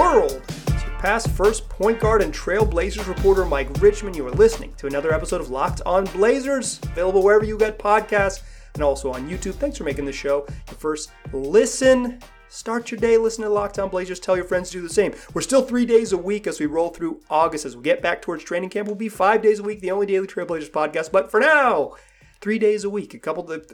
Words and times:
world. 0.00 0.42
It's 0.48 0.82
past 0.98 1.28
first 1.28 1.68
point 1.68 2.00
guard 2.00 2.22
and 2.22 2.32
Trailblazers 2.32 3.06
reporter 3.06 3.44
Mike 3.44 3.68
Richman. 3.82 4.14
You 4.14 4.26
are 4.26 4.30
listening 4.30 4.72
to 4.78 4.86
another 4.86 5.12
episode 5.12 5.42
of 5.42 5.50
Locked 5.50 5.82
on 5.84 6.04
Blazers, 6.06 6.80
available 6.84 7.22
wherever 7.22 7.44
you 7.44 7.58
get 7.58 7.78
podcasts 7.78 8.40
and 8.72 8.82
also 8.82 9.12
on 9.12 9.28
YouTube. 9.28 9.56
Thanks 9.56 9.76
for 9.76 9.84
making 9.84 10.06
the 10.06 10.12
show 10.12 10.46
your 10.68 10.78
first 10.78 11.10
listen. 11.34 12.18
Start 12.48 12.90
your 12.90 12.98
day 12.98 13.18
listening 13.18 13.48
to 13.48 13.52
Locked 13.52 13.78
On 13.78 13.90
Blazers. 13.90 14.18
Tell 14.18 14.36
your 14.36 14.46
friends 14.46 14.70
to 14.70 14.78
do 14.78 14.82
the 14.82 14.88
same. 14.88 15.12
We're 15.34 15.42
still 15.42 15.62
three 15.62 15.84
days 15.84 16.12
a 16.14 16.18
week 16.18 16.46
as 16.46 16.58
we 16.58 16.64
roll 16.64 16.88
through 16.88 17.20
August. 17.28 17.66
As 17.66 17.76
we 17.76 17.82
get 17.82 18.00
back 18.00 18.22
towards 18.22 18.42
training 18.42 18.70
camp, 18.70 18.88
we'll 18.88 18.96
be 18.96 19.10
five 19.10 19.42
days 19.42 19.58
a 19.58 19.62
week, 19.62 19.80
the 19.80 19.90
only 19.90 20.06
daily 20.06 20.26
Trailblazers 20.26 20.70
podcast. 20.70 21.12
But 21.12 21.30
for 21.30 21.40
now, 21.40 21.92
three 22.40 22.58
days 22.58 22.84
a 22.84 22.90
week, 22.90 23.12
a 23.12 23.18
couple 23.18 23.52
of 23.52 23.70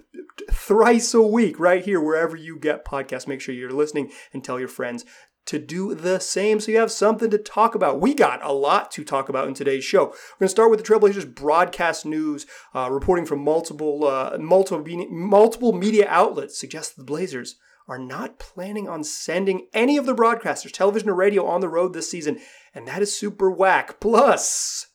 thrice 0.50 1.14
a 1.14 1.22
week, 1.22 1.58
right 1.60 1.84
here, 1.84 2.00
wherever 2.00 2.36
you 2.36 2.58
get 2.58 2.84
podcasts. 2.84 3.28
Make 3.28 3.40
sure 3.40 3.54
you're 3.54 3.70
listening 3.70 4.10
and 4.32 4.42
tell 4.42 4.58
your 4.58 4.68
friends 4.68 5.04
to 5.46 5.58
do 5.58 5.94
the 5.94 6.18
same 6.18 6.60
so 6.60 6.70
you 6.70 6.78
have 6.78 6.90
something 6.92 7.30
to 7.30 7.38
talk 7.38 7.74
about. 7.74 8.00
We 8.00 8.14
got 8.14 8.44
a 8.44 8.52
lot 8.52 8.90
to 8.92 9.04
talk 9.04 9.28
about 9.28 9.48
in 9.48 9.54
today's 9.54 9.84
show. 9.84 10.06
We're 10.06 10.40
going 10.40 10.46
to 10.46 10.48
start 10.48 10.70
with 10.70 10.84
the 10.84 10.86
Trailblazers 10.86 11.34
broadcast 11.34 12.04
news, 12.04 12.46
uh, 12.74 12.90
reporting 12.90 13.26
from 13.26 13.42
multiple, 13.42 14.06
uh, 14.06 14.36
multiple, 14.38 14.84
multiple 15.10 15.72
media 15.72 16.06
outlets 16.08 16.58
suggest 16.58 16.96
the 16.96 17.04
Blazers 17.04 17.56
are 17.88 17.98
not 17.98 18.38
planning 18.38 18.88
on 18.88 19.04
sending 19.04 19.68
any 19.72 19.96
of 19.96 20.06
the 20.06 20.14
broadcasters, 20.14 20.72
television 20.72 21.08
or 21.08 21.14
radio, 21.14 21.46
on 21.46 21.60
the 21.60 21.68
road 21.68 21.92
this 21.92 22.10
season, 22.10 22.40
and 22.74 22.88
that 22.88 23.00
is 23.00 23.16
super 23.16 23.50
whack. 23.50 24.00
Plus, 24.00 24.88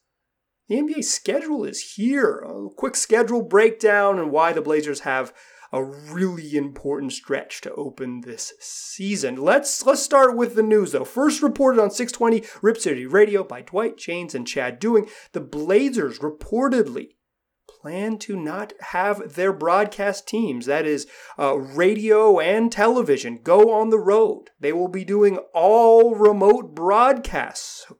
the 0.67 0.75
NBA 0.75 1.03
schedule 1.05 1.63
is 1.63 1.93
here. 1.95 2.43
A 2.45 2.69
quick 2.75 2.95
schedule 2.95 3.41
breakdown 3.41 4.19
and 4.19 4.31
why 4.31 4.51
the 4.51 4.61
Blazers 4.61 5.01
have 5.01 5.33
a 5.71 5.83
really 5.83 6.55
important 6.55 7.13
stretch 7.13 7.61
to 7.61 7.73
open 7.73 8.21
this 8.21 8.53
season. 8.59 9.35
Let's 9.35 9.85
let's 9.85 10.01
start 10.01 10.35
with 10.35 10.55
the 10.55 10.63
news 10.63 10.91
though. 10.91 11.05
First 11.05 11.41
reported 11.41 11.81
on 11.81 11.91
620 11.91 12.43
Rip 12.61 12.77
City 12.77 13.05
Radio 13.05 13.43
by 13.43 13.61
Dwight 13.61 13.97
Jaynes 13.97 14.35
and 14.35 14.47
Chad 14.47 14.79
Doing, 14.79 15.07
the 15.31 15.41
Blazers 15.41 16.19
reportedly 16.19 17.09
plan 17.81 18.17
to 18.19 18.35
not 18.35 18.73
have 18.79 19.35
their 19.35 19.53
broadcast 19.53 20.27
teams, 20.27 20.65
that 20.65 20.85
is, 20.85 21.07
uh, 21.39 21.57
radio 21.57 22.39
and 22.39 22.71
television, 22.71 23.39
go 23.41 23.73
on 23.73 23.89
the 23.89 23.99
road. 23.99 24.49
They 24.59 24.73
will 24.73 24.87
be 24.87 25.03
doing 25.03 25.37
all 25.53 26.15
remote 26.15 26.75
broadcasts. 26.75 27.91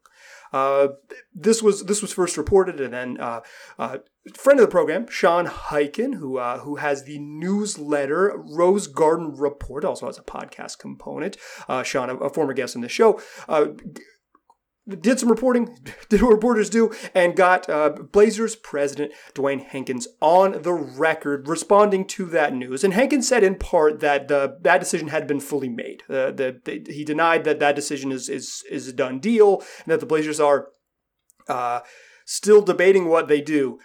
Uh, 0.53 0.89
this 1.33 1.64
was 1.64 1.86
this 1.86 2.02
was 2.02 2.14
first 2.14 2.38
reported, 2.38 2.81
and 2.81 2.94
then 2.94 3.17
uh, 3.19 3.39
uh, 3.80 3.99
friend 4.36 4.59
of 4.59 4.66
the 4.66 4.72
program, 4.72 5.08
Sean 5.09 5.47
Highkin, 5.47 6.16
who 6.16 6.38
uh, 6.38 6.59
who 6.59 6.75
has 6.75 7.03
the 7.03 7.19
newsletter 7.19 8.33
Rose 8.38 8.88
Garden 8.88 9.36
Report, 9.36 9.83
also 9.83 10.05
has 10.05 10.17
a 10.17 10.23
podcast 10.23 10.80
component. 10.80 11.38
Uh, 11.67 11.83
Sean, 11.83 12.09
a, 12.09 12.16
a, 12.16 12.30
former 12.30 12.53
guest 12.53 12.75
on 12.75 12.81
the 12.81 12.89
show, 12.89 13.19
uh, 13.49 13.67
did 14.88 15.19
some 15.19 15.30
reporting, 15.30 15.75
did 16.09 16.22
what 16.22 16.31
reporters 16.31 16.69
do, 16.69 16.92
and 17.16 17.36
got 17.36 17.69
uh, 17.69 17.89
Blazers 17.89 18.55
president 18.55 19.11
Dewayne 19.33 19.66
Hankins 19.66 20.08
on 20.22 20.61
the 20.61 20.73
record 20.73 21.47
responding 21.47 22.05
to 22.08 22.25
that 22.27 22.53
news. 22.53 22.83
And 22.83 22.94
Hankins 22.94 23.27
said 23.27 23.44
in 23.44 23.55
part 23.55 24.02
that 24.02 24.27
the 24.27 24.58
that 24.61 24.80
decision 24.80 25.08
had 25.08 25.27
been 25.27 25.39
fully 25.39 25.69
made. 25.69 26.03
Uh, 26.09 26.31
the, 26.31 26.83
he 26.88 27.03
denied 27.03 27.44
that 27.45 27.59
that 27.59 27.75
decision 27.75 28.11
is 28.11 28.30
is 28.30 28.64
is 28.69 28.88
a 28.88 28.94
done 28.94 29.19
deal, 29.19 29.64
and 29.80 29.88
that 29.88 29.99
the 29.99 30.05
Blazers 30.05 30.39
are 30.39 30.67
uh, 31.47 31.81
still 32.25 32.61
debating 32.61 33.08
what 33.08 33.27
they 33.27 33.42
do. 33.42 33.80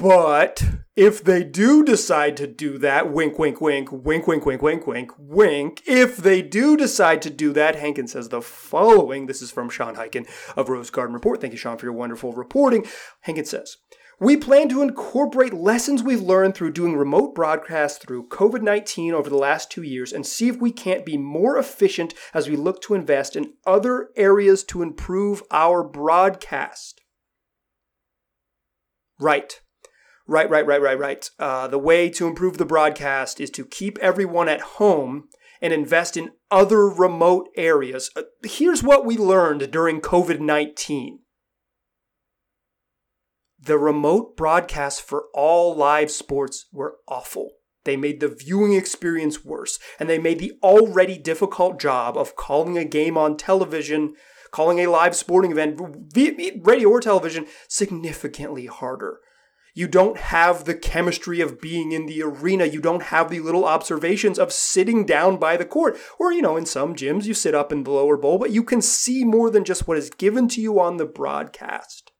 But 0.00 0.62
if 0.94 1.24
they 1.24 1.42
do 1.42 1.84
decide 1.84 2.36
to 2.36 2.46
do 2.46 2.78
that, 2.78 3.12
wink, 3.12 3.36
wink, 3.36 3.60
wink, 3.60 3.90
wink, 3.90 4.28
wink, 4.28 4.46
wink, 4.46 4.62
wink, 4.62 4.86
wink, 4.86 5.10
wink, 5.18 5.82
if 5.86 6.16
they 6.16 6.40
do 6.40 6.76
decide 6.76 7.20
to 7.22 7.30
do 7.30 7.52
that, 7.54 7.74
Hankins 7.74 8.12
says 8.12 8.28
the 8.28 8.40
following. 8.40 9.26
This 9.26 9.42
is 9.42 9.50
from 9.50 9.68
Sean 9.68 9.96
Highkin 9.96 10.28
of 10.56 10.68
Rose 10.68 10.90
Garden 10.90 11.14
Report. 11.14 11.40
Thank 11.40 11.52
you, 11.52 11.58
Sean, 11.58 11.78
for 11.78 11.86
your 11.86 11.94
wonderful 11.94 12.32
reporting. 12.32 12.86
Hankins 13.22 13.50
says, 13.50 13.76
we 14.20 14.36
plan 14.36 14.68
to 14.68 14.82
incorporate 14.82 15.52
lessons 15.52 16.04
we've 16.04 16.22
learned 16.22 16.54
through 16.54 16.72
doing 16.72 16.96
remote 16.96 17.34
broadcasts 17.34 17.98
through 17.98 18.28
COVID 18.28 18.62
19 18.62 19.14
over 19.14 19.28
the 19.28 19.36
last 19.36 19.68
two 19.68 19.82
years 19.82 20.12
and 20.12 20.24
see 20.24 20.46
if 20.46 20.60
we 20.60 20.70
can't 20.70 21.04
be 21.04 21.16
more 21.16 21.58
efficient 21.58 22.14
as 22.32 22.48
we 22.48 22.54
look 22.54 22.80
to 22.82 22.94
invest 22.94 23.34
in 23.34 23.54
other 23.66 24.10
areas 24.16 24.62
to 24.64 24.82
improve 24.82 25.42
our 25.50 25.82
broadcast. 25.82 27.00
Right. 29.18 29.60
Right, 30.30 30.48
right, 30.50 30.66
right, 30.66 30.82
right, 30.82 30.98
right. 30.98 31.30
Uh, 31.38 31.68
the 31.68 31.78
way 31.78 32.10
to 32.10 32.26
improve 32.26 32.58
the 32.58 32.66
broadcast 32.66 33.40
is 33.40 33.48
to 33.50 33.64
keep 33.64 33.98
everyone 33.98 34.46
at 34.46 34.60
home 34.60 35.28
and 35.62 35.72
invest 35.72 36.18
in 36.18 36.32
other 36.50 36.86
remote 36.86 37.48
areas. 37.56 38.10
Uh, 38.14 38.22
here's 38.44 38.82
what 38.82 39.06
we 39.06 39.16
learned 39.16 39.70
during 39.70 40.02
COVID 40.02 40.38
19 40.38 41.20
the 43.60 43.78
remote 43.78 44.36
broadcasts 44.36 45.00
for 45.00 45.24
all 45.34 45.74
live 45.74 46.12
sports 46.12 46.66
were 46.72 46.98
awful. 47.08 47.50
They 47.84 47.96
made 47.96 48.20
the 48.20 48.28
viewing 48.28 48.74
experience 48.74 49.44
worse, 49.44 49.80
and 49.98 50.08
they 50.08 50.18
made 50.18 50.38
the 50.38 50.52
already 50.62 51.18
difficult 51.18 51.80
job 51.80 52.16
of 52.16 52.36
calling 52.36 52.78
a 52.78 52.84
game 52.84 53.18
on 53.18 53.36
television, 53.36 54.14
calling 54.52 54.78
a 54.78 54.86
live 54.86 55.16
sporting 55.16 55.50
event, 55.50 55.80
radio 56.62 56.88
or 56.88 57.00
television, 57.00 57.46
significantly 57.68 58.66
harder. 58.66 59.18
You 59.78 59.86
don't 59.86 60.18
have 60.18 60.64
the 60.64 60.74
chemistry 60.74 61.40
of 61.40 61.60
being 61.60 61.92
in 61.92 62.06
the 62.06 62.20
arena. 62.20 62.64
You 62.64 62.80
don't 62.80 63.04
have 63.14 63.30
the 63.30 63.38
little 63.38 63.64
observations 63.64 64.36
of 64.36 64.52
sitting 64.52 65.06
down 65.06 65.36
by 65.36 65.56
the 65.56 65.64
court. 65.64 65.96
Or, 66.18 66.32
you 66.32 66.42
know, 66.42 66.56
in 66.56 66.66
some 66.66 66.96
gyms, 66.96 67.26
you 67.26 67.32
sit 67.32 67.54
up 67.54 67.70
in 67.70 67.84
the 67.84 67.92
lower 67.92 68.16
bowl, 68.16 68.38
but 68.38 68.50
you 68.50 68.64
can 68.64 68.82
see 68.82 69.24
more 69.24 69.50
than 69.50 69.62
just 69.62 69.86
what 69.86 69.96
is 69.96 70.10
given 70.10 70.48
to 70.48 70.60
you 70.60 70.80
on 70.80 70.96
the 70.96 71.06
broadcast. 71.06 72.10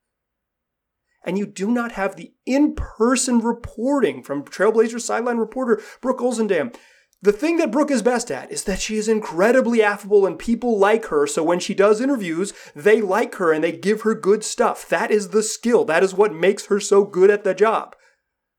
And 1.24 1.36
you 1.36 1.46
do 1.46 1.72
not 1.72 1.90
have 1.90 2.14
the 2.14 2.32
in 2.46 2.76
person 2.76 3.40
reporting 3.40 4.22
from 4.22 4.44
Trailblazer 4.44 5.00
sideline 5.00 5.38
reporter 5.38 5.82
Brooke 6.00 6.20
Olzendam 6.20 6.76
the 7.20 7.32
thing 7.32 7.56
that 7.56 7.72
Brooke 7.72 7.90
is 7.90 8.02
best 8.02 8.30
at 8.30 8.50
is 8.52 8.64
that 8.64 8.80
she 8.80 8.96
is 8.96 9.08
incredibly 9.08 9.82
affable 9.82 10.24
and 10.24 10.38
people 10.38 10.78
like 10.78 11.06
her. 11.06 11.26
So 11.26 11.42
when 11.42 11.58
she 11.58 11.74
does 11.74 12.00
interviews, 12.00 12.52
they 12.76 13.00
like 13.00 13.34
her 13.36 13.52
and 13.52 13.62
they 13.62 13.72
give 13.72 14.02
her 14.02 14.14
good 14.14 14.44
stuff. 14.44 14.88
That 14.88 15.10
is 15.10 15.30
the 15.30 15.42
skill. 15.42 15.84
That 15.84 16.04
is 16.04 16.14
what 16.14 16.32
makes 16.32 16.66
her 16.66 16.78
so 16.78 17.04
good 17.04 17.30
at 17.30 17.42
the 17.42 17.54
job. 17.54 17.96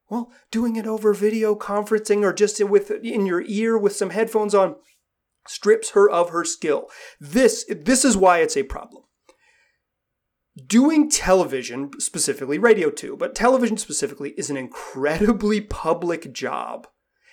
Well, 0.10 0.32
doing 0.52 0.76
it 0.76 0.88
over 0.88 1.14
video 1.14 1.56
conferencing 1.56 2.24
or 2.24 2.34
just 2.34 2.62
with 2.64 2.92
in 2.92 3.26
your 3.26 3.44
ear 3.48 3.78
with 3.78 3.96
some 3.96 4.10
headphones 4.10 4.54
on 4.54 4.76
strips 5.48 5.92
her 5.92 6.10
of 6.10 6.32
her 6.32 6.44
skill. 6.44 6.90
This 7.20 7.66
this 7.70 8.04
is 8.04 8.18
why 8.18 8.40
it's 8.40 8.58
a 8.58 8.64
problem. 8.64 9.04
Doing 10.68 11.10
television, 11.10 11.92
specifically 12.00 12.58
radio 12.58 12.90
too, 12.90 13.16
but 13.16 13.36
television 13.36 13.78
specifically 13.78 14.32
is 14.32 14.50
an 14.50 14.58
incredibly 14.58 15.62
public 15.62 16.34
job 16.34 16.88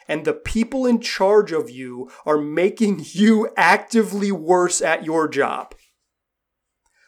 and 0.08 0.24
the 0.24 0.32
people 0.32 0.86
in 0.86 1.00
charge 1.00 1.52
of 1.52 1.70
you 1.70 2.10
are 2.24 2.38
making 2.38 3.04
you 3.12 3.48
actively 3.56 4.32
worse 4.32 4.80
at 4.80 5.04
your 5.04 5.28
job. 5.28 5.74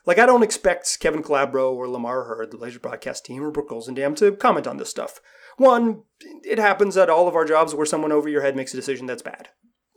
Like, 0.06 0.18
I 0.18 0.24
don't 0.24 0.42
expect 0.42 1.00
Kevin 1.00 1.22
Calabro 1.22 1.72
or 1.72 1.86
Lamar 1.86 2.24
Hurd, 2.24 2.50
the 2.50 2.56
Blazer 2.56 2.78
broadcast 2.78 3.26
team, 3.26 3.44
or 3.44 3.50
Brooke 3.50 3.68
Olzendam 3.68 4.16
to 4.16 4.32
comment 4.32 4.66
on 4.66 4.78
this 4.78 4.88
stuff. 4.88 5.20
One, 5.58 6.04
it 6.44 6.58
happens 6.58 6.96
at 6.96 7.10
all 7.10 7.28
of 7.28 7.34
our 7.34 7.44
jobs 7.44 7.74
where 7.74 7.84
someone 7.84 8.10
over 8.10 8.28
your 8.28 8.40
head 8.40 8.56
makes 8.56 8.72
a 8.72 8.76
decision 8.76 9.06
that's 9.06 9.20
bad. 9.20 9.50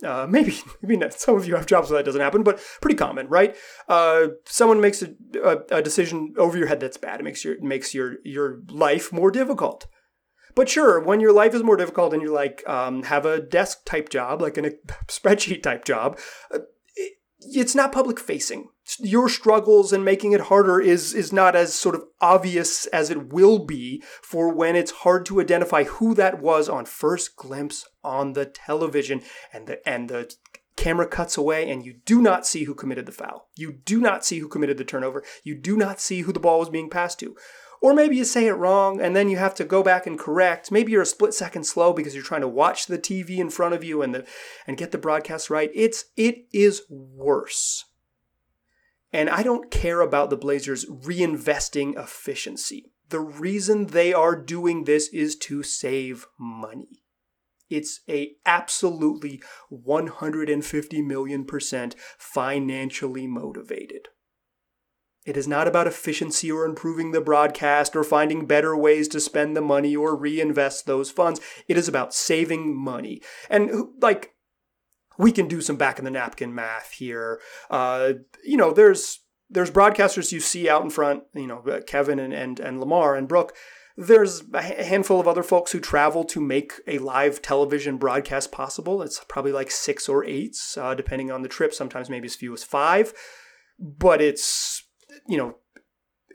Uh, 0.04 0.28
maybe, 0.30 0.60
maybe 0.82 0.98
not. 0.98 1.14
some 1.14 1.36
of 1.36 1.48
you 1.48 1.56
have 1.56 1.66
jobs 1.66 1.90
where 1.90 2.00
that 2.00 2.06
doesn't 2.06 2.22
happen, 2.22 2.44
but 2.44 2.62
pretty 2.82 2.98
common, 2.98 3.28
right? 3.28 3.56
Uh, 3.88 4.28
someone 4.46 4.82
makes 4.82 5.02
a, 5.02 5.14
a, 5.44 5.78
a, 5.78 5.82
decision 5.82 6.34
over 6.38 6.58
your 6.58 6.68
head 6.68 6.80
that's 6.80 6.98
bad. 6.98 7.20
It 7.20 7.24
makes 7.24 7.46
your 7.46 7.62
makes 7.62 7.94
your 7.94 8.16
your 8.24 8.62
life 8.70 9.14
more 9.14 9.32
difficult. 9.32 9.88
But 10.56 10.70
sure, 10.70 11.00
when 11.00 11.20
your 11.20 11.34
life 11.34 11.54
is 11.54 11.64
more 11.64 11.78
difficult 11.78 12.14
and 12.14 12.22
you 12.22 12.32
like 12.32 12.68
um, 12.68 13.04
have 13.04 13.26
a 13.26 13.42
desk 13.42 13.86
type 13.86 14.10
job, 14.10 14.42
like 14.42 14.58
a 14.58 14.62
spreadsheet 15.08 15.64
type 15.64 15.86
job, 15.86 16.20
uh, 16.54 16.60
it's 17.42 17.76
not 17.76 17.92
public 17.92 18.20
facing. 18.20 18.70
Your 19.00 19.30
struggles 19.30 19.94
and 19.94 20.06
making 20.06 20.34
it 20.34 20.42
harder 20.42 20.80
is 20.80 21.14
is 21.14 21.32
not 21.32 21.56
as 21.56 21.74
sort 21.74 21.96
of 21.96 22.04
obvious 22.20 22.86
as 22.88 23.10
it 23.10 23.32
will 23.32 23.60
be 23.60 24.04
for 24.22 24.54
when 24.54 24.76
it's 24.76 24.92
hard 24.92 25.26
to 25.28 25.42
identify 25.42 25.84
who 25.84 26.14
that 26.16 26.42
was 26.42 26.70
on 26.70 26.86
first 26.86 27.36
glimpse 27.36 27.88
on 28.04 28.34
the 28.34 28.46
television 28.46 29.22
and 29.54 29.68
the 29.68 29.88
and 29.88 30.10
the 30.10 30.34
camera 30.76 31.08
cuts 31.08 31.38
away 31.38 31.70
and 31.70 31.86
you 31.86 31.94
do 32.06 32.22
not 32.22 32.46
see 32.46 32.64
who 32.64 32.74
committed 32.74 33.06
the 33.06 33.12
foul. 33.12 33.48
You 33.56 33.74
do 33.86 34.00
not 34.00 34.26
see 34.26 34.40
who 34.40 34.48
committed 34.48 34.78
the 34.78 34.84
turnover. 34.84 35.24
You 35.44 35.56
do 35.56 35.78
not 35.78 36.00
see 36.00 36.22
who 36.22 36.34
the 36.34 36.40
ball 36.40 36.60
was 36.60 36.70
being 36.70 36.90
passed 36.90 37.20
to. 37.20 37.36
Or 37.82 37.96
maybe 37.96 38.16
you 38.16 38.26
say 38.26 38.46
it 38.46 38.54
wrong 38.54 39.02
and 39.02 39.16
then 39.16 39.28
you 39.28 39.38
have 39.38 39.56
to 39.56 39.66
go 39.66 39.82
back 39.82 40.06
and 40.06 40.18
correct. 40.18 40.72
Maybe 40.72 40.92
you're 40.92 41.02
a 41.02 41.06
split 41.06 41.34
second 41.34 41.64
slow 41.64 41.94
because 41.94 42.14
you're 42.14 42.24
trying 42.24 42.42
to 42.42 42.48
watch 42.48 42.86
the 42.86 43.00
TV 43.00 43.40
in 43.40 43.50
front 43.50 43.74
of 43.74 43.84
you 43.84 44.04
and 44.04 44.14
the 44.14 44.26
and 44.68 44.78
get 44.78 44.92
the 44.92 45.00
broadcast 45.00 45.50
right. 45.50 45.72
It's 45.74 46.06
it 46.16 46.46
is 46.54 46.84
worse. 46.90 47.86
And 49.12 49.30
I 49.30 49.42
don't 49.42 49.72
care 49.72 50.00
about 50.00 50.30
the 50.30 50.38
Blazers 50.38 50.86
reinvesting 50.86 52.02
efficiency. 52.02 52.92
The 53.10 53.20
reason 53.20 53.88
they 53.88 54.14
are 54.14 54.36
doing 54.38 54.86
this 54.86 55.10
is 55.10 55.36
to 55.38 55.64
save 55.64 56.28
money. 56.40 57.02
It's 57.70 58.02
a 58.08 58.34
absolutely 58.46 59.42
150 59.70 61.02
million 61.02 61.46
percent 61.46 61.96
financially 62.18 63.28
motivated. 63.28 64.10
It 65.26 65.38
is 65.38 65.48
not 65.48 65.68
about 65.68 65.88
efficiency 65.88 66.52
or 66.52 66.66
improving 66.66 67.12
the 67.12 67.22
broadcast 67.22 67.96
or 67.96 68.04
finding 68.04 68.48
better 68.48 68.76
ways 68.76 69.08
to 69.10 69.20
spend 69.20 69.56
the 69.56 69.62
money 69.62 69.96
or 69.96 70.16
reinvest 70.16 70.86
those 70.88 71.12
funds. 71.12 71.40
It 71.68 71.78
is 71.78 71.88
about 71.88 72.14
saving 72.14 72.76
money. 72.76 73.22
And 73.50 73.90
like, 74.02 74.34
we 75.18 75.32
can 75.32 75.48
do 75.48 75.62
some 75.62 75.76
back 75.76 76.00
in 76.00 76.06
the 76.06 76.12
napkin 76.12 76.56
math 76.56 76.94
here. 76.94 77.40
Uh, 77.70 78.14
you 78.44 78.58
know, 78.58 78.72
there's 78.72 79.20
there's 79.50 79.70
broadcasters 79.70 80.32
you 80.32 80.40
see 80.40 80.70
out 80.70 80.82
in 80.82 80.90
front, 80.90 81.24
you 81.36 81.46
know, 81.46 81.62
Kevin 81.86 82.20
and, 82.20 82.34
and, 82.34 82.60
and 82.60 82.80
Lamar 82.80 83.16
and 83.16 83.28
Brooke. 83.28 83.54
There's 83.98 84.44
a 84.54 84.62
handful 84.62 85.20
of 85.20 85.28
other 85.28 85.44
folks 85.44 85.74
who 85.74 85.82
travel 85.82 86.24
to 86.24 86.40
make 86.40 86.74
a 86.88 87.00
live 87.00 87.42
television 87.42 87.98
broadcast 87.98 88.52
possible. 88.54 89.02
It's 89.02 89.22
probably 89.28 89.52
like 89.52 89.70
six 89.70 90.08
or 90.08 90.24
eight, 90.24 90.58
uh, 90.78 90.96
depending 90.96 91.30
on 91.30 91.42
the 91.42 91.50
trip, 91.50 91.74
sometimes 91.74 92.10
maybe 92.10 92.28
as 92.28 92.36
few 92.36 92.54
as 92.54 92.64
five. 92.64 93.14
But 93.78 94.22
it's 94.22 94.86
you 95.28 95.38
know, 95.38 95.56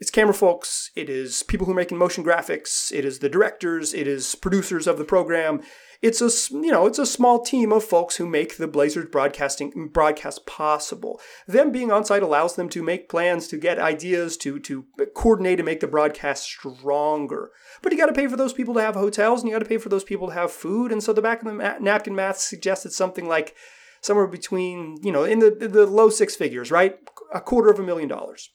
it's 0.00 0.10
camera 0.10 0.34
folks, 0.34 0.90
it 0.94 1.08
is 1.08 1.42
people 1.42 1.66
who 1.66 1.72
are 1.72 1.76
making 1.76 1.98
motion 1.98 2.22
graphics, 2.22 2.92
it 2.92 3.04
is 3.04 3.20
the 3.20 3.28
directors, 3.28 3.94
it 3.94 4.06
is 4.06 4.34
producers 4.34 4.86
of 4.86 4.98
the 4.98 5.04
program. 5.04 5.62
It's 6.02 6.20
a 6.20 6.28
you 6.54 6.70
know 6.70 6.86
it's 6.86 6.98
a 6.98 7.06
small 7.06 7.42
team 7.42 7.72
of 7.72 7.82
folks 7.82 8.16
who 8.16 8.26
make 8.26 8.58
the 8.58 8.68
Blazers 8.68 9.08
broadcasting 9.10 9.88
broadcast 9.88 10.44
possible. 10.44 11.20
Them 11.46 11.72
being 11.72 11.90
on 11.90 12.04
site 12.04 12.22
allows 12.22 12.54
them 12.54 12.68
to 12.70 12.82
make 12.82 13.08
plans, 13.08 13.48
to 13.48 13.56
get 13.56 13.78
ideas, 13.78 14.36
to 14.38 14.58
to 14.60 14.84
coordinate 15.14 15.58
and 15.58 15.66
make 15.66 15.80
the 15.80 15.86
broadcast 15.86 16.44
stronger. 16.44 17.50
But 17.82 17.92
you 17.92 17.98
got 17.98 18.06
to 18.06 18.12
pay 18.12 18.26
for 18.26 18.36
those 18.36 18.52
people 18.52 18.74
to 18.74 18.82
have 18.82 18.94
hotels, 18.94 19.40
and 19.40 19.48
you 19.48 19.54
got 19.54 19.60
to 19.60 19.68
pay 19.68 19.78
for 19.78 19.88
those 19.88 20.04
people 20.04 20.28
to 20.28 20.34
have 20.34 20.52
food. 20.52 20.92
And 20.92 21.02
so 21.02 21.14
the 21.14 21.22
back 21.22 21.42
of 21.42 21.46
the 21.46 21.76
napkin 21.80 22.14
math 22.14 22.38
suggested 22.38 22.92
something 22.92 23.26
like 23.26 23.54
somewhere 24.02 24.26
between 24.26 24.98
you 25.02 25.12
know 25.12 25.24
in 25.24 25.38
the 25.38 25.50
the 25.50 25.86
low 25.86 26.10
six 26.10 26.36
figures, 26.36 26.70
right? 26.70 26.98
A 27.32 27.40
quarter 27.40 27.70
of 27.70 27.80
a 27.80 27.82
million 27.82 28.08
dollars. 28.08 28.50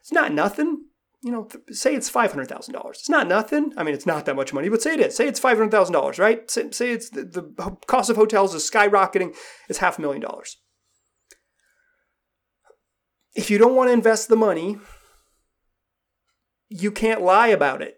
It's 0.00 0.12
not 0.12 0.32
nothing. 0.32 0.84
You 1.22 1.32
know, 1.32 1.48
say 1.70 1.94
it's 1.94 2.08
five 2.08 2.32
hundred 2.32 2.48
thousand 2.48 2.74
dollars. 2.74 2.98
It's 3.00 3.08
not 3.08 3.26
nothing. 3.26 3.72
I 3.76 3.82
mean, 3.82 3.94
it's 3.94 4.06
not 4.06 4.24
that 4.26 4.36
much 4.36 4.52
money, 4.52 4.68
but 4.68 4.82
say 4.82 4.94
it 4.94 5.00
is. 5.00 5.16
Say 5.16 5.26
it's 5.26 5.40
five 5.40 5.58
hundred 5.58 5.72
thousand 5.72 5.94
dollars, 5.94 6.18
right? 6.18 6.48
Say, 6.50 6.70
say 6.70 6.92
it's 6.92 7.10
the, 7.10 7.24
the 7.24 7.76
cost 7.86 8.08
of 8.08 8.16
hotels 8.16 8.54
is 8.54 8.68
skyrocketing. 8.68 9.34
It's 9.68 9.80
half 9.80 9.98
a 9.98 10.00
million 10.00 10.22
dollars. 10.22 10.56
If 13.34 13.50
you 13.50 13.58
don't 13.58 13.74
want 13.74 13.88
to 13.88 13.92
invest 13.92 14.28
the 14.28 14.36
money, 14.36 14.78
you 16.68 16.92
can't 16.92 17.22
lie 17.22 17.48
about 17.48 17.82
it. 17.82 17.96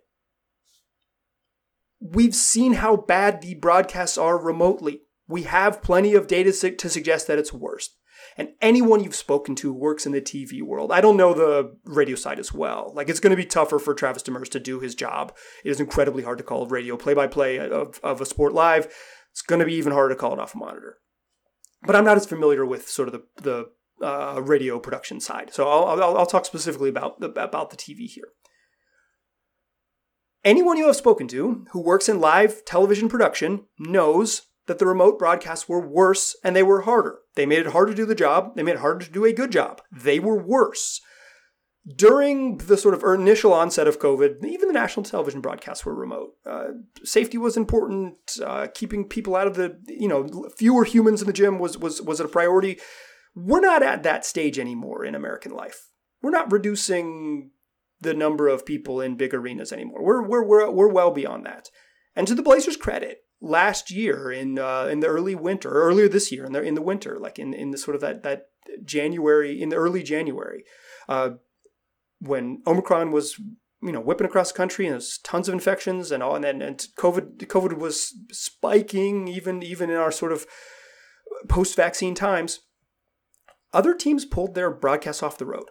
We've 2.01 2.35
seen 2.35 2.75
how 2.75 2.97
bad 2.97 3.43
the 3.43 3.55
broadcasts 3.55 4.17
are 4.17 4.43
remotely. 4.43 5.03
We 5.29 5.43
have 5.43 5.83
plenty 5.83 6.15
of 6.15 6.27
data 6.27 6.53
to 6.71 6.89
suggest 6.89 7.27
that 7.27 7.39
it's 7.39 7.53
worse 7.53 7.91
and 8.37 8.51
anyone 8.61 9.03
you've 9.03 9.15
spoken 9.15 9.55
to 9.57 9.73
who 9.73 9.79
works 9.79 10.07
in 10.07 10.13
the 10.13 10.21
TV 10.21 10.63
world. 10.63 10.93
I 10.93 11.01
don't 11.01 11.17
know 11.17 11.35
the 11.35 11.77
radio 11.85 12.17
side 12.17 12.39
as 12.39 12.53
well. 12.53 12.93
Like 12.95 13.09
it's 13.09 13.21
going 13.21 13.31
to 13.31 13.37
be 13.37 13.47
tougher 13.47 13.79
for 13.79 13.95
Travis 13.95 14.23
Demers 14.23 14.51
to 14.51 14.61
do 14.61 14.81
his 14.81 14.95
job. 14.95 15.37
It 15.65 15.71
is 15.71 15.81
incredibly 15.81 16.23
hard 16.23 16.39
to 16.39 16.45
call 16.45 16.67
radio 16.67 16.97
play-by-play 16.97 17.59
of, 17.59 18.01
of 18.03 18.21
a 18.21 18.27
sport 18.27 18.53
live. 18.53 18.87
It's 19.33 19.43
going 19.43 19.61
to 19.61 19.67
be 19.67 19.75
even 19.75 19.93
harder 19.93 20.15
to 20.15 20.21
call 20.21 20.33
it 20.33 20.39
off 20.39 20.55
a 20.55 20.59
monitor. 20.59 20.99
But 21.83 21.97
I'm 21.97 22.05
not 22.05 22.17
as 22.17 22.27
familiar 22.27 22.67
with 22.67 22.89
sort 22.89 23.09
of 23.09 23.15
the 23.15 23.25
the 23.43 24.07
uh, 24.07 24.41
radio 24.43 24.79
production 24.79 25.21
side, 25.21 25.53
so 25.53 25.69
I'll, 25.69 26.01
I'll, 26.03 26.19
I'll 26.19 26.27
talk 26.27 26.47
specifically 26.47 26.89
about 26.89 27.21
the, 27.21 27.29
about 27.33 27.71
the 27.71 27.77
TV 27.77 28.07
here. 28.07 28.29
Anyone 30.43 30.79
you 30.79 30.87
have 30.87 30.97
spoken 30.97 31.29
to 31.29 31.67
who 31.73 31.81
works 31.83 32.09
in 32.09 32.19
live 32.19 32.65
television 32.65 33.09
production 33.11 33.67
knows 33.79 34.43
that 34.71 34.79
the 34.79 34.87
remote 34.87 35.19
broadcasts 35.19 35.69
were 35.69 35.85
worse 35.85 36.37
and 36.45 36.55
they 36.55 36.63
were 36.63 36.83
harder. 36.83 37.19
They 37.35 37.45
made 37.45 37.59
it 37.59 37.73
harder 37.73 37.91
to 37.91 37.97
do 37.97 38.07
the 38.07 38.15
job. 38.15 38.55
They 38.55 38.63
made 38.63 38.77
it 38.77 38.81
harder 38.81 39.05
to 39.05 39.11
do 39.11 39.25
a 39.25 39.33
good 39.33 39.51
job. 39.51 39.83
They 39.91 40.21
were 40.21 40.41
worse. 40.41 41.01
During 41.97 42.59
the 42.59 42.77
sort 42.77 42.95
of 42.95 43.03
initial 43.03 43.53
onset 43.53 43.89
of 43.89 43.99
COVID, 43.99 44.45
even 44.45 44.69
the 44.69 44.73
national 44.73 45.03
television 45.03 45.41
broadcasts 45.41 45.85
were 45.85 45.93
remote. 45.93 46.35
Uh, 46.47 46.69
safety 47.03 47.37
was 47.37 47.57
important. 47.57 48.15
Uh, 48.41 48.69
keeping 48.73 49.09
people 49.09 49.35
out 49.35 49.49
of 49.49 49.57
the, 49.57 49.77
you 49.89 50.07
know, 50.07 50.49
fewer 50.57 50.85
humans 50.85 51.21
in 51.21 51.27
the 51.27 51.33
gym 51.33 51.59
was 51.59 51.77
was 51.77 52.01
was 52.01 52.21
a 52.21 52.29
priority. 52.29 52.79
We're 53.35 53.59
not 53.59 53.83
at 53.83 54.05
that 54.05 54.25
stage 54.25 54.57
anymore 54.57 55.05
in 55.05 55.17
American 55.17 55.51
life. 55.51 55.89
We're 56.23 56.31
not 56.31 56.53
reducing 56.53 57.51
the 58.01 58.15
number 58.15 58.47
of 58.47 58.65
people 58.65 59.01
in 59.01 59.17
big 59.17 59.35
arenas 59.35 59.73
anymore. 59.73 60.05
We're 60.05 60.23
we're 60.23 60.45
we're, 60.45 60.71
we're 60.71 60.93
well 60.93 61.11
beyond 61.11 61.45
that. 61.47 61.71
And 62.15 62.29
to 62.29 62.37
the 62.37 62.43
Blazers' 62.43 62.77
credit, 62.77 63.25
last 63.41 63.91
year 63.91 64.31
in 64.31 64.59
uh, 64.59 64.87
in 64.87 65.01
the 65.01 65.07
early 65.07 65.35
winter, 65.35 65.71
earlier 65.71 66.09
this 66.09 66.31
year 66.31 66.45
in 66.45 66.53
the 66.53 66.63
in 66.63 66.75
the 66.75 66.83
winter, 66.83 67.19
like 67.19 67.39
in 67.39 67.53
in 67.55 67.71
the 67.71 67.79
sort 67.79 67.95
of 67.95 68.01
that 68.01 68.23
that 68.23 68.49
January 68.85 69.61
in 69.61 69.69
the 69.69 69.77
early 69.77 70.03
January, 70.03 70.65
uh, 71.09 71.31
when 72.21 72.63
Omicron 72.67 73.13
was 73.13 73.41
you 73.83 73.93
know 73.93 74.01
whipping 74.01 74.27
across 74.27 74.53
the 74.53 74.57
country 74.57 74.87
and 74.87 74.95
there's 74.95 75.19
tons 75.19 75.49
of 75.49 75.55
infections 75.55 76.11
and 76.11 76.23
all 76.23 76.35
and 76.35 76.45
then 76.45 76.61
and 76.63 76.87
COVID 76.97 77.39
COVID 77.39 77.79
was 77.79 78.15
spiking 78.31 79.27
even 79.29 79.63
even 79.63 79.91
in 79.91 79.97
our 79.97 80.13
sort 80.13 80.33
of 80.33 80.47
post 81.49 81.77
vaccine 81.77 82.15
times. 82.15 82.61
Other 83.73 83.95
teams 83.95 84.25
pulled 84.25 84.55
their 84.55 84.71
broadcasts 84.71 85.23
off 85.23 85.39
the 85.39 85.47
road. 85.47 85.71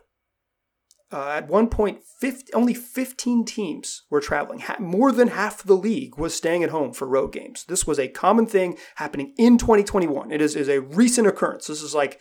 Uh, 1.12 1.30
at 1.30 1.48
one 1.48 1.68
point, 1.68 2.04
50, 2.20 2.54
only 2.54 2.74
15 2.74 3.44
teams 3.44 4.04
were 4.12 4.22
traveling. 4.22 4.60
Ha- 4.60 4.78
more 4.80 5.12
than 5.12 5.30
half 5.30 5.64
the 5.64 5.76
league 5.76 6.18
was 6.20 6.36
staying 6.36 6.64
at 6.64 6.70
home 6.70 6.94
for 6.94 7.08
road 7.08 7.34
games. 7.34 7.66
This 7.68 7.88
was 7.88 7.98
a 7.98 8.08
common 8.08 8.46
thing 8.46 8.78
happening 8.96 9.34
in 9.38 9.58
2021. 9.58 10.32
It 10.32 10.40
is, 10.40 10.56
is 10.56 10.70
a 10.70 10.82
recent 10.82 11.28
occurrence. 11.28 11.66
This 11.66 11.82
is 11.82 11.96
like 11.96 12.20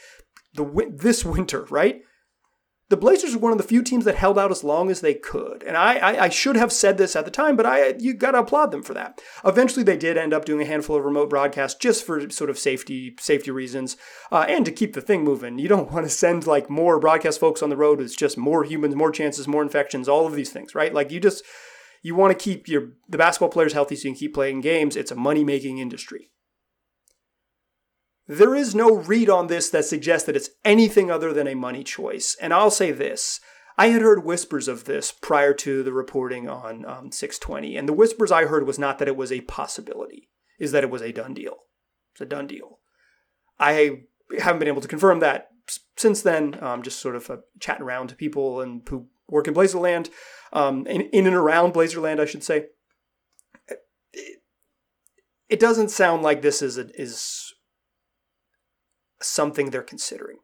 the 0.55 0.91
this 0.91 1.25
winter, 1.25 1.67
right? 1.71 2.01
The 2.91 2.97
Blazers 2.97 3.35
were 3.35 3.41
one 3.41 3.53
of 3.53 3.59
the 3.59 3.65
few 3.65 3.83
teams 3.83 4.07
that 4.07 4.15
held 4.15 4.39
out 4.39 4.51
as 4.51 4.65
long 4.65 4.91
as 4.91 5.03
they 5.03 5.13
could. 5.13 5.63
And 5.63 5.77
I, 5.77 5.97
I, 5.97 6.25
I 6.25 6.29
should 6.31 6.57
have 6.57 6.73
said 6.73 6.97
this 6.97 7.15
at 7.15 7.27
the 7.27 7.31
time, 7.31 7.55
but 7.55 7.67
I 7.67 7.95
you 7.99 8.15
got 8.15 8.31
to 8.31 8.39
applaud 8.39 8.71
them 8.71 8.83
for 8.83 8.95
that. 8.95 9.21
Eventually, 9.45 9.83
they 9.83 9.97
did 9.97 10.17
end 10.17 10.33
up 10.33 10.47
doing 10.47 10.63
a 10.63 10.67
handful 10.67 10.97
of 10.97 11.05
remote 11.05 11.29
broadcasts 11.29 11.79
just 11.79 12.05
for 12.05 12.31
sort 12.31 12.49
of 12.49 12.59
safety 12.59 13.15
safety 13.21 13.51
reasons 13.51 13.97
uh, 14.33 14.47
and 14.49 14.65
to 14.65 14.73
keep 14.73 14.95
the 14.95 15.03
thing 15.03 15.23
moving. 15.23 15.59
You 15.59 15.69
don't 15.69 15.91
want 15.93 16.07
to 16.07 16.11
send 16.11 16.47
like 16.47 16.71
more 16.71 16.99
broadcast 16.99 17.41
folks 17.41 17.63
on 17.63 17.69
the 17.69 17.77
road. 17.77 18.01
It's 18.01 18.17
just 18.17 18.39
more 18.39 18.65
humans, 18.65 18.95
more 18.95 19.13
chances, 19.13 19.47
more 19.47 19.63
infections, 19.63 20.09
all 20.09 20.27
of 20.27 20.35
these 20.35 20.51
things, 20.51 20.75
right? 20.75 20.95
Like 20.95 21.11
you 21.11 21.21
just 21.21 21.45
you 22.03 22.15
want 22.15 22.37
to 22.37 22.43
keep 22.43 22.69
your 22.69 22.93
the 23.09 23.19
basketball 23.19 23.51
players 23.51 23.75
healthy 23.75 23.97
so 23.97 24.09
you 24.09 24.15
can 24.15 24.19
keep 24.19 24.35
playing 24.35 24.63
games. 24.63 24.97
It's 24.97 25.11
a 25.11 25.17
money 25.17 25.45
making 25.45 25.79
industry. 25.79 26.31
There 28.29 28.55
is 28.55 28.75
no 28.75 28.95
read 28.95 29.31
on 29.31 29.47
this 29.47 29.71
that 29.71 29.87
suggests 29.87 30.27
that 30.27 30.37
it's 30.37 30.51
anything 30.65 31.11
other 31.11 31.33
than 31.33 31.49
a 31.49 31.55
money 31.55 31.83
choice. 31.83 32.37
And 32.41 32.53
I'll 32.53 32.71
say 32.71 32.93
this 32.93 33.41
I 33.79 33.89
had 33.89 34.03
heard 34.03 34.25
whispers 34.25 34.69
of 34.69 34.85
this 34.85 35.13
prior 35.13 35.55
to 35.55 35.83
the 35.83 35.93
reporting 35.93 36.49
on 36.49 36.85
um, 36.85 37.11
620. 37.11 37.77
And 37.77 37.89
the 37.89 37.93
whispers 37.93 38.31
I 38.31 38.45
heard 38.45 38.67
was 38.67 38.79
not 38.79 38.99
that 38.99 39.09
it 39.09 39.17
was 39.17 39.33
a 39.33 39.41
possibility, 39.43 40.29
is 40.59 40.73
that 40.73 40.85
it 40.85 40.91
was 40.91 41.01
a 41.01 41.13
done 41.13 41.33
deal. 41.33 41.57
It's 42.13 42.21
a 42.21 42.27
done 42.27 42.47
deal. 42.47 42.81
I 43.59 44.03
haven't 44.39 44.59
been 44.59 44.69
able 44.69 44.83
to 44.83 44.89
confirm 44.89 45.21
that 45.21 45.49
since 45.97 46.23
then, 46.23 46.59
um, 46.63 46.83
just 46.83 47.01
sort 47.01 47.17
of 47.17 47.31
uh, 47.31 47.37
chatting 47.61 47.85
around 47.85 48.09
to 48.09 48.15
people 48.15 48.61
and 48.61 48.83
who 48.89 49.07
work 49.29 49.49
in 49.49 49.55
Blazerland, 49.55 50.09
um, 50.53 50.87
in, 50.87 51.03
in 51.13 51.27
and 51.27 51.37
around 51.37 51.75
Blazerland, 51.75 52.21
I 52.21 52.25
should 52.25 52.45
say. 52.45 52.67
It, 54.13 54.43
it 55.49 55.61
doesn't 55.61 55.91
sound 55.91 56.23
like 56.23 56.43
this 56.43 56.63
is 56.63 56.79
a, 56.79 56.89
is 57.01 57.48
something 59.21 59.71
they're 59.71 59.83
considering. 59.83 60.39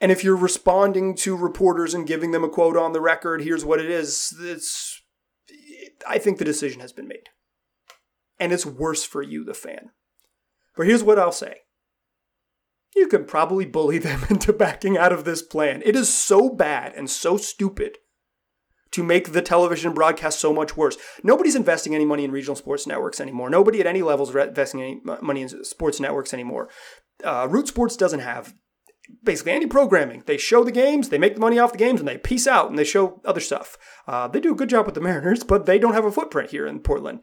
And 0.00 0.10
if 0.10 0.24
you're 0.24 0.36
responding 0.36 1.14
to 1.16 1.36
reporters 1.36 1.92
and 1.92 2.06
giving 2.06 2.30
them 2.30 2.44
a 2.44 2.48
quote 2.48 2.76
on 2.76 2.92
the 2.92 3.00
record, 3.00 3.42
here's 3.42 3.64
what 3.64 3.80
it 3.80 3.90
is, 3.90 4.34
it's, 4.40 5.02
I 6.08 6.18
think 6.18 6.38
the 6.38 6.44
decision 6.44 6.80
has 6.80 6.92
been 6.92 7.06
made. 7.06 7.28
And 8.38 8.52
it's 8.52 8.64
worse 8.64 9.04
for 9.04 9.22
you, 9.22 9.44
the 9.44 9.52
fan. 9.52 9.90
But 10.76 10.86
here's 10.86 11.04
what 11.04 11.18
I'll 11.18 11.32
say 11.32 11.56
you 12.96 13.06
can 13.06 13.24
probably 13.24 13.66
bully 13.66 13.98
them 13.98 14.24
into 14.30 14.52
backing 14.52 14.96
out 14.96 15.12
of 15.12 15.24
this 15.24 15.42
plan. 15.42 15.82
It 15.84 15.94
is 15.94 16.12
so 16.12 16.48
bad 16.48 16.94
and 16.94 17.08
so 17.08 17.36
stupid 17.36 17.98
to 18.92 19.04
make 19.04 19.32
the 19.32 19.42
television 19.42 19.92
broadcast 19.92 20.40
so 20.40 20.52
much 20.52 20.76
worse. 20.76 20.96
Nobody's 21.22 21.54
investing 21.54 21.94
any 21.94 22.04
money 22.04 22.24
in 22.24 22.32
regional 22.32 22.56
sports 22.56 22.86
networks 22.86 23.20
anymore. 23.20 23.48
Nobody 23.48 23.80
at 23.80 23.86
any 23.86 24.02
levels 24.02 24.30
is 24.30 24.34
investing 24.34 24.82
any 24.82 25.00
money 25.22 25.42
in 25.42 25.64
sports 25.64 26.00
networks 26.00 26.34
anymore 26.34 26.68
uh, 27.24 27.46
Root 27.48 27.68
Sports 27.68 27.96
doesn't 27.96 28.20
have 28.20 28.54
basically 29.22 29.52
any 29.52 29.66
programming. 29.66 30.22
They 30.26 30.36
show 30.36 30.64
the 30.64 30.72
games, 30.72 31.08
they 31.08 31.18
make 31.18 31.34
the 31.34 31.40
money 31.40 31.58
off 31.58 31.72
the 31.72 31.78
games, 31.78 32.00
and 32.00 32.08
they 32.08 32.18
peace 32.18 32.46
out 32.46 32.70
and 32.70 32.78
they 32.78 32.84
show 32.84 33.20
other 33.24 33.40
stuff. 33.40 33.76
Uh, 34.06 34.28
they 34.28 34.40
do 34.40 34.52
a 34.52 34.56
good 34.56 34.68
job 34.68 34.86
with 34.86 34.94
the 34.94 35.00
Mariners, 35.00 35.44
but 35.44 35.66
they 35.66 35.78
don't 35.78 35.94
have 35.94 36.04
a 36.04 36.12
footprint 36.12 36.50
here 36.50 36.66
in 36.66 36.80
Portland. 36.80 37.20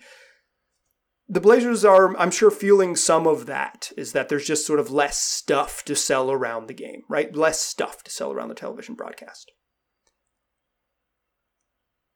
The 1.29 1.41
Blazers 1.41 1.83
are, 1.83 2.15
I'm 2.17 2.31
sure, 2.31 2.51
feeling 2.51 2.95
some 2.95 3.27
of 3.27 3.47
that, 3.47 3.91
is 3.97 4.13
that 4.13 4.29
there's 4.29 4.47
just 4.47 4.65
sort 4.65 4.79
of 4.79 4.91
less 4.91 5.19
stuff 5.19 5.83
to 5.85 5.95
sell 5.95 6.31
around 6.31 6.67
the 6.67 6.73
game, 6.73 7.01
right? 7.09 7.35
Less 7.35 7.61
stuff 7.61 8.01
to 8.03 8.11
sell 8.11 8.31
around 8.31 8.47
the 8.47 8.55
television 8.55 8.95
broadcast. 8.95 9.51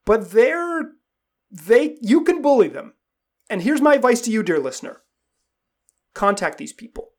But 0.06 0.30
they're, 0.30 0.92
they, 1.50 1.98
you 2.00 2.24
can 2.24 2.40
bully 2.40 2.68
them. 2.68 2.94
And 3.50 3.62
here's 3.62 3.82
my 3.82 3.94
advice 3.94 4.22
to 4.22 4.30
you, 4.30 4.42
dear 4.42 4.58
listener 4.58 5.02
contact 6.14 6.58
these 6.58 6.72
people. 6.72 7.11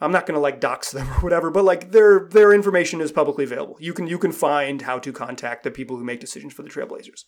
I'm 0.00 0.12
not 0.12 0.26
going 0.26 0.34
to 0.34 0.40
like 0.40 0.60
dox 0.60 0.92
them 0.92 1.08
or 1.12 1.20
whatever, 1.20 1.50
but 1.50 1.64
like 1.64 1.92
their 1.92 2.28
their 2.28 2.52
information 2.52 3.00
is 3.00 3.12
publicly 3.12 3.44
available. 3.44 3.76
You 3.80 3.92
can 3.92 4.06
you 4.06 4.18
can 4.18 4.32
find 4.32 4.82
how 4.82 4.98
to 4.98 5.12
contact 5.12 5.64
the 5.64 5.70
people 5.70 5.96
who 5.96 6.04
make 6.04 6.20
decisions 6.20 6.52
for 6.52 6.62
the 6.62 6.70
Trailblazers. 6.70 7.24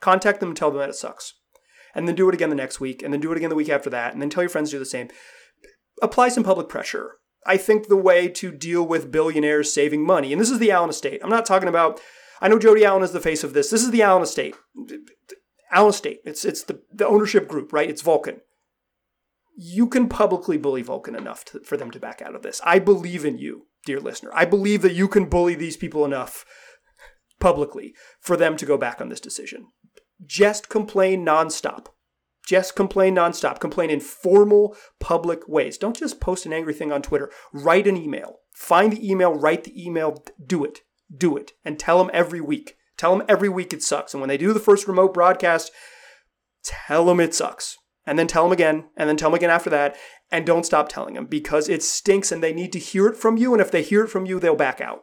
Contact 0.00 0.40
them 0.40 0.50
and 0.50 0.56
tell 0.56 0.70
them 0.70 0.80
that 0.80 0.90
it 0.90 0.96
sucks. 0.96 1.34
And 1.94 2.06
then 2.06 2.14
do 2.14 2.28
it 2.28 2.34
again 2.34 2.50
the 2.50 2.56
next 2.56 2.78
week, 2.78 3.02
and 3.02 3.12
then 3.12 3.20
do 3.20 3.32
it 3.32 3.38
again 3.38 3.48
the 3.48 3.56
week 3.56 3.70
after 3.70 3.88
that, 3.88 4.12
and 4.12 4.20
then 4.20 4.28
tell 4.28 4.42
your 4.42 4.50
friends 4.50 4.70
to 4.70 4.76
do 4.76 4.80
the 4.80 4.84
same. 4.84 5.08
Apply 6.02 6.28
some 6.28 6.44
public 6.44 6.68
pressure. 6.68 7.12
I 7.46 7.56
think 7.56 7.88
the 7.88 7.96
way 7.96 8.28
to 8.28 8.52
deal 8.52 8.86
with 8.86 9.10
billionaires 9.10 9.72
saving 9.72 10.04
money, 10.04 10.32
and 10.32 10.40
this 10.40 10.50
is 10.50 10.58
the 10.58 10.70
Allen 10.70 10.90
estate. 10.90 11.20
I'm 11.22 11.30
not 11.30 11.46
talking 11.46 11.68
about 11.68 12.00
I 12.40 12.48
know 12.48 12.58
Jody 12.58 12.84
Allen 12.84 13.02
is 13.02 13.12
the 13.12 13.20
face 13.20 13.42
of 13.44 13.54
this. 13.54 13.70
This 13.70 13.82
is 13.82 13.90
the 13.90 14.02
Allen 14.02 14.22
estate. 14.22 14.54
Allen 15.72 15.90
estate. 15.90 16.20
It's 16.24 16.44
it's 16.44 16.62
the, 16.62 16.82
the 16.92 17.06
ownership 17.06 17.48
group, 17.48 17.72
right? 17.72 17.88
It's 17.88 18.02
Vulcan 18.02 18.40
you 19.56 19.88
can 19.88 20.08
publicly 20.08 20.58
bully 20.58 20.82
Vulcan 20.82 21.16
enough 21.16 21.44
to, 21.46 21.60
for 21.60 21.78
them 21.78 21.90
to 21.90 21.98
back 21.98 22.20
out 22.20 22.34
of 22.34 22.42
this. 22.42 22.60
I 22.62 22.78
believe 22.78 23.24
in 23.24 23.38
you, 23.38 23.66
dear 23.86 23.98
listener. 23.98 24.30
I 24.34 24.44
believe 24.44 24.82
that 24.82 24.94
you 24.94 25.08
can 25.08 25.24
bully 25.24 25.54
these 25.54 25.78
people 25.78 26.04
enough 26.04 26.44
publicly 27.40 27.94
for 28.20 28.36
them 28.36 28.56
to 28.58 28.66
go 28.66 28.76
back 28.76 29.00
on 29.00 29.08
this 29.08 29.20
decision. 29.20 29.68
Just 30.24 30.68
complain 30.68 31.24
nonstop. 31.24 31.86
Just 32.46 32.76
complain 32.76 33.14
nonstop. 33.16 33.58
Complain 33.58 33.88
in 33.88 34.00
formal, 34.00 34.76
public 35.00 35.48
ways. 35.48 35.78
Don't 35.78 35.96
just 35.96 36.20
post 36.20 36.44
an 36.44 36.52
angry 36.52 36.74
thing 36.74 36.92
on 36.92 37.00
Twitter. 37.00 37.30
Write 37.52 37.86
an 37.86 37.96
email. 37.96 38.40
Find 38.52 38.92
the 38.92 39.10
email, 39.10 39.34
write 39.34 39.64
the 39.64 39.82
email, 39.82 40.22
do 40.44 40.64
it. 40.64 40.80
Do 41.14 41.36
it. 41.36 41.52
And 41.64 41.78
tell 41.78 41.98
them 41.98 42.10
every 42.12 42.40
week. 42.40 42.76
Tell 42.98 43.16
them 43.16 43.26
every 43.28 43.48
week 43.48 43.72
it 43.72 43.82
sucks. 43.82 44.12
And 44.12 44.20
when 44.20 44.28
they 44.28 44.38
do 44.38 44.52
the 44.52 44.60
first 44.60 44.86
remote 44.86 45.14
broadcast, 45.14 45.70
tell 46.62 47.06
them 47.06 47.20
it 47.20 47.34
sucks 47.34 47.78
and 48.06 48.18
then 48.18 48.26
tell 48.26 48.44
them 48.44 48.52
again, 48.52 48.84
and 48.96 49.08
then 49.08 49.16
tell 49.16 49.30
them 49.30 49.36
again 49.36 49.50
after 49.50 49.70
that, 49.70 49.96
and 50.30 50.46
don't 50.46 50.66
stop 50.66 50.88
telling 50.88 51.14
them 51.14 51.26
because 51.26 51.68
it 51.68 51.82
stinks 51.82 52.30
and 52.32 52.42
they 52.42 52.52
need 52.52 52.72
to 52.72 52.78
hear 52.78 53.06
it 53.08 53.16
from 53.16 53.36
you. 53.36 53.52
And 53.52 53.60
if 53.60 53.70
they 53.70 53.82
hear 53.82 54.04
it 54.04 54.08
from 54.08 54.26
you, 54.26 54.38
they'll 54.38 54.56
back 54.56 54.80
out. 54.80 55.00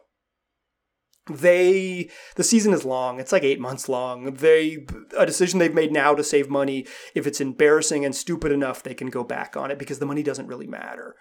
They, 1.30 2.10
the 2.36 2.44
season 2.44 2.74
is 2.74 2.84
long. 2.84 3.18
It's 3.18 3.32
like 3.32 3.44
eight 3.44 3.60
months 3.60 3.88
long. 3.88 4.34
They, 4.34 4.86
a 5.16 5.24
decision 5.24 5.58
they've 5.58 5.72
made 5.72 5.92
now 5.92 6.14
to 6.14 6.22
save 6.22 6.50
money, 6.50 6.86
if 7.14 7.26
it's 7.26 7.40
embarrassing 7.40 8.04
and 8.04 8.14
stupid 8.14 8.52
enough, 8.52 8.82
they 8.82 8.94
can 8.94 9.08
go 9.08 9.24
back 9.24 9.56
on 9.56 9.70
it 9.70 9.78
because 9.78 9.98
the 9.98 10.06
money 10.06 10.22
doesn't 10.22 10.48
really 10.48 10.66
matter. 10.66 11.14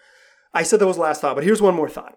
I 0.54 0.64
said 0.64 0.80
that 0.80 0.88
was 0.88 0.98
last 0.98 1.22
thought, 1.22 1.36
but 1.36 1.46
here's 1.46 1.62
one 1.62 1.76
more 1.76 1.90
thought. 1.90 2.16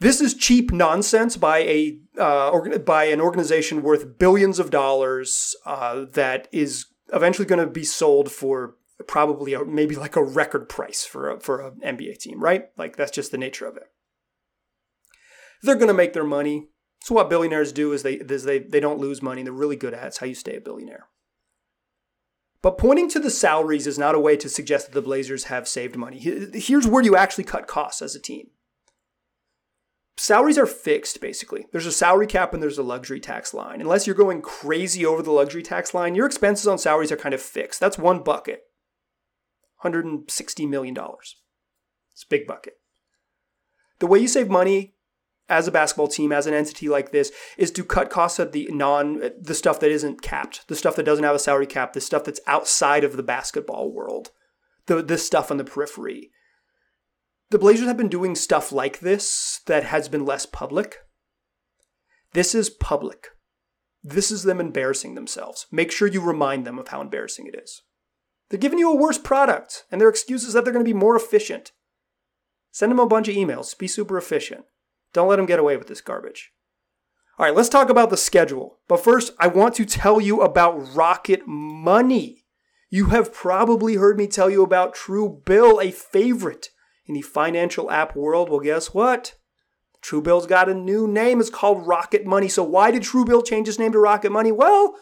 This 0.00 0.20
is 0.20 0.34
cheap 0.34 0.70
nonsense 0.70 1.36
by 1.36 1.60
a 1.60 1.98
uh, 2.18 2.78
by 2.80 3.04
an 3.04 3.20
organization 3.20 3.82
worth 3.82 4.18
billions 4.18 4.58
of 4.58 4.70
dollars 4.70 5.54
uh, 5.64 6.04
that 6.12 6.46
is 6.52 6.86
eventually 7.12 7.46
going 7.46 7.64
to 7.64 7.70
be 7.70 7.84
sold 7.84 8.30
for 8.30 8.76
probably 9.06 9.54
a, 9.54 9.64
maybe 9.64 9.96
like 9.96 10.16
a 10.16 10.22
record 10.22 10.68
price 10.68 11.04
for 11.04 11.30
a, 11.30 11.40
for 11.40 11.60
an 11.60 11.80
NBA 11.84 12.18
team, 12.18 12.42
right? 12.42 12.66
Like 12.76 12.96
that's 12.96 13.10
just 13.10 13.30
the 13.30 13.38
nature 13.38 13.66
of 13.66 13.76
it. 13.76 13.90
They're 15.62 15.74
going 15.74 15.88
to 15.88 15.94
make 15.94 16.12
their 16.12 16.24
money. 16.24 16.68
So 17.02 17.14
what 17.14 17.30
billionaires 17.30 17.72
do 17.72 17.92
is 17.92 18.02
they 18.02 18.14
is 18.14 18.44
they 18.44 18.60
they 18.60 18.80
don't 18.80 18.98
lose 18.98 19.20
money. 19.22 19.42
They're 19.42 19.52
really 19.52 19.76
good 19.76 19.94
at 19.94 20.04
it. 20.04 20.06
It's 20.08 20.18
how 20.18 20.26
you 20.26 20.34
stay 20.34 20.56
a 20.56 20.60
billionaire. 20.60 21.08
But 22.62 22.78
pointing 22.78 23.10
to 23.10 23.18
the 23.18 23.30
salaries 23.30 23.86
is 23.86 23.98
not 23.98 24.14
a 24.14 24.20
way 24.20 24.38
to 24.38 24.48
suggest 24.48 24.86
that 24.86 24.94
the 24.94 25.02
Blazers 25.02 25.44
have 25.44 25.68
saved 25.68 25.96
money. 25.96 26.18
Here's 26.18 26.86
where 26.86 27.02
you 27.02 27.14
actually 27.14 27.44
cut 27.44 27.66
costs 27.66 28.00
as 28.00 28.14
a 28.14 28.20
team 28.20 28.46
salaries 30.16 30.58
are 30.58 30.66
fixed 30.66 31.20
basically. 31.20 31.66
There's 31.72 31.86
a 31.86 31.92
salary 31.92 32.26
cap 32.26 32.54
and 32.54 32.62
there's 32.62 32.78
a 32.78 32.82
luxury 32.82 33.20
tax 33.20 33.54
line. 33.54 33.80
Unless 33.80 34.06
you're 34.06 34.16
going 34.16 34.42
crazy 34.42 35.04
over 35.04 35.22
the 35.22 35.30
luxury 35.30 35.62
tax 35.62 35.94
line, 35.94 36.14
your 36.14 36.26
expenses 36.26 36.66
on 36.66 36.78
salaries 36.78 37.12
are 37.12 37.16
kind 37.16 37.34
of 37.34 37.42
fixed. 37.42 37.80
That's 37.80 37.98
one 37.98 38.22
bucket. 38.22 38.62
$160 39.84 40.68
million. 40.68 40.96
It's 42.12 42.22
a 42.22 42.28
big 42.28 42.46
bucket. 42.46 42.74
The 43.98 44.06
way 44.06 44.18
you 44.18 44.28
save 44.28 44.48
money 44.48 44.94
as 45.48 45.68
a 45.68 45.72
basketball 45.72 46.08
team, 46.08 46.32
as 46.32 46.46
an 46.46 46.54
entity 46.54 46.88
like 46.88 47.12
this, 47.12 47.30
is 47.58 47.70
to 47.72 47.84
cut 47.84 48.10
costs 48.10 48.40
at 48.40 48.52
the 48.52 48.68
non 48.70 49.20
the 49.38 49.54
stuff 49.54 49.78
that 49.80 49.90
isn't 49.90 50.22
capped, 50.22 50.66
the 50.68 50.76
stuff 50.76 50.96
that 50.96 51.04
doesn't 51.04 51.24
have 51.24 51.36
a 51.36 51.40
salary 51.40 51.66
cap, 51.66 51.92
the 51.92 52.00
stuff 52.00 52.24
that's 52.24 52.40
outside 52.46 53.04
of 53.04 53.16
the 53.16 53.22
basketball 53.22 53.92
world, 53.92 54.30
the 54.86 55.02
the 55.02 55.18
stuff 55.18 55.50
on 55.50 55.58
the 55.58 55.64
periphery 55.64 56.30
the 57.50 57.58
Blazers 57.58 57.86
have 57.86 57.96
been 57.96 58.08
doing 58.08 58.34
stuff 58.34 58.72
like 58.72 59.00
this 59.00 59.60
that 59.66 59.84
has 59.84 60.08
been 60.08 60.24
less 60.24 60.46
public. 60.46 60.98
This 62.32 62.54
is 62.54 62.70
public. 62.70 63.28
This 64.02 64.30
is 64.30 64.42
them 64.42 64.60
embarrassing 64.60 65.14
themselves. 65.14 65.66
Make 65.70 65.90
sure 65.90 66.08
you 66.08 66.20
remind 66.20 66.66
them 66.66 66.78
of 66.78 66.88
how 66.88 67.00
embarrassing 67.00 67.46
it 67.46 67.54
is. 67.54 67.82
They're 68.50 68.58
giving 68.58 68.78
you 68.78 68.92
a 68.92 68.96
worse 68.96 69.18
product, 69.18 69.84
and 69.90 70.00
their 70.00 70.08
excuse 70.08 70.44
is 70.44 70.52
that 70.52 70.64
they're 70.64 70.72
going 70.72 70.84
to 70.84 70.88
be 70.88 70.98
more 70.98 71.16
efficient. 71.16 71.72
Send 72.70 72.90
them 72.90 72.98
a 72.98 73.06
bunch 73.06 73.28
of 73.28 73.36
emails. 73.36 73.76
Be 73.78 73.86
super 73.86 74.18
efficient. 74.18 74.64
Don't 75.12 75.28
let 75.28 75.36
them 75.36 75.46
get 75.46 75.58
away 75.58 75.76
with 75.76 75.86
this 75.86 76.00
garbage. 76.00 76.50
All 77.38 77.46
right, 77.46 77.54
let's 77.54 77.68
talk 77.68 77.88
about 77.88 78.10
the 78.10 78.16
schedule. 78.16 78.78
But 78.88 79.02
first, 79.02 79.32
I 79.38 79.46
want 79.46 79.74
to 79.76 79.84
tell 79.84 80.20
you 80.20 80.42
about 80.42 80.94
Rocket 80.94 81.46
Money. 81.46 82.44
You 82.90 83.06
have 83.06 83.32
probably 83.32 83.94
heard 83.94 84.18
me 84.18 84.26
tell 84.26 84.50
you 84.50 84.62
about 84.62 84.94
Truebill, 84.94 85.82
a 85.82 85.90
favorite 85.90 86.70
in 87.06 87.14
the 87.14 87.22
financial 87.22 87.90
app 87.90 88.16
world, 88.16 88.48
well, 88.48 88.60
guess 88.60 88.94
what? 88.94 89.34
Truebill's 90.02 90.46
got 90.46 90.68
a 90.68 90.74
new 90.74 91.08
name. 91.08 91.40
It's 91.40 91.50
called 91.50 91.86
Rocket 91.86 92.26
Money. 92.26 92.48
So 92.48 92.62
why 92.62 92.90
did 92.90 93.02
Truebill 93.02 93.46
change 93.46 93.66
his 93.66 93.78
name 93.78 93.92
to 93.92 93.98
Rocket 93.98 94.30
Money? 94.30 94.52
Well, 94.52 94.96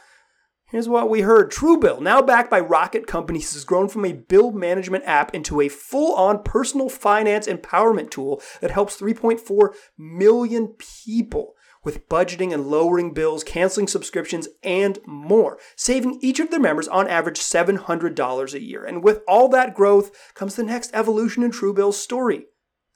here's 0.66 0.88
what 0.88 1.11
we 1.11 1.23
heard. 1.23 1.50
Truebill, 1.50 2.00
now 2.00 2.23
backed 2.23 2.50
by 2.50 2.61
Rocket 2.61 3.06
Companies, 3.06 3.52
has 3.52 3.64
grown 3.64 3.88
from 3.88 4.04
a 4.04 4.12
bill 4.12 4.52
management 4.52 5.04
app 5.04 5.35
into 5.35 5.61
a 5.61 5.68
full-on 5.68 6.44
personal 6.44 6.88
finance 6.88 7.49
empowerment 7.49 8.11
tool 8.11 8.40
that 8.61 8.71
helps 8.71 9.00
3.4 9.00 9.75
million 9.99 10.75
people 10.78 11.54
with 11.84 12.08
budgeting 12.08 12.52
and 12.52 12.66
lowering 12.66 13.12
bills, 13.12 13.42
canceling 13.42 13.88
subscriptions, 13.88 14.48
and 14.62 14.98
more, 15.06 15.58
saving 15.76 16.18
each 16.20 16.40
of 16.40 16.50
their 16.50 16.60
members 16.60 16.88
on 16.88 17.08
average 17.08 17.40
$700 17.40 18.54
a 18.54 18.60
year. 18.60 18.84
And 18.84 19.02
with 19.02 19.22
all 19.26 19.48
that 19.48 19.74
growth 19.74 20.10
comes 20.34 20.54
the 20.54 20.62
next 20.62 20.90
evolution 20.94 21.42
in 21.42 21.50
Truebill's 21.50 22.00
story. 22.00 22.46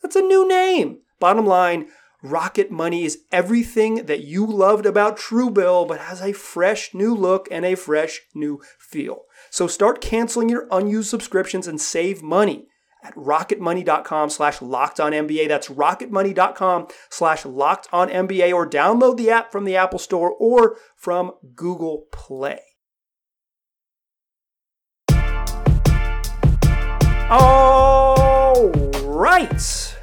That's 0.02 0.16
a 0.16 0.22
new 0.22 0.46
name. 0.46 0.98
Bottom 1.18 1.46
line, 1.46 1.88
Rocket 2.22 2.70
Money 2.70 3.04
is 3.04 3.20
everything 3.30 4.06
that 4.06 4.24
you 4.24 4.46
loved 4.46 4.86
about 4.86 5.18
Truebill, 5.18 5.86
but 5.86 6.00
has 6.00 6.20
a 6.20 6.32
fresh 6.32 6.94
new 6.94 7.14
look 7.14 7.48
and 7.50 7.64
a 7.64 7.74
fresh 7.74 8.20
new 8.34 8.60
feel. 8.78 9.22
So 9.50 9.66
start 9.66 10.00
canceling 10.00 10.48
your 10.48 10.66
unused 10.70 11.10
subscriptions 11.10 11.66
and 11.66 11.80
save 11.80 12.22
money 12.22 12.68
at 13.02 13.14
rocketmoney.com 13.14 14.30
slash 14.30 14.60
locked 14.60 15.00
on 15.00 15.12
NBA. 15.12 15.48
That's 15.48 15.68
rocketmoney.com 15.68 16.88
slash 17.08 17.44
locked 17.44 17.88
on 17.92 18.08
NBA 18.08 18.52
or 18.52 18.68
download 18.68 19.16
the 19.16 19.30
app 19.30 19.52
from 19.52 19.64
the 19.64 19.76
Apple 19.76 19.98
Store 19.98 20.30
or 20.32 20.76
from 20.96 21.32
Google 21.54 22.06
Play. 22.12 22.60
All 27.28 28.54
right. 29.04 29.96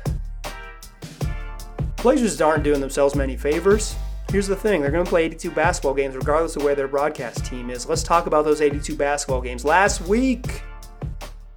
Blazers 2.02 2.42
aren't 2.42 2.64
doing 2.64 2.82
themselves 2.82 3.16
many 3.16 3.38
favors. 3.38 3.96
Here's 4.30 4.48
the 4.48 4.56
thing 4.56 4.82
they're 4.82 4.92
going 4.92 5.06
to 5.06 5.10
play 5.10 5.24
82 5.26 5.52
basketball 5.52 5.94
games 5.94 6.16
regardless 6.16 6.56
of 6.56 6.64
where 6.64 6.76
their 6.76 6.88
broadcast 6.88 7.46
team 7.46 7.70
is. 7.70 7.88
Let's 7.88 8.04
talk 8.04 8.26
about 8.26 8.44
those 8.44 8.62
82 8.62 8.96
basketball 8.96 9.42
games. 9.42 9.64
Last 9.64 10.02
week, 10.02 10.64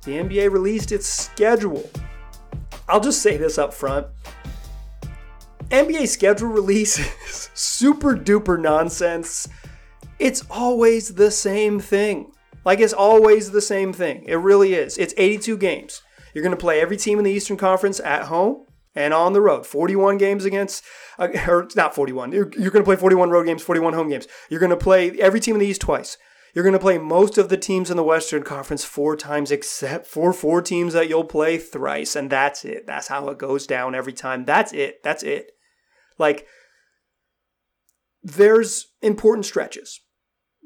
the 0.06 0.12
NBA 0.12 0.50
released 0.52 0.92
its 0.92 1.08
schedule. 1.08 1.90
I'll 2.88 3.00
just 3.00 3.20
say 3.20 3.36
this 3.36 3.58
up 3.58 3.74
front. 3.74 4.06
NBA 5.70 6.06
schedule 6.06 6.48
release 6.48 6.98
is 6.98 7.50
super 7.54 8.16
duper 8.16 8.58
nonsense. 8.58 9.48
It's 10.20 10.44
always 10.48 11.16
the 11.16 11.32
same 11.32 11.80
thing. 11.80 12.32
Like 12.64 12.78
it's 12.78 12.92
always 12.92 13.50
the 13.50 13.60
same 13.60 13.92
thing. 13.92 14.24
It 14.26 14.36
really 14.36 14.74
is. 14.74 14.96
It's 14.96 15.12
82 15.16 15.58
games. 15.58 16.02
You're 16.32 16.44
going 16.44 16.56
to 16.56 16.60
play 16.60 16.80
every 16.80 16.96
team 16.96 17.18
in 17.18 17.24
the 17.24 17.32
Eastern 17.32 17.56
Conference 17.56 17.98
at 17.98 18.24
home 18.26 18.64
and 18.94 19.12
on 19.12 19.32
the 19.32 19.40
road. 19.40 19.66
41 19.66 20.18
games 20.18 20.44
against, 20.44 20.84
uh, 21.18 21.28
or 21.48 21.66
not 21.74 21.96
41. 21.96 22.30
You're, 22.30 22.50
you're 22.56 22.70
going 22.70 22.84
to 22.84 22.88
play 22.88 22.96
41 22.96 23.30
road 23.30 23.44
games, 23.44 23.62
41 23.62 23.94
home 23.94 24.08
games. 24.08 24.28
You're 24.50 24.60
going 24.60 24.70
to 24.70 24.76
play 24.76 25.10
every 25.18 25.40
team 25.40 25.56
in 25.56 25.60
the 25.60 25.66
East 25.66 25.80
twice. 25.80 26.16
You're 26.56 26.62
going 26.62 26.72
to 26.72 26.78
play 26.78 26.96
most 26.96 27.36
of 27.36 27.50
the 27.50 27.58
teams 27.58 27.90
in 27.90 27.98
the 27.98 28.02
Western 28.02 28.42
Conference 28.42 28.82
four 28.82 29.14
times, 29.14 29.50
except 29.50 30.06
for 30.06 30.32
four 30.32 30.62
teams 30.62 30.94
that 30.94 31.06
you'll 31.06 31.22
play 31.22 31.58
thrice. 31.58 32.16
And 32.16 32.30
that's 32.30 32.64
it. 32.64 32.86
That's 32.86 33.08
how 33.08 33.28
it 33.28 33.36
goes 33.36 33.66
down 33.66 33.94
every 33.94 34.14
time. 34.14 34.46
That's 34.46 34.72
it. 34.72 35.02
That's 35.02 35.22
it. 35.22 35.52
Like, 36.16 36.46
there's 38.22 38.86
important 39.02 39.44
stretches 39.44 40.00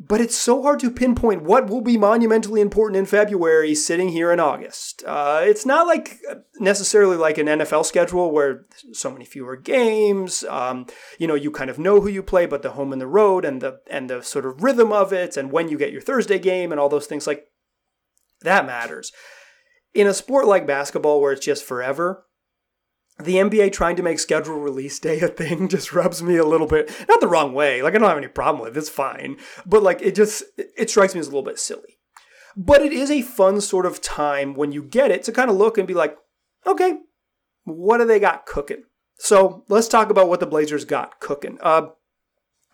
but 0.03 0.19
it's 0.19 0.35
so 0.35 0.63
hard 0.63 0.81
to 0.81 0.91
pinpoint 0.91 1.43
what 1.43 1.69
will 1.69 1.83
be 1.83 1.99
monumentally 1.99 2.63
important 2.63 2.97
in 2.97 3.05
February 3.05 3.75
sitting 3.75 4.09
here 4.09 4.33
in 4.33 4.41
August. 4.41 5.05
Uh, 5.07 5.43
it's 5.45 5.67
not 5.67 5.87
like 5.87 6.19
uh, 6.31 6.37
necessarily 6.59 7.19
like 7.19 7.37
an 7.37 7.47
NFL 7.47 7.85
schedule 7.85 8.31
where 8.31 8.65
so 8.93 9.11
many 9.11 9.27
fewer 9.27 9.57
games. 9.57 10.43
Um, 10.45 10.87
you 11.19 11.27
know, 11.27 11.35
you 11.35 11.51
kind 11.51 11.69
of 11.69 11.79
know 11.79 12.01
who 12.01 12.09
you 12.09 12.23
play, 12.23 12.47
but 12.47 12.63
the 12.63 12.71
home 12.71 12.93
and 12.93 13.01
the 13.01 13.07
road 13.07 13.45
and 13.45 13.61
the 13.61 13.81
and 13.91 14.09
the 14.09 14.23
sort 14.23 14.47
of 14.47 14.63
rhythm 14.63 14.91
of 14.91 15.13
it 15.13 15.37
and 15.37 15.53
when 15.53 15.69
you 15.69 15.77
get 15.77 15.93
your 15.93 16.01
Thursday 16.01 16.39
game 16.39 16.73
and 16.73 16.81
all 16.81 16.89
those 16.89 17.07
things 17.07 17.27
like 17.27 17.49
that 18.41 18.65
matters. 18.65 19.13
in 19.93 20.07
a 20.07 20.15
sport 20.15 20.47
like 20.47 20.67
basketball 20.67 21.21
where 21.21 21.33
it's 21.33 21.45
just 21.45 21.65
forever, 21.65 22.25
the 23.25 23.37
NBA 23.37 23.73
trying 23.73 23.97
to 23.97 24.03
make 24.03 24.19
schedule 24.19 24.59
release 24.59 24.99
day 24.99 25.21
a 25.21 25.29
thing 25.29 25.69
just 25.69 25.93
rubs 25.93 26.23
me 26.23 26.37
a 26.37 26.45
little 26.45 26.67
bit, 26.67 26.91
not 27.09 27.21
the 27.21 27.29
wrong 27.29 27.53
way. 27.55 27.83
Like 27.83 27.95
I 27.95 27.99
don't 27.99 28.09
have 28.09 28.19
any 28.19 28.29
problem 28.29 28.63
with 28.63 28.77
it. 28.77 28.79
It's 28.79 28.89
fine. 28.89 29.37
But 29.67 29.83
like 29.83 30.01
it 30.03 30.15
just 30.15 30.43
it 30.57 30.91
strikes 30.91 31.15
me 31.15 31.21
as 31.21 31.27
a 31.27 31.31
little 31.31 31.43
bit 31.43 31.59
silly. 31.59 31.99
But 32.57 32.83
it 32.83 32.93
is 32.93 33.11
a 33.11 33.23
fun 33.23 33.61
sort 33.61 33.87
of 33.87 34.01
time 34.01 34.55
when 34.55 34.73
you 34.73 34.83
get 34.83 35.11
it 35.11 35.23
to 35.25 35.33
kind 35.33 35.51
of 35.51 35.57
look 35.57 35.79
and 35.79 35.87
be 35.87 35.95
like, 35.95 36.17
okay, 36.67 36.99
what 37.65 37.99
do 37.99 38.05
they 38.05 38.19
got 38.19 38.47
cooking? 38.47 38.85
So 39.19 39.65
let's 39.69 39.89
talk 39.89 40.11
about 40.11 40.29
what 40.29 40.41
the 40.41 40.47
Blazers 40.47 40.85
got 40.85 41.21
cooking. 41.21 41.59
Uh, 41.61 41.89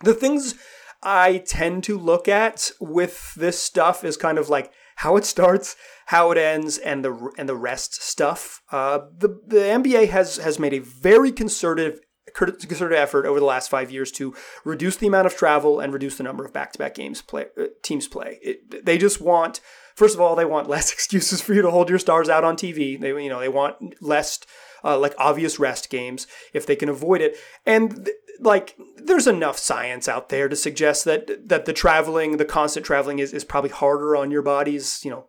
the 0.03 0.13
things 0.13 0.55
I 1.03 1.39
tend 1.39 1.83
to 1.85 1.97
look 1.97 2.27
at 2.27 2.71
with 2.79 3.35
this 3.35 3.59
stuff 3.61 4.03
is 4.03 4.17
kind 4.17 4.37
of 4.37 4.49
like 4.49 4.71
how 4.97 5.15
it 5.15 5.25
starts, 5.25 5.75
how 6.07 6.31
it 6.31 6.37
ends, 6.37 6.77
and 6.77 7.05
the 7.05 7.31
and 7.37 7.47
the 7.47 7.55
rest 7.55 8.01
stuff. 8.01 8.61
Uh, 8.71 8.99
the 9.15 9.39
the 9.45 9.57
NBA 9.57 10.09
has 10.09 10.37
has 10.37 10.59
made 10.59 10.73
a 10.73 10.79
very 10.79 11.31
concerted 11.31 11.99
concerted 12.33 12.97
effort 12.97 13.25
over 13.25 13.39
the 13.39 13.45
last 13.45 13.69
five 13.69 13.91
years 13.91 14.11
to 14.11 14.35
reduce 14.63 14.97
the 14.97 15.07
amount 15.07 15.27
of 15.27 15.35
travel 15.35 15.79
and 15.79 15.93
reduce 15.93 16.17
the 16.17 16.23
number 16.23 16.45
of 16.45 16.53
back-to-back 16.53 16.93
games 16.93 17.21
play 17.21 17.45
uh, 17.59 17.65
teams 17.83 18.07
play. 18.07 18.37
It, 18.41 18.85
they 18.85 18.97
just 18.97 19.21
want, 19.21 19.59
first 19.95 20.13
of 20.13 20.21
all, 20.21 20.35
they 20.35 20.45
want 20.45 20.69
less 20.69 20.91
excuses 20.93 21.41
for 21.41 21.53
you 21.53 21.61
to 21.61 21.71
hold 21.71 21.89
your 21.89 21.99
stars 21.99 22.29
out 22.29 22.43
on 22.43 22.55
TV. 22.55 22.99
They 22.99 23.09
you 23.09 23.29
know 23.29 23.39
they 23.39 23.49
want 23.49 24.01
less 24.01 24.39
uh, 24.87 24.97
like 24.97 25.13
obvious 25.17 25.59
rest 25.59 25.89
games 25.89 26.25
if 26.53 26.65
they 26.65 26.75
can 26.75 26.89
avoid 26.89 27.21
it, 27.21 27.37
and. 27.65 28.05
Th- 28.05 28.17
like 28.39 28.77
there's 28.97 29.25
enough 29.25 29.57
science 29.57 30.07
out 30.07 30.29
there 30.29 30.47
to 30.47 30.55
suggest 30.55 31.05
that 31.05 31.49
that 31.49 31.65
the 31.65 31.73
traveling, 31.73 32.37
the 32.37 32.45
constant 32.45 32.85
traveling 32.85 33.17
is, 33.17 33.33
is 33.33 33.43
probably 33.43 33.71
harder 33.71 34.15
on 34.15 34.29
your 34.29 34.43
bodies, 34.43 35.03
you 35.03 35.09
know, 35.09 35.25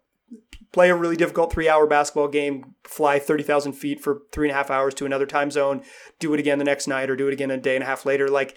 play 0.73 0.91
a 0.91 0.95
really 0.95 1.17
difficult 1.17 1.53
three 1.53 1.69
hour 1.69 1.87
basketball 1.87 2.29
game, 2.29 2.75
fly 2.85 3.19
30,000 3.19 3.73
feet 3.73 4.01
for 4.01 4.23
three 4.33 4.49
and 4.49 4.53
a 4.53 4.57
half 4.57 4.71
hours 4.71 4.95
to 4.95 5.07
another 5.07 5.27
time 5.27 5.51
zone, 5.51 5.83
do 6.19 6.33
it 6.35 6.41
again 6.41 6.59
the 6.59 6.65
next 6.65 6.87
night 6.87 7.11
or 7.11 7.17
do 7.17 7.29
it 7.29 7.33
again 7.33 7.51
a 7.51 7.57
day 7.57 7.75
and 7.75 7.83
a 7.83 7.87
half 7.87 8.05
later. 8.05 8.29
Like, 8.29 8.57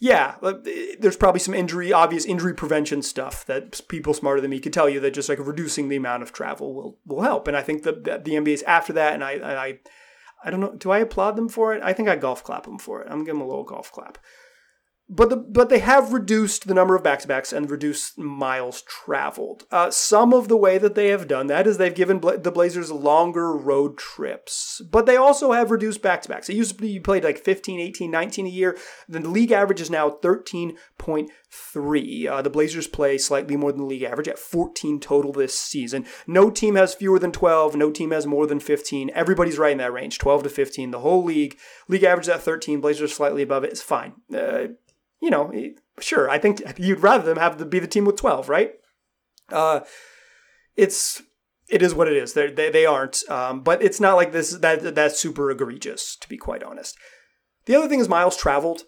yeah, 0.00 0.34
uh, 0.42 0.54
there's 0.98 1.16
probably 1.16 1.38
some 1.38 1.54
injury, 1.54 1.92
obvious 1.92 2.24
injury 2.24 2.54
prevention 2.54 3.02
stuff 3.02 3.46
that 3.46 3.80
people 3.86 4.14
smarter 4.14 4.40
than 4.40 4.50
me 4.50 4.58
could 4.58 4.72
tell 4.72 4.88
you 4.88 4.98
that 4.98 5.14
just 5.14 5.28
like 5.28 5.38
reducing 5.38 5.88
the 5.88 5.96
amount 5.96 6.24
of 6.24 6.32
travel 6.32 6.74
will 6.74 6.98
will 7.06 7.22
help. 7.22 7.46
And 7.46 7.56
I 7.56 7.62
think 7.62 7.84
the 7.84 7.92
the 7.92 8.52
is 8.52 8.64
after 8.64 8.92
that, 8.94 9.14
and 9.14 9.22
I 9.22 9.34
I 9.34 9.78
I 10.44 10.50
don't 10.50 10.60
know, 10.60 10.74
do 10.74 10.90
I 10.90 10.98
applaud 10.98 11.36
them 11.36 11.48
for 11.48 11.74
it? 11.74 11.82
I 11.82 11.92
think 11.92 12.08
I 12.08 12.16
golf 12.16 12.42
clap 12.42 12.64
them 12.64 12.78
for 12.78 13.00
it. 13.02 13.08
I'm 13.10 13.24
give 13.24 13.34
them 13.34 13.42
a 13.42 13.46
little 13.46 13.64
golf 13.64 13.92
clap 13.92 14.18
but 15.14 15.28
the, 15.28 15.36
but 15.36 15.68
they 15.68 15.80
have 15.80 16.14
reduced 16.14 16.66
the 16.66 16.74
number 16.74 16.96
of 16.96 17.02
back 17.02 17.18
to 17.20 17.28
backs 17.28 17.52
and 17.52 17.70
reduced 17.70 18.16
miles 18.18 18.82
traveled. 18.82 19.64
Uh, 19.70 19.90
some 19.90 20.32
of 20.32 20.48
the 20.48 20.56
way 20.56 20.78
that 20.78 20.94
they 20.94 21.08
have 21.08 21.28
done 21.28 21.48
that 21.48 21.66
is 21.66 21.76
they've 21.76 21.94
given 21.94 22.18
Bla- 22.18 22.38
the 22.38 22.50
Blazers 22.50 22.90
longer 22.90 23.54
road 23.54 23.98
trips, 23.98 24.80
but 24.90 25.04
they 25.04 25.16
also 25.16 25.52
have 25.52 25.70
reduced 25.70 26.00
back 26.00 26.22
to 26.22 26.30
backs. 26.30 26.48
It 26.48 26.56
used 26.56 26.76
to 26.76 26.82
be 26.82 26.88
you 26.88 27.02
played 27.02 27.24
like 27.24 27.44
15, 27.44 27.78
18, 27.78 28.10
19 28.10 28.46
a 28.46 28.48
year. 28.48 28.78
The 29.06 29.20
league 29.20 29.52
average 29.52 29.82
is 29.82 29.90
now 29.90 30.08
13.3. 31.02 32.28
Uh, 32.28 32.42
the 32.42 32.50
Blazers 32.50 32.86
play 32.86 33.18
slightly 33.18 33.56
more 33.56 33.72
than 33.72 33.80
the 33.80 33.86
league 33.86 34.02
average 34.02 34.28
at 34.28 34.38
14 34.38 35.00
total 35.00 35.32
this 35.32 35.58
season. 35.58 36.06
No 36.26 36.50
team 36.50 36.76
has 36.76 36.94
fewer 36.94 37.18
than 37.18 37.32
12. 37.32 37.76
No 37.76 37.90
team 37.90 38.10
has 38.10 38.26
more 38.26 38.46
than 38.46 38.60
15. 38.60 39.10
Everybody's 39.14 39.58
right 39.58 39.72
in 39.72 39.78
that 39.78 39.92
range, 39.92 40.18
12 40.18 40.44
to 40.44 40.48
15. 40.48 40.90
The 40.90 41.00
whole 41.00 41.24
league 41.24 41.58
league 41.88 42.04
average 42.04 42.28
at 42.28 42.42
13. 42.42 42.80
Blazers 42.80 43.14
slightly 43.14 43.42
above 43.42 43.64
it. 43.64 43.70
It's 43.70 43.82
fine. 43.82 44.14
Uh, 44.32 44.68
you 45.20 45.30
know, 45.30 45.52
sure, 46.00 46.28
I 46.28 46.38
think 46.38 46.62
you'd 46.78 47.00
rather 47.00 47.24
them 47.24 47.38
have 47.38 47.56
to 47.58 47.64
be 47.64 47.78
the 47.78 47.86
team 47.86 48.04
with 48.04 48.16
12, 48.16 48.48
right? 48.48 48.72
Uh, 49.50 49.80
it's 50.76 51.22
it 51.68 51.82
is 51.82 51.94
what 51.94 52.08
it 52.08 52.16
is. 52.16 52.32
They're, 52.34 52.50
they 52.50 52.70
they 52.70 52.86
aren't, 52.86 53.28
um, 53.30 53.62
but 53.62 53.82
it's 53.82 54.00
not 54.00 54.16
like 54.16 54.32
this 54.32 54.50
that 54.50 54.94
that's 54.94 55.20
super 55.20 55.50
egregious 55.50 56.16
to 56.16 56.28
be 56.28 56.36
quite 56.36 56.62
honest. 56.62 56.96
The 57.66 57.76
other 57.76 57.88
thing 57.88 58.00
is 58.00 58.08
miles 58.08 58.36
traveled. 58.36 58.82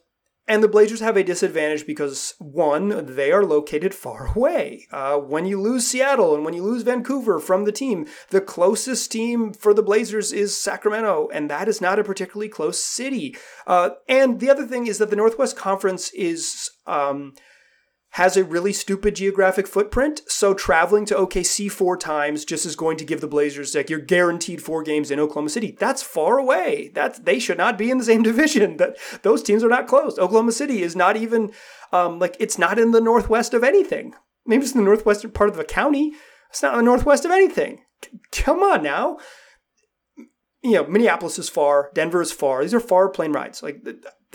And 0.46 0.62
the 0.62 0.68
Blazers 0.68 1.00
have 1.00 1.16
a 1.16 1.24
disadvantage 1.24 1.86
because, 1.86 2.34
one, 2.38 3.14
they 3.14 3.32
are 3.32 3.44
located 3.44 3.94
far 3.94 4.34
away. 4.36 4.86
Uh, 4.90 5.16
when 5.16 5.46
you 5.46 5.58
lose 5.58 5.86
Seattle 5.86 6.34
and 6.34 6.44
when 6.44 6.52
you 6.52 6.62
lose 6.62 6.82
Vancouver 6.82 7.40
from 7.40 7.64
the 7.64 7.72
team, 7.72 8.06
the 8.28 8.42
closest 8.42 9.10
team 9.10 9.54
for 9.54 9.72
the 9.72 9.82
Blazers 9.82 10.32
is 10.32 10.60
Sacramento, 10.60 11.30
and 11.32 11.48
that 11.48 11.66
is 11.66 11.80
not 11.80 11.98
a 11.98 12.04
particularly 12.04 12.50
close 12.50 12.82
city. 12.82 13.34
Uh, 13.66 13.90
and 14.06 14.38
the 14.38 14.50
other 14.50 14.66
thing 14.66 14.86
is 14.86 14.98
that 14.98 15.08
the 15.08 15.16
Northwest 15.16 15.56
Conference 15.56 16.10
is. 16.10 16.70
Um, 16.86 17.34
has 18.14 18.36
a 18.36 18.44
really 18.44 18.72
stupid 18.72 19.16
geographic 19.16 19.66
footprint. 19.66 20.20
So 20.28 20.54
traveling 20.54 21.04
to 21.06 21.16
OKC 21.16 21.68
four 21.68 21.96
times 21.96 22.44
just 22.44 22.64
is 22.64 22.76
going 22.76 22.96
to 22.98 23.04
give 23.04 23.20
the 23.20 23.26
Blazers 23.26 23.74
like 23.74 23.90
you're 23.90 23.98
guaranteed 23.98 24.62
four 24.62 24.84
games 24.84 25.10
in 25.10 25.18
Oklahoma 25.18 25.48
City. 25.48 25.76
That's 25.80 26.00
far 26.00 26.38
away. 26.38 26.92
That 26.94 27.24
they 27.24 27.40
should 27.40 27.58
not 27.58 27.76
be 27.76 27.90
in 27.90 27.98
the 27.98 28.04
same 28.04 28.22
division. 28.30 28.76
That 28.76 28.96
those 29.22 29.42
teams 29.42 29.64
are 29.64 29.68
not 29.68 29.88
close. 29.88 30.16
Oklahoma 30.16 30.52
City 30.52 30.80
is 30.80 30.94
not 30.94 31.16
even 31.16 31.50
um, 31.92 32.20
like 32.20 32.36
it's 32.38 32.56
not 32.56 32.78
in 32.78 32.92
the 32.92 33.00
northwest 33.00 33.52
of 33.52 33.64
anything. 33.64 34.14
Maybe 34.46 34.62
it's 34.62 34.74
in 34.74 34.78
the 34.78 34.84
northwestern 34.84 35.32
part 35.32 35.50
of 35.50 35.56
the 35.56 35.64
county. 35.64 36.12
It's 36.50 36.62
not 36.62 36.74
in 36.74 36.78
the 36.78 36.84
northwest 36.84 37.24
of 37.24 37.32
anything. 37.32 37.80
C- 38.04 38.20
come 38.30 38.60
on 38.60 38.84
now. 38.84 39.18
You 40.62 40.74
know, 40.74 40.86
Minneapolis 40.86 41.40
is 41.40 41.48
far. 41.48 41.90
Denver 41.94 42.22
is 42.22 42.30
far. 42.30 42.62
These 42.62 42.74
are 42.74 42.80
far 42.80 43.08
plane 43.08 43.32
rides. 43.32 43.60
Like 43.60 43.82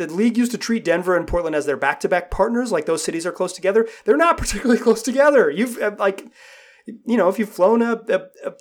the 0.07 0.13
league 0.13 0.37
used 0.37 0.51
to 0.51 0.57
treat 0.57 0.83
Denver 0.83 1.15
and 1.15 1.27
Portland 1.27 1.55
as 1.55 1.65
their 1.65 1.77
back-to-back 1.77 2.31
partners, 2.31 2.71
like 2.71 2.85
those 2.85 3.03
cities 3.03 3.25
are 3.25 3.31
close 3.31 3.53
together. 3.53 3.87
They're 4.05 4.17
not 4.17 4.37
particularly 4.39 4.81
close 4.81 5.01
together. 5.01 5.49
You've 5.49 5.77
uh, 5.77 5.95
like, 5.99 6.25
you 6.85 7.17
know, 7.17 7.29
if 7.29 7.37
you've 7.37 7.49
flown 7.49 7.81
a, 7.81 8.01
a, 8.07 8.21
a 8.45 8.53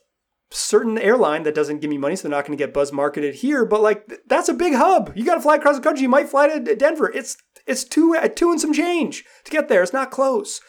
certain 0.50 0.98
airline 0.98 1.44
that 1.44 1.54
doesn't 1.54 1.80
give 1.80 1.90
me 1.90 1.98
money, 1.98 2.16
so 2.16 2.28
they're 2.28 2.36
not 2.36 2.46
going 2.46 2.56
to 2.56 2.62
get 2.62 2.74
buzz 2.74 2.92
marketed 2.92 3.36
here. 3.36 3.64
But 3.64 3.80
like, 3.80 4.20
that's 4.26 4.48
a 4.48 4.54
big 4.54 4.74
hub. 4.74 5.12
You 5.14 5.24
got 5.24 5.36
to 5.36 5.40
fly 5.40 5.56
across 5.56 5.76
the 5.76 5.82
country. 5.82 6.02
You 6.02 6.08
might 6.08 6.28
fly 6.28 6.48
to 6.48 6.76
Denver. 6.76 7.10
It's 7.10 7.36
it's 7.66 7.84
two 7.84 8.14
uh, 8.14 8.28
two 8.28 8.50
and 8.50 8.60
some 8.60 8.72
change 8.72 9.24
to 9.44 9.50
get 9.50 9.68
there. 9.68 9.82
It's 9.82 9.92
not 9.92 10.10
close. 10.10 10.60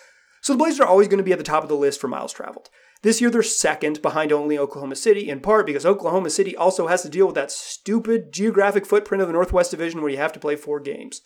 So 0.42 0.54
the 0.54 0.58
Blazers 0.58 0.82
are 0.82 0.88
always 0.88 1.08
going 1.08 1.18
to 1.18 1.24
be 1.24 1.32
at 1.32 1.38
the 1.38 1.44
top 1.44 1.64
of 1.64 1.70
the 1.70 1.76
list 1.76 2.00
for 2.00 2.08
miles 2.08 2.34
traveled. 2.34 2.70
This 3.02 3.22
year, 3.22 3.30
they're 3.30 3.44
second 3.44 4.02
behind 4.02 4.34
only 4.34 4.58
Oklahoma 4.58 4.96
City, 4.96 5.30
in 5.30 5.40
part 5.40 5.66
because 5.66 5.86
Oklahoma 5.86 6.30
City 6.30 6.56
also 6.56 6.88
has 6.88 7.02
to 7.04 7.10
deal 7.10 7.26
with 7.26 7.36
that 7.36 7.52
stupid 7.52 8.34
geographic 8.34 8.86
footprint 8.86 9.22
of 9.22 9.28
the 9.28 9.34
Northwest 9.34 9.72
Division 9.72 10.02
where 10.02 10.12
you 10.12 10.18
have 10.18 10.34
to 10.34 10.40
play 10.40 10.56
four 10.58 10.80
games 10.80 11.22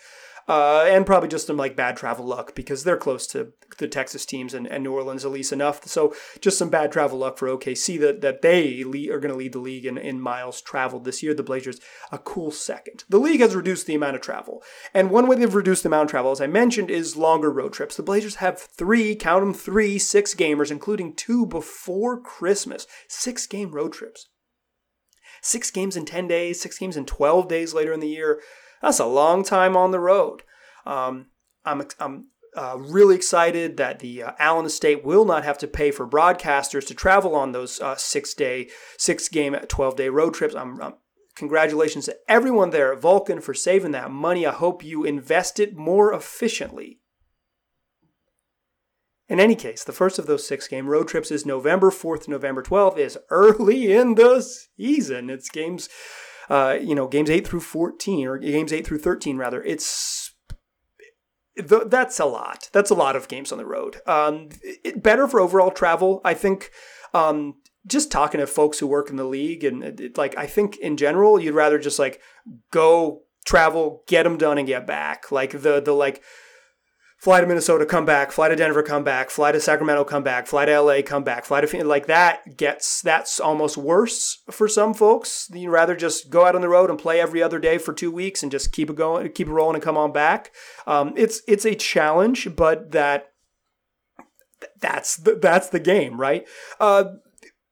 uh, 0.47 0.83
and 0.87 1.05
probably 1.05 1.29
just 1.29 1.47
some 1.47 1.57
like 1.57 1.75
bad 1.75 1.95
travel 1.95 2.25
luck 2.25 2.53
because 2.55 2.83
they're 2.83 2.97
close 2.97 3.25
to 3.27 3.53
the 3.77 3.87
Texas 3.87 4.25
teams 4.25 4.53
and, 4.53 4.67
and 4.67 4.83
New 4.83 4.93
Orleans 4.93 5.25
at 5.25 5.31
least 5.31 5.53
enough. 5.53 5.85
So 5.85 6.13
just 6.41 6.57
some 6.57 6.69
bad 6.69 6.91
travel 6.91 7.19
luck 7.19 7.37
for 7.37 7.47
OKC 7.47 7.99
that, 8.01 8.21
that 8.21 8.41
they 8.41 8.83
lead, 8.83 9.09
are 9.09 9.19
going 9.19 9.31
to 9.31 9.37
lead 9.37 9.53
the 9.53 9.59
league 9.59 9.85
in, 9.85 9.97
in 9.97 10.19
miles 10.19 10.61
traveled 10.61 11.05
this 11.05 11.23
year. 11.23 11.33
The 11.33 11.43
Blazers 11.43 11.79
a 12.11 12.17
cool 12.17 12.51
second. 12.51 13.03
The 13.09 13.19
league 13.19 13.39
has 13.39 13.55
reduced 13.55 13.87
the 13.87 13.95
amount 13.95 14.15
of 14.15 14.21
travel, 14.21 14.63
and 14.93 15.09
one 15.09 15.27
way 15.27 15.37
they've 15.37 15.53
reduced 15.53 15.83
the 15.83 15.89
amount 15.89 16.05
of 16.05 16.11
travel, 16.11 16.31
as 16.31 16.41
I 16.41 16.47
mentioned, 16.47 16.91
is 16.91 17.17
longer 17.17 17.51
road 17.51 17.73
trips. 17.73 17.95
The 17.95 18.03
Blazers 18.03 18.35
have 18.35 18.59
three, 18.59 19.15
count 19.15 19.43
them 19.43 19.53
three, 19.53 19.97
six 19.97 20.35
gamers, 20.35 20.71
including 20.71 21.15
two 21.15 21.45
before 21.45 22.19
Christmas. 22.19 22.85
Six 23.07 23.47
game 23.47 23.71
road 23.71 23.93
trips. 23.93 24.27
Six 25.41 25.71
games 25.71 25.97
in 25.97 26.05
10 26.05 26.27
days, 26.27 26.61
six 26.61 26.77
games 26.77 26.95
in 26.95 27.05
12 27.05 27.49
days 27.49 27.73
later 27.73 27.91
in 27.91 27.99
the 27.99 28.07
year. 28.07 28.39
That's 28.83 28.99
a 28.99 29.05
long 29.05 29.45
time 29.45 29.77
on 29.77 29.91
the 29.91 29.99
road. 29.99 30.43
Um, 30.85 31.27
I'm, 31.63 31.83
I'm 32.01 32.27
uh, 32.53 32.75
really 32.77 33.15
excited 33.15 33.77
that 33.77 33.99
the 33.99 34.23
uh, 34.23 34.31
Allen 34.37 34.65
Estate 34.65 35.05
will 35.05 35.23
not 35.23 35.45
have 35.45 35.57
to 35.59 35.67
pay 35.67 35.89
for 35.89 36.05
broadcasters 36.05 36.85
to 36.87 36.93
travel 36.93 37.33
on 37.33 37.53
those 37.53 37.79
uh, 37.79 37.95
six 37.95 38.33
day, 38.33 38.69
six 38.97 39.29
game, 39.29 39.55
12 39.55 39.95
day 39.95 40.09
road 40.09 40.33
trips. 40.33 40.53
I'm, 40.53 40.81
I'm, 40.81 40.95
congratulations 41.33 42.05
to 42.05 42.17
everyone 42.27 42.71
there 42.71 42.91
at 42.91 42.99
Vulcan 42.99 43.39
for 43.39 43.53
saving 43.53 43.91
that 43.93 44.11
money. 44.11 44.45
I 44.45 44.51
hope 44.51 44.83
you 44.83 45.05
invest 45.05 45.61
it 45.61 45.77
more 45.77 46.13
efficiently. 46.13 46.99
In 49.29 49.39
any 49.39 49.55
case, 49.55 49.85
the 49.85 49.93
first 49.93 50.19
of 50.19 50.25
those 50.25 50.45
six 50.45 50.67
game 50.67 50.87
road 50.87 51.07
trips 51.07 51.31
is 51.31 51.45
November 51.45 51.89
4th, 51.89 52.27
November 52.27 52.61
12th, 52.61 52.97
is 52.97 53.17
early 53.29 53.93
in 53.93 54.15
the 54.15 54.41
season. 54.41 55.29
It's 55.29 55.49
games 55.49 55.87
uh, 56.49 56.77
you 56.81 56.95
know, 56.95 57.07
games 57.07 57.29
8 57.29 57.47
through 57.47 57.61
14, 57.61 58.27
or 58.27 58.37
games 58.37 58.73
8 58.73 58.85
through 58.85 58.99
13, 58.99 59.37
rather. 59.37 59.63
It's 59.63 60.33
that's 61.55 62.19
a 62.19 62.25
lot. 62.25 62.69
That's 62.73 62.89
a 62.89 62.95
lot 62.95 63.15
of 63.15 63.27
games 63.27 63.51
on 63.51 63.57
the 63.57 63.65
road. 63.65 64.01
Um, 64.07 64.49
it, 64.61 65.03
better 65.03 65.27
for 65.27 65.39
overall 65.39 65.71
travel, 65.71 66.21
I 66.25 66.33
think. 66.33 66.71
Um, 67.13 67.55
just 67.85 68.11
talking 68.11 68.39
to 68.39 68.47
folks 68.47 68.79
who 68.79 68.87
work 68.87 69.09
in 69.09 69.17
the 69.17 69.23
league, 69.23 69.63
and 69.63 69.83
it, 69.83 70.17
like 70.17 70.37
I 70.37 70.47
think 70.47 70.77
in 70.77 70.97
general, 70.97 71.39
you'd 71.39 71.53
rather 71.53 71.77
just 71.77 71.99
like 71.99 72.21
go 72.71 73.23
travel, 73.45 74.03
get 74.07 74.23
them 74.23 74.37
done, 74.37 74.57
and 74.57 74.67
get 74.67 74.87
back. 74.87 75.31
Like 75.31 75.51
the 75.51 75.81
the 75.81 75.93
like 75.93 76.23
fly 77.23 77.39
to 77.39 77.47
Minnesota, 77.47 77.85
come 77.85 78.05
back, 78.05 78.33
fly 78.33 78.49
to 78.49 78.55
Denver, 78.57 78.83
come 78.83 79.05
back, 79.05 79.29
fly 79.29 79.53
to 79.53 79.61
Sacramento, 79.61 80.03
come 80.03 80.23
back, 80.23 80.45
fly 80.45 80.65
to 80.65 80.81
LA, 80.81 81.01
come 81.01 81.23
back, 81.23 81.45
fly 81.45 81.61
to 81.61 81.83
like 81.85 82.05
that 82.07 82.57
gets 82.57 83.01
that's 83.01 83.39
almost 83.39 83.77
worse 83.77 84.43
for 84.51 84.67
some 84.67 84.93
folks. 84.93 85.49
You'd 85.53 85.69
rather 85.69 85.95
just 85.95 86.29
go 86.29 86.45
out 86.45 86.53
on 86.53 86.59
the 86.59 86.67
road 86.67 86.89
and 86.89 86.99
play 86.99 87.21
every 87.21 87.41
other 87.41 87.59
day 87.59 87.77
for 87.77 87.93
two 87.93 88.11
weeks 88.11 88.43
and 88.43 88.51
just 88.51 88.73
keep 88.73 88.89
it 88.89 88.97
going, 88.97 89.31
keep 89.31 89.47
it 89.47 89.53
rolling, 89.53 89.75
and 89.75 89.83
come 89.83 89.95
on 89.95 90.11
back. 90.11 90.51
Um, 90.85 91.13
it's 91.15 91.41
it's 91.47 91.63
a 91.63 91.75
challenge, 91.75 92.53
but 92.57 92.91
that 92.91 93.27
that's 94.81 95.15
the, 95.15 95.35
that's 95.35 95.69
the 95.69 95.79
game, 95.79 96.19
right? 96.19 96.45
Uh, 96.77 97.05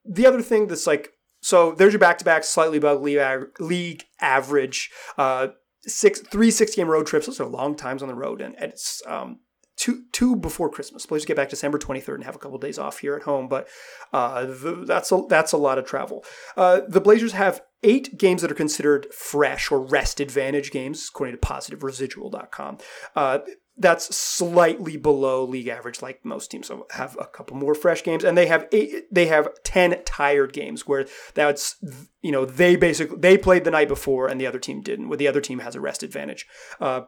the 0.06 0.26
other 0.26 0.42
thing 0.42 0.68
that's 0.68 0.88
like 0.88 1.12
So 1.42 1.74
there's 1.74 1.92
your 1.92 2.00
back-to-back, 2.00 2.46
slightly 2.46 2.78
above 2.78 3.02
league, 3.02 3.50
league 3.60 4.06
average. 4.22 4.92
Uh, 5.18 5.50
six, 5.86 6.20
three 6.20 6.52
six-game 6.52 6.88
road 6.88 7.08
trips. 7.08 7.26
Those 7.26 7.40
are 7.40 7.46
long 7.46 7.76
times 7.76 8.02
on 8.02 8.08
the 8.08 8.16
road, 8.16 8.42
and 8.42 8.56
it's 8.60 9.02
um, 9.06 9.40
two 9.78 10.04
two 10.12 10.36
before 10.36 10.70
Christmas. 10.70 11.06
Please 11.06 11.26
get 11.26 11.36
back 11.36 11.50
December 11.50 11.80
23rd 11.80 12.16
and 12.16 12.24
have 12.24 12.36
a 12.36 12.40
couple 12.40 12.56
of 12.56 12.62
days 12.62 12.78
off 12.78 13.00
here 13.00 13.16
at 13.16 13.24
home. 13.24 13.48
But 13.48 13.68
uh, 14.14 14.46
the, 14.46 14.84
that's 14.86 15.12
a 15.12 15.24
that's 15.28 15.52
a 15.52 15.58
lot 15.58 15.78
of 15.78 15.86
travel. 15.86 16.24
Uh, 16.56 16.82
the 16.88 17.02
Blazers 17.02 17.34
have 17.34 17.62
eight 17.84 18.18
games 18.18 18.42
that 18.42 18.52
are 18.52 18.56
considered 18.56 19.12
fresh 19.14 19.72
or 19.72 19.80
rest 19.82 20.20
advantage 20.20 20.72
games, 20.72 21.10
according 21.10 21.36
to 21.36 21.42
PositiveResidual.com. 21.42 22.78
Uh, 23.16 23.40
that's 23.82 24.16
slightly 24.16 24.98
below 24.98 25.44
league 25.44 25.68
average, 25.68 26.02
like 26.02 26.24
most 26.24 26.52
teams 26.52 26.72
have 26.92 27.18
a 27.20 27.26
couple 27.26 27.58
more 27.58 27.76
fresh 27.76 28.04
games, 28.04 28.24
and 28.24 28.38
they 28.38 28.46
have 28.48 28.68
eight, 28.72 29.14
they 29.14 29.26
have 29.26 29.50
ten 29.64 30.02
tired 30.06 30.54
games 30.54 30.88
where 30.88 31.06
that's 31.34 31.76
you 32.22 32.32
know 32.32 32.46
they 32.46 32.76
basically 32.76 33.18
they 33.18 33.38
played 33.38 33.64
the 33.64 33.72
night 33.72 33.88
before 33.88 34.28
and 34.28 34.40
the 34.40 34.48
other 34.48 34.60
team 34.60 34.82
didn't, 34.82 35.10
where 35.10 35.18
the 35.18 35.28
other 35.28 35.42
team 35.42 35.60
has 35.60 35.76
a 35.76 35.82
rest 35.82 36.04
advantage. 36.04 36.46
Uh, 36.80 37.02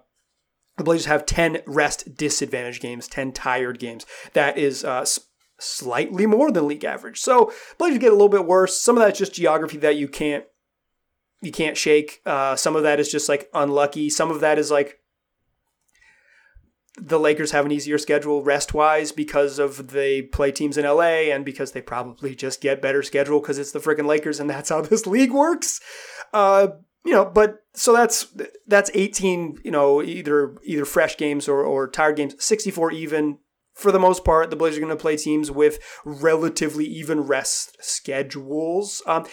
the 0.77 0.83
Blazers 0.83 1.05
have 1.05 1.27
10 1.27 1.61
rest 1.67 2.17
disadvantage 2.17 2.79
games, 2.79 3.07
10 3.07 3.31
tired 3.31 3.77
games. 3.77 4.07
That 4.33 4.57
is 4.57 4.83
uh, 4.83 5.05
slightly 5.59 6.25
more 6.25 6.51
than 6.51 6.67
league 6.67 6.83
average. 6.83 7.19
So 7.19 7.53
Blazers 7.77 7.99
get 7.99 8.11
a 8.11 8.15
little 8.15 8.29
bit 8.29 8.47
worse. 8.47 8.79
Some 8.79 8.97
of 8.97 9.03
that's 9.03 9.19
just 9.19 9.35
geography 9.35 9.77
that 9.77 9.97
you 9.97 10.07
can't 10.07 10.45
you 11.41 11.51
can't 11.51 11.77
shake. 11.77 12.21
Uh, 12.25 12.55
some 12.55 12.75
of 12.75 12.83
that 12.83 12.99
is 12.99 13.11
just 13.11 13.27
like 13.27 13.49
unlucky. 13.53 14.09
Some 14.09 14.31
of 14.31 14.39
that 14.39 14.57
is 14.57 14.71
like 14.71 14.99
the 16.97 17.19
Lakers 17.19 17.51
have 17.51 17.65
an 17.65 17.71
easier 17.71 17.97
schedule 17.97 18.43
rest 18.43 18.73
wise 18.73 19.11
because 19.11 19.57
of 19.57 19.89
they 19.89 20.21
play 20.21 20.51
teams 20.51 20.77
in 20.77 20.85
LA 20.85 21.31
and 21.31 21.43
because 21.43 21.71
they 21.71 21.81
probably 21.81 22.35
just 22.35 22.61
get 22.61 22.81
better 22.81 23.01
schedule 23.01 23.39
because 23.39 23.57
it's 23.57 23.71
the 23.71 23.79
freaking 23.79 24.05
Lakers 24.05 24.39
and 24.39 24.49
that's 24.49 24.69
how 24.69 24.81
this 24.81 25.07
league 25.07 25.31
works. 25.33 25.79
Uh, 26.33 26.67
you 27.05 27.11
know, 27.11 27.25
but 27.25 27.63
so 27.73 27.93
that's 27.93 28.27
that's 28.67 28.91
18, 28.93 29.59
you 29.63 29.71
know, 29.71 30.01
either 30.01 30.55
either 30.63 30.85
fresh 30.85 31.17
games 31.17 31.47
or 31.47 31.63
or 31.63 31.87
tired 31.87 32.15
games, 32.15 32.35
64 32.43 32.91
even. 32.91 33.39
For 33.73 33.91
the 33.91 33.99
most 33.99 34.23
part, 34.23 34.51
the 34.51 34.55
Blazers 34.55 34.77
are 34.77 34.81
going 34.81 34.95
to 34.95 35.01
play 35.01 35.17
teams 35.17 35.49
with 35.49 35.79
relatively 36.05 36.85
even 36.85 37.21
rest 37.21 37.75
schedules. 37.81 39.01
Um, 39.07 39.25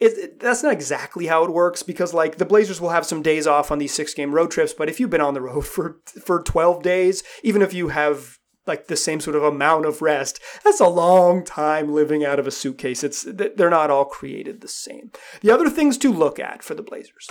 it, 0.00 0.40
that's 0.40 0.62
not 0.62 0.72
exactly 0.72 1.26
how 1.26 1.44
it 1.44 1.52
works 1.52 1.82
because 1.82 2.14
like 2.14 2.38
the 2.38 2.44
Blazers 2.44 2.80
will 2.80 2.90
have 2.90 3.06
some 3.06 3.22
days 3.22 3.46
off 3.46 3.70
on 3.70 3.78
these 3.78 3.94
six 3.94 4.14
game 4.14 4.34
road 4.34 4.50
trips, 4.50 4.72
but 4.72 4.88
if 4.88 5.00
you've 5.00 5.10
been 5.10 5.20
on 5.20 5.34
the 5.34 5.40
road 5.40 5.66
for 5.66 5.98
for 6.24 6.42
12 6.42 6.82
days, 6.82 7.22
even 7.42 7.62
if 7.62 7.72
you 7.72 7.88
have 7.88 8.38
like 8.68 8.86
the 8.86 8.96
same 8.96 9.18
sort 9.18 9.34
of 9.34 9.42
amount 9.42 9.86
of 9.86 10.02
rest. 10.02 10.40
That's 10.62 10.78
a 10.78 10.88
long 10.88 11.42
time 11.42 11.92
living 11.92 12.24
out 12.24 12.38
of 12.38 12.46
a 12.46 12.50
suitcase. 12.50 13.02
It's 13.02 13.26
they're 13.26 13.70
not 13.70 13.90
all 13.90 14.04
created 14.04 14.60
the 14.60 14.68
same. 14.68 15.10
The 15.40 15.50
other 15.50 15.70
things 15.70 15.96
to 15.98 16.12
look 16.12 16.38
at 16.38 16.62
for 16.62 16.74
the 16.74 16.82
Blazers. 16.82 17.30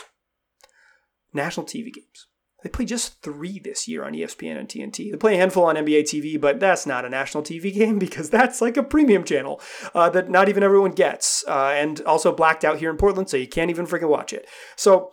National 1.33 1.65
TV 1.65 1.93
games. 1.93 2.25
They 2.67 2.71
play 2.71 2.83
just 2.83 3.21
three 3.21 3.59
this 3.59 3.87
year 3.87 4.03
on 4.03 4.11
ESPN 4.11 4.59
and 4.59 4.67
TNT. 4.67 5.09
They 5.09 5.17
play 5.17 5.35
a 5.35 5.37
handful 5.37 5.63
on 5.63 5.77
NBA 5.77 6.01
TV, 6.01 6.39
but 6.39 6.59
that's 6.59 6.85
not 6.85 7.05
a 7.05 7.09
national 7.09 7.41
TV 7.41 7.73
game 7.73 7.97
because 7.97 8.29
that's 8.29 8.61
like 8.61 8.75
a 8.75 8.83
premium 8.83 9.23
channel 9.23 9.61
uh, 9.95 10.09
that 10.09 10.29
not 10.29 10.49
even 10.49 10.63
everyone 10.63 10.91
gets, 10.91 11.45
uh, 11.47 11.69
and 11.69 12.01
also 12.01 12.33
blacked 12.33 12.65
out 12.65 12.79
here 12.79 12.89
in 12.89 12.97
Portland, 12.97 13.29
so 13.29 13.37
you 13.37 13.47
can't 13.47 13.69
even 13.69 13.87
freaking 13.87 14.09
watch 14.09 14.33
it. 14.33 14.49
So, 14.75 15.11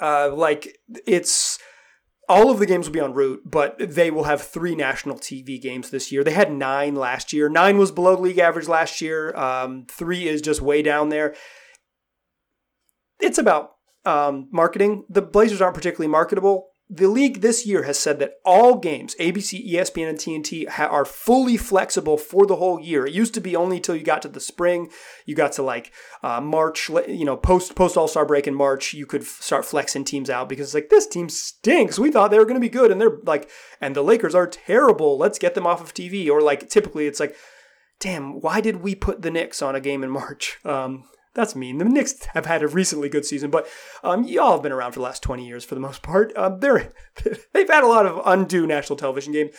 uh, 0.00 0.30
like, 0.32 0.78
it's 1.04 1.58
all 2.28 2.48
of 2.48 2.60
the 2.60 2.66
games 2.66 2.86
will 2.86 2.94
be 2.94 3.00
on 3.00 3.12
Root, 3.12 3.42
but 3.44 3.76
they 3.80 4.12
will 4.12 4.24
have 4.24 4.40
three 4.40 4.76
national 4.76 5.16
TV 5.16 5.60
games 5.60 5.90
this 5.90 6.12
year. 6.12 6.22
They 6.22 6.30
had 6.30 6.52
nine 6.52 6.94
last 6.94 7.32
year. 7.32 7.48
Nine 7.48 7.76
was 7.76 7.90
below 7.90 8.16
league 8.16 8.38
average 8.38 8.68
last 8.68 9.00
year. 9.00 9.36
Um, 9.36 9.84
three 9.90 10.28
is 10.28 10.40
just 10.40 10.62
way 10.62 10.80
down 10.80 11.08
there. 11.08 11.34
It's 13.18 13.38
about 13.38 13.72
um, 14.04 14.48
marketing. 14.50 15.04
The 15.08 15.22
Blazers 15.22 15.60
aren't 15.60 15.74
particularly 15.74 16.10
marketable 16.10 16.72
the 16.94 17.08
league 17.08 17.40
this 17.40 17.64
year 17.64 17.84
has 17.84 17.98
said 17.98 18.18
that 18.18 18.34
all 18.44 18.76
games, 18.76 19.14
ABC, 19.18 19.66
ESPN, 19.72 20.10
and 20.10 20.18
TNT, 20.18 20.68
ha- 20.68 20.88
are 20.88 21.06
fully 21.06 21.56
flexible 21.56 22.18
for 22.18 22.44
the 22.44 22.56
whole 22.56 22.78
year. 22.78 23.06
It 23.06 23.14
used 23.14 23.32
to 23.32 23.40
be 23.40 23.56
only 23.56 23.76
until 23.76 23.96
you 23.96 24.04
got 24.04 24.20
to 24.22 24.28
the 24.28 24.40
spring, 24.40 24.90
you 25.24 25.34
got 25.34 25.52
to 25.52 25.62
like 25.62 25.90
uh, 26.22 26.42
March, 26.42 26.90
you 27.08 27.24
know, 27.24 27.36
post 27.36 27.74
post 27.74 27.96
All 27.96 28.08
Star 28.08 28.26
break 28.26 28.46
in 28.46 28.54
March, 28.54 28.92
you 28.92 29.06
could 29.06 29.22
f- 29.22 29.38
start 29.40 29.64
flexing 29.64 30.04
teams 30.04 30.28
out 30.28 30.50
because 30.50 30.68
it's 30.68 30.74
like 30.74 30.90
this 30.90 31.06
team 31.06 31.30
stinks. 31.30 31.98
We 31.98 32.10
thought 32.10 32.30
they 32.30 32.38
were 32.38 32.44
going 32.44 32.60
to 32.60 32.60
be 32.60 32.68
good, 32.68 32.90
and 32.90 33.00
they're 33.00 33.18
like, 33.24 33.48
and 33.80 33.96
the 33.96 34.02
Lakers 34.02 34.34
are 34.34 34.46
terrible. 34.46 35.16
Let's 35.16 35.38
get 35.38 35.54
them 35.54 35.66
off 35.66 35.80
of 35.80 35.94
TV. 35.94 36.28
Or 36.28 36.42
like 36.42 36.68
typically, 36.68 37.06
it's 37.06 37.20
like, 37.20 37.34
damn, 38.00 38.42
why 38.42 38.60
did 38.60 38.82
we 38.82 38.94
put 38.94 39.22
the 39.22 39.30
Knicks 39.30 39.62
on 39.62 39.74
a 39.74 39.80
game 39.80 40.04
in 40.04 40.10
March? 40.10 40.58
Um, 40.66 41.04
that's 41.34 41.56
mean. 41.56 41.78
The 41.78 41.84
Knicks 41.84 42.24
have 42.34 42.46
had 42.46 42.62
a 42.62 42.68
recently 42.68 43.08
good 43.08 43.24
season, 43.24 43.50
but 43.50 43.66
um, 44.02 44.24
y'all 44.24 44.52
have 44.52 44.62
been 44.62 44.72
around 44.72 44.92
for 44.92 44.98
the 44.98 45.04
last 45.04 45.22
20 45.22 45.46
years 45.46 45.64
for 45.64 45.74
the 45.74 45.80
most 45.80 46.02
part. 46.02 46.36
Um, 46.36 46.60
they're, 46.60 46.92
they've 47.52 47.68
had 47.68 47.84
a 47.84 47.88
lot 47.88 48.06
of 48.06 48.20
undue 48.24 48.66
national 48.66 48.96
television 48.96 49.32
games. 49.32 49.54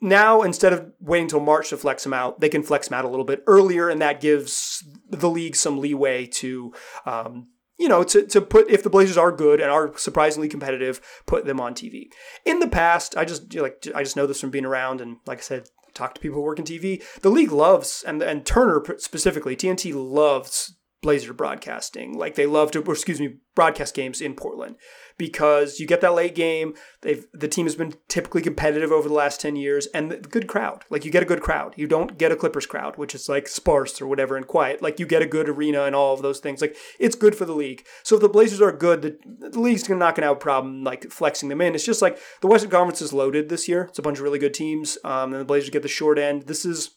Now, 0.00 0.42
instead 0.42 0.72
of 0.72 0.92
waiting 1.00 1.24
until 1.24 1.40
March 1.40 1.70
to 1.70 1.76
flex 1.76 2.02
them 2.02 2.12
out, 2.12 2.40
they 2.40 2.50
can 2.50 2.62
flex 2.62 2.88
them 2.88 2.98
out 2.98 3.06
a 3.06 3.08
little 3.08 3.24
bit 3.24 3.42
earlier, 3.46 3.88
and 3.88 4.00
that 4.02 4.20
gives 4.20 4.84
the 5.08 5.30
league 5.30 5.56
some 5.56 5.78
leeway 5.78 6.26
to, 6.26 6.74
um, 7.06 7.48
you 7.78 7.88
know, 7.88 8.04
to, 8.04 8.26
to 8.26 8.42
put, 8.42 8.70
if 8.70 8.82
the 8.82 8.90
Blazers 8.90 9.16
are 9.16 9.32
good 9.32 9.58
and 9.58 9.70
are 9.70 9.96
surprisingly 9.96 10.48
competitive, 10.48 11.00
put 11.24 11.46
them 11.46 11.60
on 11.60 11.74
TV. 11.74 12.08
In 12.44 12.60
the 12.60 12.68
past, 12.68 13.16
I 13.16 13.24
just, 13.24 13.54
like, 13.54 13.86
I 13.94 14.02
just 14.02 14.16
know 14.16 14.26
this 14.26 14.40
from 14.40 14.50
being 14.50 14.66
around, 14.66 15.00
and 15.00 15.16
like 15.26 15.38
I 15.38 15.42
said, 15.42 15.68
talk 15.96 16.14
to 16.14 16.20
people 16.20 16.36
who 16.36 16.42
work 16.42 16.58
in 16.58 16.64
TV. 16.64 17.02
The 17.20 17.30
league 17.30 17.52
loves, 17.52 18.04
and 18.06 18.22
and 18.22 18.44
Turner 18.44 18.82
specifically, 18.98 19.56
TNT 19.56 19.92
loves 19.94 20.76
Blazer 21.02 21.32
broadcasting. 21.32 22.18
Like 22.18 22.34
they 22.34 22.46
love 22.46 22.70
to, 22.72 22.80
excuse 22.80 23.20
me, 23.20 23.36
broadcast 23.54 23.94
games 23.94 24.20
in 24.20 24.34
Portland 24.34 24.76
because 25.18 25.80
you 25.80 25.86
get 25.86 26.00
that 26.00 26.14
late 26.14 26.34
game. 26.34 26.74
They've 27.02 27.24
the 27.32 27.48
team 27.48 27.66
has 27.66 27.74
been 27.74 27.94
typically 28.08 28.42
competitive 28.42 28.92
over 28.92 29.08
the 29.08 29.14
last 29.14 29.40
ten 29.40 29.56
years, 29.56 29.86
and 29.88 30.10
the 30.10 30.16
good 30.16 30.46
crowd. 30.46 30.84
Like 30.90 31.04
you 31.04 31.10
get 31.10 31.22
a 31.22 31.26
good 31.26 31.40
crowd. 31.40 31.74
You 31.76 31.86
don't 31.86 32.18
get 32.18 32.32
a 32.32 32.36
Clippers 32.36 32.66
crowd, 32.66 32.96
which 32.96 33.14
is 33.14 33.28
like 33.28 33.48
sparse 33.48 34.00
or 34.00 34.06
whatever 34.06 34.36
and 34.36 34.46
quiet. 34.46 34.82
Like 34.82 35.00
you 35.00 35.06
get 35.06 35.22
a 35.22 35.26
good 35.26 35.48
arena 35.48 35.84
and 35.84 35.94
all 35.94 36.14
of 36.14 36.22
those 36.22 36.40
things. 36.40 36.60
Like 36.60 36.76
it's 36.98 37.16
good 37.16 37.34
for 37.34 37.44
the 37.44 37.54
league. 37.54 37.84
So 38.02 38.16
if 38.16 38.22
the 38.22 38.28
Blazers 38.28 38.60
are 38.60 38.72
good, 38.72 39.02
the, 39.02 39.18
the 39.50 39.60
league's 39.60 39.88
not 39.88 40.16
to 40.16 40.22
have 40.22 40.32
a 40.32 40.36
problem 40.36 40.84
like 40.84 41.10
flexing 41.10 41.48
them 41.48 41.60
in. 41.60 41.74
It's 41.74 41.84
just 41.84 42.02
like 42.02 42.18
the 42.40 42.48
Western 42.48 42.70
Conference 42.70 43.00
is 43.00 43.12
loaded 43.12 43.48
this 43.48 43.68
year. 43.68 43.84
It's 43.84 43.98
a 43.98 44.02
bunch 44.02 44.18
of 44.18 44.24
really 44.24 44.38
good 44.38 44.54
teams, 44.54 44.98
um, 45.04 45.32
and 45.32 45.40
the 45.40 45.46
Blazers 45.46 45.70
get 45.70 45.82
the 45.82 45.88
short 45.88 46.18
end. 46.18 46.42
This 46.42 46.64
is 46.64 46.90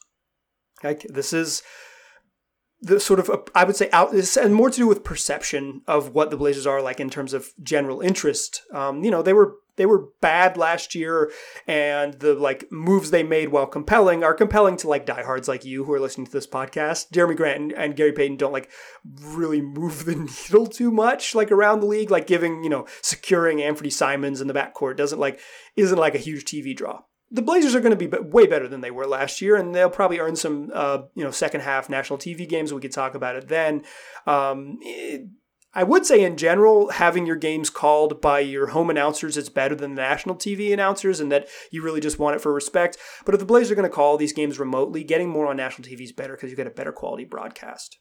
like 0.84 1.02
this 1.04 1.34
is 1.34 1.62
the 2.82 3.00
sort 3.00 3.20
of 3.20 3.30
I 3.54 3.64
would 3.64 3.76
say 3.76 3.90
out 3.92 4.14
and 4.14 4.56
more 4.56 4.70
to 4.70 4.76
do 4.76 4.88
with 4.88 5.04
perception 5.04 5.82
of 5.88 6.14
what 6.14 6.30
the 6.30 6.38
Blazers 6.38 6.66
are 6.66 6.82
like 6.82 7.00
in 7.00 7.10
terms 7.10 7.34
of 7.34 7.52
general 7.62 8.02
interest. 8.02 8.62
Um, 8.74 9.04
you 9.04 9.12
know, 9.12 9.22
they 9.22 9.34
were 9.34 9.56
they 9.76 9.86
were 9.86 10.10
bad 10.20 10.58
last 10.58 10.94
year, 10.96 11.32
and 11.68 12.14
the 12.16 12.34
like 12.34 12.72
moves 12.72 13.12
they 13.12 13.24
made 13.24 13.50
while 13.50 13.66
compelling 13.66 14.24
are 14.24 14.34
compelling 14.34 14.78
to 14.78 14.88
like 14.88 15.06
diehards 15.06 15.48
like 15.48 15.66
you 15.66 15.86
who 15.86 15.94
are 15.94 16.00
listening 16.00 16.26
to 16.28 16.32
this 16.32 16.48
podcast. 16.48 17.12
Jerami 17.12 17.36
Grant 17.36 17.60
and, 17.60 17.72
and 17.74 17.96
Gary 17.96 18.14
Payton 18.14 18.38
don't 18.38 18.54
like 18.54 18.70
really 19.22 19.62
move 19.62 20.06
the 20.06 20.16
needle 20.50 20.68
too 20.68 20.92
much 20.92 21.36
like 21.36 21.52
around 21.52 21.82
the 21.82 21.86
league. 21.86 22.12
Like 22.12 22.28
giving 22.28 22.64
you 22.64 22.70
know 22.70 22.88
securing 23.02 23.58
Anfernee 23.58 23.92
Simons 23.92 24.40
in 24.40 24.48
the 24.48 24.54
backcourt 24.54 24.96
doesn't 24.96 25.20
like 25.20 25.40
isn't 25.76 25.98
like 25.98 26.16
a 26.16 26.20
huge 26.20 26.46
TV 26.46 26.76
draw 26.76 27.02
the 27.32 27.42
Blazers 27.42 27.76
are 27.76 27.82
going 27.82 27.98
to 27.98 28.08
be 28.08 28.18
way 28.18 28.48
better 28.48 28.68
than 28.68 28.82
they 28.82 28.92
were 28.92 29.06
last 29.06 29.42
year, 29.42 29.56
and 29.56 29.74
they'll 29.74 29.90
probably 29.90 30.20
earn 30.20 30.36
some, 30.36 30.72
uh, 30.74 31.04
you 31.16 31.24
know, 31.24 31.32
second 31.32 31.62
half 31.62 31.90
national 31.90 32.20
TV 32.20 32.48
games. 32.48 32.74
We 32.74 32.82
could 32.82 32.92
talk 32.92 33.14
about 33.16 33.36
it 33.36 33.48
then. 33.48 33.84
Um, 34.26 34.80
it, 34.82 35.28
I 35.72 35.84
would 35.84 36.06
say 36.06 36.24
in 36.24 36.36
general, 36.36 36.90
having 36.90 37.28
your 37.28 37.36
games 37.36 37.70
called 37.70 38.22
by 38.22 38.40
your 38.40 38.68
home 38.68 38.90
announcers 38.90 39.38
is 39.38 39.50
better 39.50 39.76
than 39.76 39.94
the 39.94 40.02
national 40.02 40.36
TV 40.36 40.74
announcers, 40.74 41.20
and 41.20 41.32
that 41.32 41.48
you 41.72 41.84
really 41.84 42.02
just 42.02 42.18
want 42.18 42.36
it 42.36 42.42
for 42.42 42.52
respect. 42.52 42.98
But 43.26 43.36
if 43.36 43.40
the 43.40 43.46
Blazers 43.46 43.72
are 43.72 43.76
going 43.76 43.90
to 43.90 43.96
call 43.96 44.18
these 44.18 44.34
games 44.34 44.58
remotely, 44.58 45.04
getting 45.04 45.30
more 45.30 45.46
on 45.46 45.58
national 45.58 45.88
TV 45.88 46.02
is 46.02 46.12
better 46.12 46.36
because 46.36 46.50
you 46.50 46.58
get 46.58 46.68
a 46.68 46.72
better 46.72 46.92
quality 46.92 47.26
broadcast. 47.26 48.00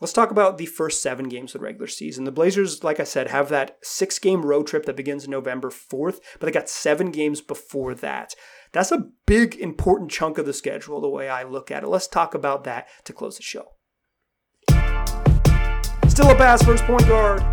Let's 0.00 0.12
talk 0.12 0.32
about 0.32 0.58
the 0.58 0.66
first 0.66 1.00
seven 1.00 1.28
games 1.28 1.54
of 1.54 1.60
the 1.60 1.64
regular 1.64 1.86
season. 1.86 2.24
The 2.24 2.32
Blazers, 2.32 2.82
like 2.82 2.98
I 2.98 3.04
said, 3.04 3.28
have 3.28 3.48
that 3.50 3.78
six 3.82 4.18
game 4.18 4.44
road 4.44 4.66
trip 4.66 4.86
that 4.86 4.96
begins 4.96 5.28
November 5.28 5.70
4th, 5.70 6.18
but 6.38 6.46
they 6.46 6.52
got 6.52 6.68
seven 6.68 7.12
games 7.12 7.40
before 7.40 7.94
that. 7.94 8.34
That's 8.72 8.90
a 8.90 9.10
big, 9.24 9.54
important 9.54 10.10
chunk 10.10 10.36
of 10.36 10.46
the 10.46 10.52
schedule, 10.52 11.00
the 11.00 11.08
way 11.08 11.28
I 11.28 11.44
look 11.44 11.70
at 11.70 11.84
it. 11.84 11.88
Let's 11.88 12.08
talk 12.08 12.34
about 12.34 12.64
that 12.64 12.88
to 13.04 13.12
close 13.12 13.36
the 13.36 13.44
show. 13.44 13.74
Still 16.08 16.30
a 16.30 16.34
pass 16.34 16.62
first 16.64 16.84
point 16.84 17.06
guard. 17.06 17.44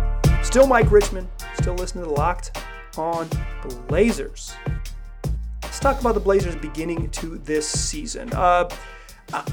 Still 0.44 0.66
Mike 0.66 0.90
Richman. 0.90 1.28
Still 1.54 1.74
listening 1.74 2.04
to 2.04 2.10
Locked 2.10 2.60
on 2.98 3.28
Blazers. 3.86 4.52
Let's 5.62 5.78
talk 5.78 6.00
about 6.00 6.14
the 6.14 6.20
Blazers 6.20 6.56
beginning 6.56 7.08
to 7.10 7.38
this 7.38 7.68
season. 7.68 8.32
Uh, 8.32 8.68
uh 9.32 9.44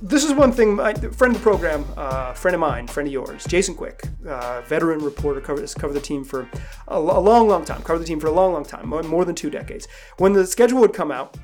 this 0.00 0.24
is 0.24 0.32
one 0.32 0.52
thing. 0.52 0.76
My 0.76 0.94
friend 0.94 1.34
of 1.34 1.40
the 1.40 1.42
program, 1.42 1.84
uh, 1.96 2.32
friend 2.32 2.54
of 2.54 2.60
mine, 2.60 2.86
friend 2.86 3.06
of 3.06 3.12
yours, 3.12 3.44
Jason 3.46 3.74
Quick, 3.74 4.02
uh, 4.26 4.62
veteran 4.62 5.00
reporter, 5.00 5.40
covered 5.40 5.68
covered 5.74 5.94
the 5.94 6.00
team 6.00 6.24
for 6.24 6.48
a, 6.86 6.96
a, 6.96 6.98
long, 6.98 7.48
long 7.48 7.64
time. 7.64 7.82
Covered 7.82 8.00
the 8.00 8.04
team 8.04 8.20
for 8.20 8.28
a 8.28 8.32
long, 8.32 8.52
long 8.52 8.64
time, 8.64 8.88
more, 8.88 9.24
than 9.24 9.34
two 9.34 9.50
decades. 9.50 9.88
When 10.18 10.32
the 10.32 10.46
schedule 10.46 10.80
would 10.80 10.92
come 10.92 11.10
out, 11.10 11.36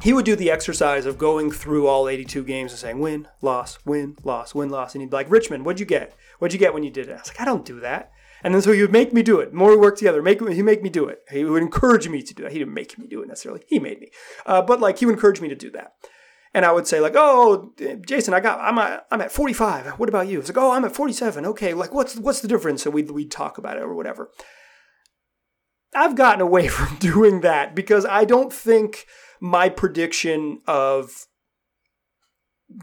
he 0.00 0.12
would 0.12 0.24
do 0.24 0.36
the 0.36 0.50
exercise 0.50 1.06
of 1.06 1.18
going 1.18 1.50
through 1.50 1.86
all 1.86 2.08
82 2.08 2.44
games 2.44 2.72
and 2.72 2.78
saying 2.78 2.98
win, 2.98 3.28
loss, 3.40 3.78
win, 3.84 4.16
loss, 4.24 4.54
win, 4.54 4.68
loss. 4.68 4.94
And 4.94 5.02
he'd 5.02 5.10
be 5.10 5.16
like, 5.16 5.30
Richman, 5.30 5.64
what'd 5.64 5.80
you 5.80 5.86
get? 5.86 6.14
What'd 6.38 6.52
you 6.52 6.58
get 6.58 6.74
when 6.74 6.82
you 6.82 6.90
did 6.90 7.08
it? 7.08 7.12
I 7.12 7.18
was 7.18 7.28
like, 7.28 7.40
I 7.40 7.44
don't 7.44 7.64
do 7.64 7.80
that. 7.80 8.12
And 8.44 8.54
then 8.54 8.62
so 8.62 8.72
he 8.72 8.80
would 8.80 8.92
make 8.92 9.12
me 9.12 9.22
do 9.22 9.38
it. 9.38 9.52
More 9.52 9.70
we 9.70 9.76
work 9.76 9.96
together, 9.96 10.20
make 10.20 10.40
he 10.40 10.62
make 10.62 10.82
me 10.82 10.90
do 10.90 11.06
it. 11.06 11.22
He 11.30 11.44
would 11.44 11.62
encourage 11.62 12.08
me 12.08 12.22
to 12.22 12.34
do 12.34 12.42
that. 12.42 12.52
He 12.52 12.58
didn't 12.58 12.74
make 12.74 12.98
me 12.98 13.06
do 13.06 13.22
it 13.22 13.28
necessarily. 13.28 13.62
He 13.68 13.78
made 13.78 14.00
me, 14.00 14.10
uh, 14.46 14.62
but 14.62 14.80
like 14.80 14.98
he 14.98 15.06
would 15.06 15.14
encourage 15.14 15.40
me 15.40 15.48
to 15.48 15.54
do 15.54 15.70
that. 15.72 15.94
And 16.54 16.66
I 16.66 16.72
would 16.72 16.86
say 16.86 17.00
like, 17.00 17.14
oh, 17.16 17.72
Jason, 18.06 18.34
I 18.34 18.40
got, 18.40 18.60
I'm 18.60 18.78
at, 18.78 19.06
I'm 19.10 19.22
at 19.22 19.32
45. 19.32 19.98
What 19.98 20.08
about 20.08 20.28
you? 20.28 20.38
It's 20.38 20.50
like, 20.50 20.58
oh, 20.58 20.72
I'm 20.72 20.84
at 20.84 20.94
47. 20.94 21.46
Okay, 21.46 21.72
like 21.72 21.94
what's 21.94 22.16
what's 22.16 22.40
the 22.40 22.48
difference? 22.48 22.82
So 22.82 22.90
we 22.90 23.02
we 23.02 23.24
talk 23.24 23.56
about 23.58 23.78
it 23.78 23.82
or 23.82 23.94
whatever. 23.94 24.30
I've 25.94 26.16
gotten 26.16 26.40
away 26.40 26.68
from 26.68 26.96
doing 26.98 27.40
that 27.40 27.74
because 27.74 28.04
I 28.04 28.24
don't 28.24 28.52
think 28.52 29.06
my 29.40 29.68
prediction 29.68 30.60
of 30.66 31.26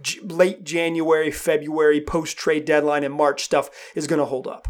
J- 0.02 0.20
late 0.22 0.64
January, 0.64 1.32
February, 1.32 2.02
post 2.02 2.38
trade 2.38 2.66
deadline, 2.66 3.04
and 3.04 3.14
March 3.14 3.44
stuff 3.44 3.70
is 3.96 4.08
going 4.08 4.20
to 4.20 4.26
hold 4.26 4.48
up. 4.48 4.68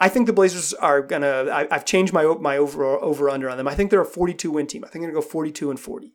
I 0.00 0.08
think 0.08 0.26
the 0.26 0.32
Blazers 0.32 0.74
are 0.74 1.00
gonna. 1.00 1.46
I, 1.50 1.66
have 1.70 1.84
changed 1.84 2.12
my 2.12 2.24
my 2.24 2.56
over 2.56 2.84
over 2.84 3.30
under 3.30 3.48
on 3.48 3.56
them. 3.56 3.68
I 3.68 3.74
think 3.74 3.90
they're 3.90 4.00
a 4.00 4.06
42 4.06 4.50
win 4.50 4.66
team. 4.66 4.84
I 4.84 4.88
think 4.88 5.02
they're 5.02 5.12
gonna 5.12 5.22
go 5.22 5.28
42 5.28 5.70
and 5.70 5.78
40. 5.78 6.14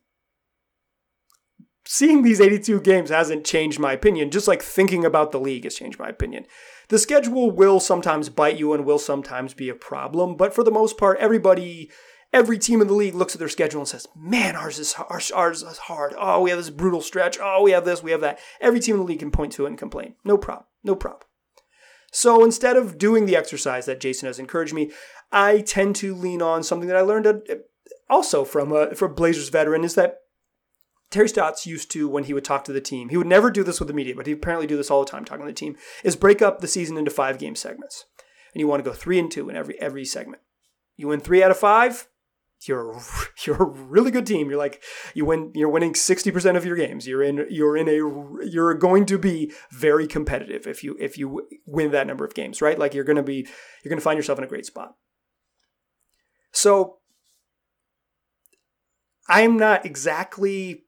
Seeing 1.91 2.21
these 2.21 2.39
82 2.39 2.81
games 2.81 3.09
hasn't 3.09 3.47
changed 3.47 3.79
my 3.79 3.93
opinion. 3.93 4.29
Just 4.29 4.47
like 4.47 4.61
thinking 4.61 5.03
about 5.03 5.31
the 5.31 5.39
league 5.39 5.63
has 5.63 5.73
changed 5.73 5.97
my 5.97 6.07
opinion. 6.07 6.45
The 6.89 6.99
schedule 6.99 7.49
will 7.49 7.79
sometimes 7.79 8.29
bite 8.29 8.59
you 8.59 8.73
and 8.73 8.85
will 8.85 8.99
sometimes 8.99 9.55
be 9.55 9.69
a 9.69 9.73
problem, 9.73 10.37
but 10.37 10.53
for 10.53 10.63
the 10.63 10.69
most 10.69 10.99
part, 10.99 11.17
everybody 11.17 11.89
every 12.31 12.59
team 12.59 12.79
in 12.79 12.85
the 12.85 12.93
league 12.93 13.15
looks 13.15 13.33
at 13.33 13.39
their 13.39 13.49
schedule 13.49 13.81
and 13.81 13.87
says, 13.87 14.05
"Man, 14.15 14.55
ours 14.55 14.77
is 14.77 14.93
ours, 15.09 15.31
ours 15.31 15.63
is 15.63 15.79
hard. 15.79 16.13
Oh, 16.15 16.43
we 16.43 16.51
have 16.51 16.59
this 16.59 16.69
brutal 16.69 17.01
stretch. 17.01 17.39
Oh, 17.41 17.63
we 17.63 17.71
have 17.71 17.85
this, 17.85 18.03
we 18.03 18.11
have 18.11 18.21
that." 18.21 18.37
Every 18.61 18.79
team 18.79 18.93
in 18.93 19.01
the 19.01 19.07
league 19.07 19.19
can 19.19 19.31
point 19.31 19.53
to 19.53 19.65
it 19.65 19.69
and 19.69 19.77
complain. 19.77 20.13
No 20.23 20.37
problem. 20.37 20.67
No 20.83 20.95
problem. 20.95 21.27
So 22.11 22.43
instead 22.43 22.77
of 22.77 22.99
doing 22.99 23.25
the 23.25 23.35
exercise 23.35 23.87
that 23.87 23.99
Jason 23.99 24.27
has 24.27 24.37
encouraged 24.37 24.75
me, 24.75 24.91
I 25.31 25.61
tend 25.61 25.95
to 25.95 26.13
lean 26.13 26.43
on 26.43 26.61
something 26.61 26.87
that 26.87 26.97
I 26.97 27.01
learned 27.01 27.25
uh, 27.25 27.55
also 28.11 28.45
from 28.45 28.71
a 28.71 28.93
from 28.93 29.15
Blazers 29.15 29.49
veteran 29.49 29.83
is 29.83 29.95
that 29.95 30.19
Terry 31.11 31.27
Stotts 31.27 31.65
used 31.65 31.91
to 31.91 32.07
when 32.07 32.25
he 32.25 32.33
would 32.33 32.45
talk 32.45 32.63
to 32.65 32.73
the 32.73 32.81
team. 32.81 33.09
He 33.09 33.17
would 33.17 33.27
never 33.27 33.49
do 33.49 33.63
this 33.63 33.79
with 33.79 33.87
the 33.87 33.93
media, 33.93 34.15
but 34.15 34.27
he 34.27 34.33
apparently 34.33 34.67
do 34.67 34.77
this 34.77 34.91
all 34.91 35.03
the 35.03 35.09
time 35.09 35.25
talking 35.25 35.45
to 35.45 35.51
the 35.51 35.55
team. 35.55 35.75
Is 36.03 36.15
break 36.15 36.41
up 36.41 36.59
the 36.59 36.67
season 36.67 36.97
into 36.97 37.11
five 37.11 37.39
game 37.39 37.55
segments, 37.55 38.05
and 38.53 38.59
you 38.59 38.67
want 38.67 38.83
to 38.83 38.89
go 38.89 38.95
three 38.95 39.19
and 39.19 39.31
two 39.31 39.49
in 39.49 39.55
every 39.55 39.79
every 39.81 40.05
segment. 40.05 40.41
You 40.95 41.07
win 41.07 41.19
three 41.19 41.41
out 41.41 41.51
of 41.51 41.57
five, 41.57 42.07
you're 42.67 42.99
you're 43.45 43.61
a 43.61 43.65
really 43.65 44.11
good 44.11 44.25
team. 44.25 44.49
You're 44.49 44.59
like 44.59 44.83
you 45.13 45.25
win. 45.25 45.51
You're 45.55 45.69
winning 45.69 45.95
sixty 45.95 46.31
percent 46.31 46.57
of 46.57 46.65
your 46.65 46.75
games. 46.75 47.07
You're 47.07 47.23
in. 47.23 47.45
You're 47.49 47.77
in 47.77 47.87
a. 47.87 48.45
You're 48.45 48.73
going 48.73 49.05
to 49.07 49.17
be 49.17 49.51
very 49.71 50.07
competitive 50.07 50.67
if 50.67 50.83
you 50.83 50.97
if 50.99 51.17
you 51.17 51.47
win 51.65 51.91
that 51.91 52.07
number 52.07 52.25
of 52.25 52.33
games, 52.33 52.61
right? 52.61 52.77
Like 52.77 52.93
you're 52.93 53.03
going 53.03 53.15
to 53.17 53.23
be. 53.23 53.47
You're 53.83 53.89
going 53.89 53.99
to 53.99 54.03
find 54.03 54.17
yourself 54.17 54.37
in 54.39 54.43
a 54.43 54.47
great 54.47 54.65
spot. 54.65 54.95
So 56.51 56.97
I'm 59.27 59.57
not 59.57 59.85
exactly. 59.85 60.83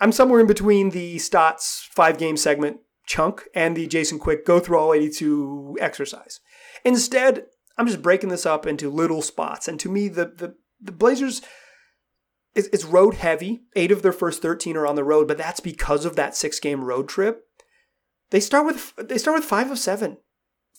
I'm 0.00 0.12
somewhere 0.12 0.40
in 0.40 0.46
between 0.46 0.90
the 0.90 1.18
Stotts 1.18 1.88
five 1.92 2.18
game 2.18 2.36
segment 2.36 2.80
chunk 3.06 3.48
and 3.54 3.76
the 3.76 3.86
Jason 3.86 4.18
Quick 4.18 4.46
go 4.46 4.60
through 4.60 4.78
all 4.78 4.94
82 4.94 5.76
exercise. 5.80 6.40
Instead, 6.84 7.46
I'm 7.76 7.86
just 7.86 8.02
breaking 8.02 8.30
this 8.30 8.46
up 8.46 8.66
into 8.66 8.88
little 8.88 9.22
spots. 9.22 9.68
And 9.68 9.78
to 9.80 9.90
me, 9.90 10.08
the 10.08 10.26
the 10.26 10.54
the 10.80 10.92
Blazers 10.92 11.42
it's 12.54 12.84
road 12.84 13.14
heavy. 13.14 13.62
Eight 13.74 13.90
of 13.90 14.02
their 14.02 14.12
first 14.12 14.40
13 14.40 14.76
are 14.76 14.86
on 14.86 14.94
the 14.94 15.04
road, 15.04 15.26
but 15.26 15.38
that's 15.38 15.60
because 15.60 16.04
of 16.04 16.16
that 16.16 16.36
six 16.36 16.60
game 16.60 16.84
road 16.84 17.08
trip. 17.08 17.44
They 18.30 18.40
start 18.40 18.66
with 18.66 18.94
they 18.96 19.18
start 19.18 19.36
with 19.36 19.44
five 19.44 19.70
of 19.70 19.78
seven, 19.78 20.18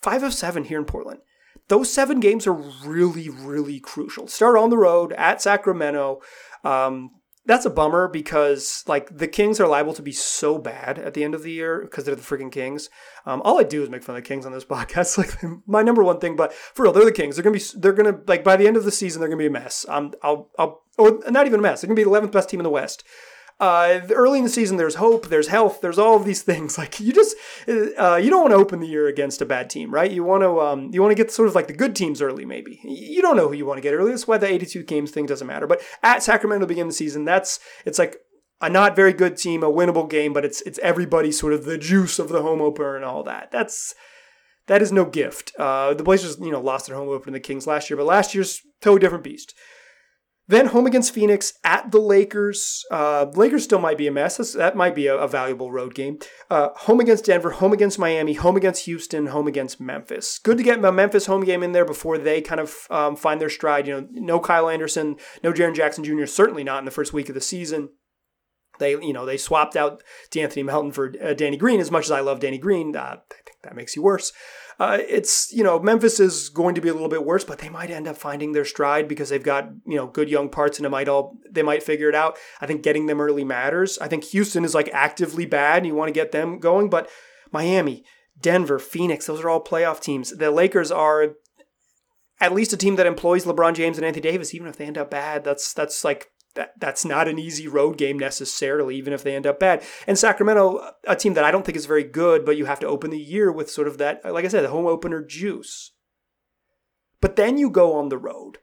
five 0.01 0.23
of 0.23 0.33
seven 0.33 0.65
here 0.65 0.79
in 0.79 0.85
Portland. 0.85 1.19
Those 1.67 1.91
seven 1.91 2.19
games 2.19 2.45
are 2.45 2.53
really, 2.53 3.29
really 3.29 3.79
crucial. 3.79 4.27
Start 4.27 4.57
on 4.57 4.69
the 4.69 4.77
road 4.77 5.13
at 5.13 5.41
Sacramento. 5.41 6.21
Um, 6.63 7.11
that's 7.45 7.65
a 7.65 7.69
bummer 7.69 8.07
because 8.07 8.83
like 8.87 9.15
the 9.15 9.27
Kings 9.27 9.59
are 9.59 9.67
liable 9.67 9.93
to 9.93 10.01
be 10.01 10.11
so 10.11 10.57
bad 10.57 10.97
at 10.97 11.13
the 11.13 11.23
end 11.23 11.35
of 11.35 11.43
the 11.43 11.51
year 11.51 11.81
because 11.81 12.03
they're 12.03 12.15
the 12.15 12.21
freaking 12.21 12.51
Kings. 12.51 12.89
Um, 13.25 13.41
all 13.43 13.59
I 13.59 13.63
do 13.63 13.83
is 13.83 13.89
make 13.89 14.03
fun 14.03 14.15
of 14.15 14.23
the 14.23 14.27
Kings 14.27 14.45
on 14.45 14.51
this 14.51 14.65
podcast, 14.65 15.17
like 15.17 15.33
my 15.67 15.81
number 15.81 16.03
one 16.03 16.19
thing. 16.19 16.35
But 16.35 16.53
for 16.53 16.83
real, 16.83 16.93
they're 16.93 17.05
the 17.05 17.11
Kings. 17.11 17.35
They're 17.35 17.43
gonna 17.43 17.57
be 17.57 17.63
they're 17.75 17.93
gonna 17.93 18.19
like 18.27 18.43
by 18.43 18.55
the 18.55 18.67
end 18.67 18.77
of 18.77 18.83
the 18.83 18.91
season 18.91 19.19
they're 19.19 19.29
gonna 19.29 19.39
be 19.39 19.47
a 19.47 19.51
mess. 19.51 19.85
Um, 19.87 20.13
I'll 20.23 20.49
I'll 20.57 20.83
or 20.97 21.19
not 21.29 21.45
even 21.45 21.59
a 21.59 21.63
mess. 21.63 21.81
They're 21.81 21.87
gonna 21.87 21.95
be 21.95 22.03
the 22.03 22.09
11th 22.09 22.31
best 22.31 22.49
team 22.49 22.59
in 22.59 22.63
the 22.63 22.69
West 22.69 23.03
uh, 23.59 24.01
early 24.13 24.39
in 24.39 24.43
the 24.43 24.49
season, 24.49 24.77
there's 24.77 24.95
hope, 24.95 25.29
there's 25.29 25.47
health, 25.47 25.79
there's 25.81 25.97
all 25.97 26.15
of 26.15 26.25
these 26.25 26.41
things. 26.41 26.77
Like 26.85 26.99
you 26.99 27.13
just, 27.13 27.35
uh, 27.67 28.17
you 28.17 28.29
don't 28.29 28.41
want 28.41 28.51
to 28.51 28.57
open 28.57 28.79
the 28.79 28.87
year 28.87 29.07
against 29.07 29.41
a 29.41 29.45
bad 29.45 29.69
team, 29.69 29.91
right? 29.91 30.11
You 30.11 30.23
want 30.23 30.43
to, 30.43 30.59
um, 30.59 30.89
you 30.93 31.01
want 31.01 31.11
to 31.11 31.15
get 31.15 31.31
sort 31.31 31.47
of 31.47 31.55
like 31.55 31.67
the 31.67 31.73
good 31.73 31.95
teams 31.95 32.21
early, 32.21 32.45
maybe. 32.45 32.79
You 32.83 33.21
don't 33.21 33.37
know 33.37 33.47
who 33.47 33.55
you 33.55 33.65
want 33.65 33.77
to 33.77 33.81
get 33.81 33.93
early. 33.93 34.11
That's 34.11 34.27
why 34.27 34.37
the 34.37 34.47
82 34.47 34.83
games 34.83 35.11
thing 35.11 35.25
doesn't 35.25 35.47
matter. 35.47 35.67
But 35.67 35.81
at 36.03 36.21
Sacramento, 36.21 36.65
begin 36.65 36.87
the 36.87 36.93
season, 36.93 37.23
that's 37.23 37.59
it's 37.85 37.97
like 37.97 38.17
a 38.61 38.69
not 38.69 38.95
very 38.95 39.13
good 39.13 39.37
team, 39.37 39.63
a 39.63 39.71
winnable 39.71 40.09
game, 40.09 40.33
but 40.33 40.45
it's 40.45 40.61
it's 40.61 40.79
everybody 40.79 41.31
sort 41.31 41.53
of 41.53 41.65
the 41.65 41.77
juice 41.77 42.19
of 42.19 42.29
the 42.29 42.41
home 42.41 42.61
opener 42.61 42.95
and 42.95 43.05
all 43.05 43.23
that. 43.23 43.51
That's 43.51 43.95
that 44.67 44.81
is 44.81 44.91
no 44.91 45.05
gift. 45.05 45.51
Uh, 45.57 45.93
the 45.93 46.03
Blazers, 46.03 46.37
you 46.39 46.51
know, 46.51 46.61
lost 46.61 46.87
their 46.87 46.95
home 46.95 47.09
opener 47.09 47.25
to 47.25 47.31
the 47.31 47.39
Kings 47.39 47.67
last 47.67 47.89
year, 47.89 47.97
but 47.97 48.05
last 48.05 48.33
year's 48.33 48.61
totally 48.81 48.99
different 48.99 49.23
beast. 49.23 49.53
Then 50.47 50.67
home 50.67 50.85
against 50.85 51.13
Phoenix, 51.13 51.53
at 51.63 51.91
the 51.91 51.99
Lakers. 51.99 52.85
Uh, 52.91 53.25
Lakers 53.33 53.63
still 53.63 53.79
might 53.79 53.97
be 53.97 54.05
a 54.05 54.11
mess. 54.11 54.37
That's, 54.37 54.53
that 54.53 54.75
might 54.75 54.93
be 54.93 55.07
a, 55.07 55.17
a 55.17 55.27
valuable 55.27 55.71
road 55.71 55.95
game. 55.95 56.19
Uh, 56.51 56.69
home 56.75 56.99
against 56.99 57.25
Denver, 57.25 57.51
home 57.51 57.73
against 57.73 57.97
Miami, 57.97 58.33
home 58.33 58.55
against 58.55 58.85
Houston, 58.85 59.27
home 59.27 59.47
against 59.47 59.81
Memphis. 59.81 60.37
Good 60.37 60.57
to 60.57 60.63
get 60.63 60.83
a 60.83 60.91
Memphis 60.91 61.25
home 61.25 61.43
game 61.43 61.63
in 61.63 61.71
there 61.71 61.85
before 61.85 62.19
they 62.19 62.41
kind 62.41 62.61
of 62.61 62.75
um, 62.91 63.15
find 63.15 63.41
their 63.41 63.49
stride. 63.49 63.87
You 63.87 64.01
know, 64.01 64.07
no 64.11 64.39
Kyle 64.39 64.69
Anderson, 64.69 65.15
no 65.43 65.51
Jaren 65.51 65.75
Jackson 65.75 66.03
Jr. 66.03 66.25
Certainly 66.25 66.63
not 66.63 66.79
in 66.79 66.85
the 66.85 66.91
first 66.91 67.11
week 67.11 67.29
of 67.29 67.35
the 67.35 67.41
season. 67.41 67.89
They, 68.77 68.91
you 68.91 69.13
know, 69.13 69.25
they 69.25 69.37
swapped 69.37 69.75
out 69.75 70.03
De'Anthony 70.31 70.65
Melton 70.65 70.91
for 70.91 71.13
uh, 71.23 71.33
Danny 71.33 71.57
Green. 71.57 71.79
As 71.79 71.91
much 71.91 72.05
as 72.05 72.11
I 72.11 72.19
love 72.19 72.39
Danny 72.39 72.57
Green, 72.57 72.95
uh, 72.95 72.99
I 72.99 73.17
think 73.33 73.57
that 73.63 73.75
makes 73.75 73.95
you 73.95 74.03
worse. 74.03 74.31
Uh, 74.77 74.97
it's 75.07 75.53
you 75.53 75.63
know 75.63 75.79
Memphis 75.79 76.19
is 76.19 76.49
going 76.49 76.75
to 76.75 76.81
be 76.81 76.89
a 76.89 76.93
little 76.93 77.09
bit 77.09 77.25
worse, 77.25 77.43
but 77.43 77.59
they 77.59 77.69
might 77.69 77.89
end 77.89 78.07
up 78.07 78.17
finding 78.17 78.51
their 78.51 78.65
stride 78.65 79.07
because 79.07 79.29
they've 79.29 79.43
got 79.43 79.69
you 79.85 79.95
know 79.95 80.07
good 80.07 80.29
young 80.29 80.49
parts 80.49 80.77
and 80.77 80.85
it 80.85 80.89
might 80.89 81.07
all 81.07 81.37
they 81.49 81.63
might 81.63 81.83
figure 81.83 82.09
it 82.09 82.15
out. 82.15 82.37
I 82.59 82.67
think 82.67 82.83
getting 82.83 83.05
them 83.05 83.21
early 83.21 83.45
matters. 83.45 83.97
I 83.99 84.07
think 84.07 84.25
Houston 84.25 84.65
is 84.65 84.75
like 84.75 84.89
actively 84.93 85.45
bad 85.45 85.77
and 85.77 85.87
you 85.87 85.95
want 85.95 86.09
to 86.09 86.13
get 86.13 86.31
them 86.31 86.59
going, 86.59 86.89
but 86.89 87.09
Miami, 87.51 88.03
Denver, 88.39 88.79
Phoenix, 88.79 89.27
those 89.27 89.41
are 89.41 89.49
all 89.49 89.63
playoff 89.63 90.01
teams. 90.01 90.31
The 90.31 90.51
Lakers 90.51 90.91
are 90.91 91.35
at 92.41 92.53
least 92.53 92.73
a 92.73 92.77
team 92.77 92.97
that 92.97 93.07
employs 93.07 93.45
LeBron 93.45 93.75
James 93.75 93.97
and 93.97 94.05
Anthony 94.05 94.21
Davis, 94.21 94.53
even 94.53 94.67
if 94.67 94.75
they 94.75 94.85
end 94.85 94.97
up 94.97 95.09
bad. 95.09 95.43
That's 95.43 95.73
that's 95.73 96.03
like 96.03 96.31
that 96.55 96.73
that's 96.79 97.05
not 97.05 97.27
an 97.27 97.39
easy 97.39 97.67
road 97.67 97.97
game 97.97 98.17
necessarily, 98.17 98.95
even 98.95 99.13
if 99.13 99.23
they 99.23 99.35
end 99.35 99.47
up 99.47 99.59
bad. 99.59 99.83
And 100.07 100.17
Sacramento, 100.17 100.91
a 101.05 101.15
team 101.15 101.33
that 101.35 101.43
I 101.43 101.51
don't 101.51 101.65
think 101.65 101.77
is 101.77 101.85
very 101.85 102.03
good, 102.03 102.45
but 102.45 102.57
you 102.57 102.65
have 102.65 102.79
to 102.79 102.87
open 102.87 103.11
the 103.11 103.19
year 103.19 103.51
with 103.51 103.69
sort 103.69 103.87
of 103.87 103.97
that, 103.99 104.21
like 104.25 104.45
I 104.45 104.47
said, 104.47 104.63
the 104.63 104.69
home 104.69 104.87
opener 104.87 105.23
juice. 105.23 105.91
But 107.21 107.35
then 107.35 107.57
you 107.57 107.69
go 107.69 107.93
on 107.93 108.09
the 108.09 108.17
road 108.17 108.59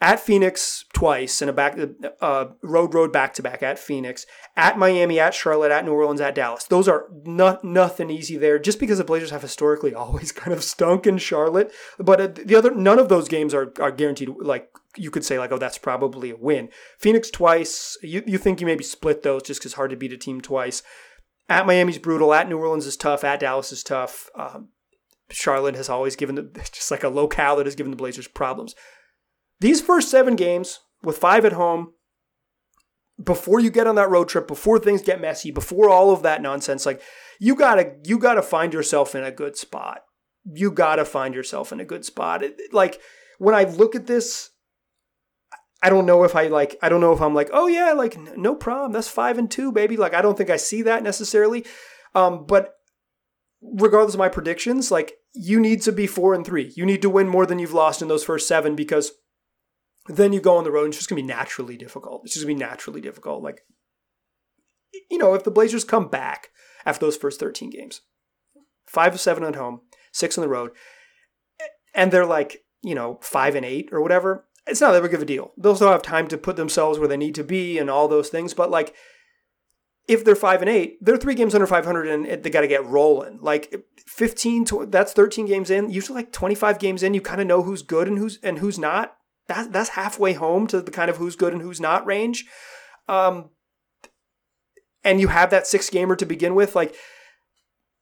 at 0.00 0.18
Phoenix 0.18 0.86
twice 0.94 1.42
and 1.42 1.50
a 1.50 1.52
back 1.52 1.78
uh, 2.20 2.46
road 2.62 2.94
road 2.94 3.12
back 3.12 3.34
to 3.34 3.42
back 3.42 3.62
at 3.62 3.78
Phoenix, 3.78 4.24
at 4.56 4.78
Miami, 4.78 5.20
at 5.20 5.34
Charlotte, 5.34 5.70
at 5.70 5.84
New 5.84 5.92
Orleans, 5.92 6.20
at 6.20 6.34
Dallas. 6.34 6.64
Those 6.64 6.88
are 6.88 7.06
not 7.24 7.62
nothing 7.64 8.08
easy 8.08 8.38
there. 8.38 8.58
Just 8.58 8.80
because 8.80 8.98
the 8.98 9.04
Blazers 9.04 9.30
have 9.30 9.42
historically 9.42 9.94
always 9.94 10.32
kind 10.32 10.54
of 10.54 10.64
stunk 10.64 11.06
in 11.06 11.18
Charlotte, 11.18 11.72
but 11.98 12.20
uh, 12.20 12.28
the 12.28 12.56
other 12.56 12.74
none 12.74 12.98
of 12.98 13.08
those 13.08 13.28
games 13.28 13.52
are 13.52 13.72
are 13.78 13.92
guaranteed. 13.92 14.30
Like 14.40 14.70
you 14.96 15.10
could 15.10 15.24
say, 15.24 15.38
like 15.38 15.52
oh 15.52 15.58
that's 15.58 15.78
probably 15.78 16.30
a 16.30 16.36
win. 16.36 16.68
Phoenix 16.98 17.30
twice. 17.30 17.96
You 18.02 18.22
you 18.26 18.38
think 18.38 18.60
you 18.60 18.66
maybe 18.66 18.84
split 18.84 19.22
those 19.22 19.42
just 19.42 19.60
because 19.60 19.74
hard 19.74 19.90
to 19.90 19.96
beat 19.96 20.12
a 20.12 20.16
team 20.16 20.40
twice. 20.40 20.82
At 21.48 21.66
Miami's 21.66 21.98
brutal. 21.98 22.32
At 22.32 22.48
New 22.48 22.58
Orleans 22.58 22.86
is 22.86 22.96
tough. 22.96 23.24
At 23.24 23.40
Dallas 23.40 23.72
is 23.72 23.82
tough. 23.82 24.30
Um, 24.34 24.68
Charlotte 25.30 25.76
has 25.76 25.88
always 25.88 26.16
given 26.16 26.34
the 26.34 26.42
just 26.72 26.90
like 26.90 27.04
a 27.04 27.08
locale 27.08 27.56
that 27.56 27.66
has 27.66 27.74
given 27.74 27.90
the 27.90 27.96
Blazers 27.96 28.28
problems. 28.28 28.74
These 29.60 29.80
first 29.80 30.10
seven 30.10 30.36
games, 30.36 30.80
with 31.02 31.18
five 31.18 31.44
at 31.44 31.52
home, 31.52 31.92
before 33.22 33.60
you 33.60 33.70
get 33.70 33.86
on 33.86 33.96
that 33.96 34.10
road 34.10 34.28
trip, 34.28 34.48
before 34.48 34.78
things 34.78 35.02
get 35.02 35.20
messy, 35.20 35.50
before 35.50 35.90
all 35.90 36.10
of 36.10 36.22
that 36.22 36.40
nonsense, 36.40 36.86
like 36.86 37.02
you 37.38 37.54
gotta 37.54 37.96
you 38.04 38.18
gotta 38.18 38.42
find 38.42 38.72
yourself 38.72 39.14
in 39.14 39.22
a 39.22 39.30
good 39.30 39.56
spot. 39.56 40.02
You 40.44 40.70
gotta 40.70 41.04
find 41.04 41.34
yourself 41.34 41.72
in 41.72 41.80
a 41.80 41.84
good 41.84 42.04
spot. 42.04 42.42
It, 42.42 42.72
like 42.72 43.00
when 43.38 43.54
I 43.54 43.64
look 43.64 43.94
at 43.94 44.06
this, 44.06 44.50
I 45.82 45.88
don't 45.88 46.06
know 46.06 46.24
if 46.24 46.36
I 46.36 46.48
like 46.48 46.76
I 46.82 46.88
don't 46.88 47.00
know 47.00 47.12
if 47.12 47.20
I'm 47.20 47.34
like, 47.34 47.50
oh 47.52 47.66
yeah, 47.66 47.92
like 47.92 48.18
no 48.36 48.54
problem. 48.54 48.92
That's 48.92 49.08
five 49.08 49.38
and 49.38 49.50
two, 49.50 49.72
baby. 49.72 49.96
Like 49.96 50.14
I 50.14 50.22
don't 50.22 50.36
think 50.36 50.50
I 50.50 50.56
see 50.56 50.82
that 50.82 51.02
necessarily. 51.02 51.64
Um, 52.14 52.44
but 52.46 52.74
regardless 53.62 54.14
of 54.14 54.18
my 54.18 54.28
predictions, 54.28 54.90
like 54.90 55.14
you 55.34 55.60
need 55.60 55.82
to 55.82 55.92
be 55.92 56.06
four 56.06 56.34
and 56.34 56.44
three. 56.44 56.72
You 56.76 56.84
need 56.84 57.02
to 57.02 57.10
win 57.10 57.28
more 57.28 57.46
than 57.46 57.58
you've 57.58 57.72
lost 57.72 58.02
in 58.02 58.08
those 58.08 58.24
first 58.24 58.48
seven 58.48 58.74
because 58.76 59.12
then 60.06 60.32
you 60.32 60.40
go 60.40 60.56
on 60.56 60.64
the 60.64 60.70
road 60.70 60.84
and 60.84 60.88
it's 60.92 60.98
just 60.98 61.08
gonna 61.08 61.22
be 61.22 61.26
naturally 61.26 61.76
difficult. 61.76 62.22
It's 62.24 62.34
just 62.34 62.44
gonna 62.44 62.54
be 62.54 62.60
naturally 62.60 63.00
difficult. 63.00 63.42
Like, 63.42 63.62
you 65.10 65.18
know, 65.18 65.34
if 65.34 65.44
the 65.44 65.50
Blazers 65.50 65.84
come 65.84 66.08
back 66.08 66.50
after 66.84 67.06
those 67.06 67.16
first 67.16 67.38
13 67.40 67.70
games, 67.70 68.02
five 68.86 69.14
of 69.14 69.20
seven 69.20 69.44
at 69.44 69.54
home, 69.54 69.82
six 70.12 70.36
on 70.36 70.42
the 70.42 70.48
road, 70.48 70.72
and 71.94 72.12
they're 72.12 72.26
like, 72.26 72.64
you 72.82 72.94
know, 72.94 73.18
five 73.22 73.54
and 73.54 73.64
eight 73.64 73.90
or 73.92 74.00
whatever, 74.00 74.46
it's 74.66 74.80
not 74.80 74.92
that 74.92 75.02
big 75.02 75.14
of 75.14 75.22
a 75.22 75.26
deal. 75.26 75.52
They'll 75.56 75.76
still 75.76 75.90
have 75.90 76.02
time 76.02 76.28
to 76.28 76.38
put 76.38 76.56
themselves 76.56 76.98
where 76.98 77.08
they 77.08 77.16
need 77.16 77.34
to 77.36 77.44
be 77.44 77.78
and 77.78 77.90
all 77.90 78.08
those 78.08 78.28
things. 78.28 78.54
But 78.54 78.70
like, 78.70 78.94
if 80.08 80.24
they're 80.24 80.36
five 80.36 80.60
and 80.60 80.68
eight, 80.68 80.98
they're 81.00 81.16
three 81.16 81.34
games 81.34 81.54
under 81.54 81.66
500 81.66 82.08
and 82.08 82.42
they 82.42 82.50
got 82.50 82.62
to 82.62 82.68
get 82.68 82.84
rolling. 82.84 83.38
Like 83.40 83.74
15 84.06 84.64
to 84.66 84.86
that's 84.86 85.12
13 85.12 85.46
games 85.46 85.70
in. 85.70 85.90
Usually 85.90 86.16
like 86.16 86.32
25 86.32 86.78
games 86.78 87.02
in, 87.02 87.14
you 87.14 87.20
kind 87.20 87.40
of 87.40 87.46
know 87.46 87.62
who's 87.62 87.82
good 87.82 88.08
and 88.08 88.18
who's 88.18 88.38
and 88.42 88.58
who's 88.58 88.78
not. 88.78 89.16
That 89.46 89.72
that's 89.72 89.90
halfway 89.90 90.32
home 90.32 90.66
to 90.68 90.80
the 90.80 90.90
kind 90.90 91.10
of 91.10 91.18
who's 91.18 91.36
good 91.36 91.52
and 91.52 91.62
who's 91.62 91.80
not 91.80 92.06
range. 92.06 92.44
Um, 93.08 93.50
and 95.04 95.20
you 95.20 95.28
have 95.28 95.50
that 95.50 95.66
six 95.66 95.88
gamer 95.90 96.16
to 96.16 96.26
begin 96.26 96.54
with. 96.54 96.74
Like 96.74 96.94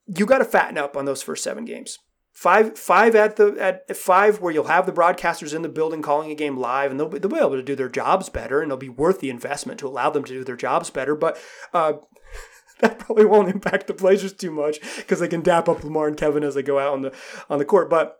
you 0.07 0.25
got 0.25 0.39
to 0.39 0.45
fatten 0.45 0.79
up 0.79 0.97
on 0.97 1.05
those 1.05 1.23
first 1.23 1.45
seven 1.45 1.65
games. 1.65 1.99
Five, 2.39 2.79
five 2.79 3.17
at 3.17 3.35
the 3.35 3.57
at 3.59 3.97
five 3.97 4.41
where 4.41 4.53
you'll 4.53 4.69
have 4.69 4.87
the 4.87 4.93
broadcasters 4.93 5.53
in 5.53 5.63
the 5.63 5.69
building 5.69 6.03
calling 6.03 6.31
a 6.31 6.37
game 6.37 6.57
live, 6.57 6.93
and 6.93 7.01
they'll 7.01 7.09
be, 7.09 7.19
they'll 7.19 7.29
be 7.29 7.37
able 7.37 7.57
to 7.57 7.65
do 7.65 7.75
their 7.75 7.89
jobs 7.89 8.29
better, 8.29 8.63
and 8.63 8.69
it'll 8.69 8.79
be 8.79 8.89
worth 8.89 9.19
the 9.19 9.29
investment 9.29 9.81
to 9.81 9.89
allow 9.89 10.09
them 10.09 10.23
to 10.23 10.33
do 10.33 10.45
their 10.45 10.55
jobs 10.55 10.89
better. 10.89 11.17
But 11.17 11.37
uh, 11.75 11.95
that 12.81 13.01
probably 13.01 13.25
won't 13.25 13.49
impact 13.49 13.89
the 13.89 13.93
Blazers 13.93 14.33
too 14.33 14.53
much 14.53 14.79
because 14.99 15.19
they 15.19 15.27
can 15.27 15.41
dap 15.41 15.69
up 15.69 15.83
Lamar 15.83 16.07
and 16.07 16.17
Kevin 16.17 16.45
as 16.45 16.55
they 16.55 16.63
go 16.63 16.79
out 16.79 16.93
on 16.93 17.03
the 17.03 17.13
on 17.51 17.59
the 17.59 17.65
court. 17.65 17.91
But 17.91 18.19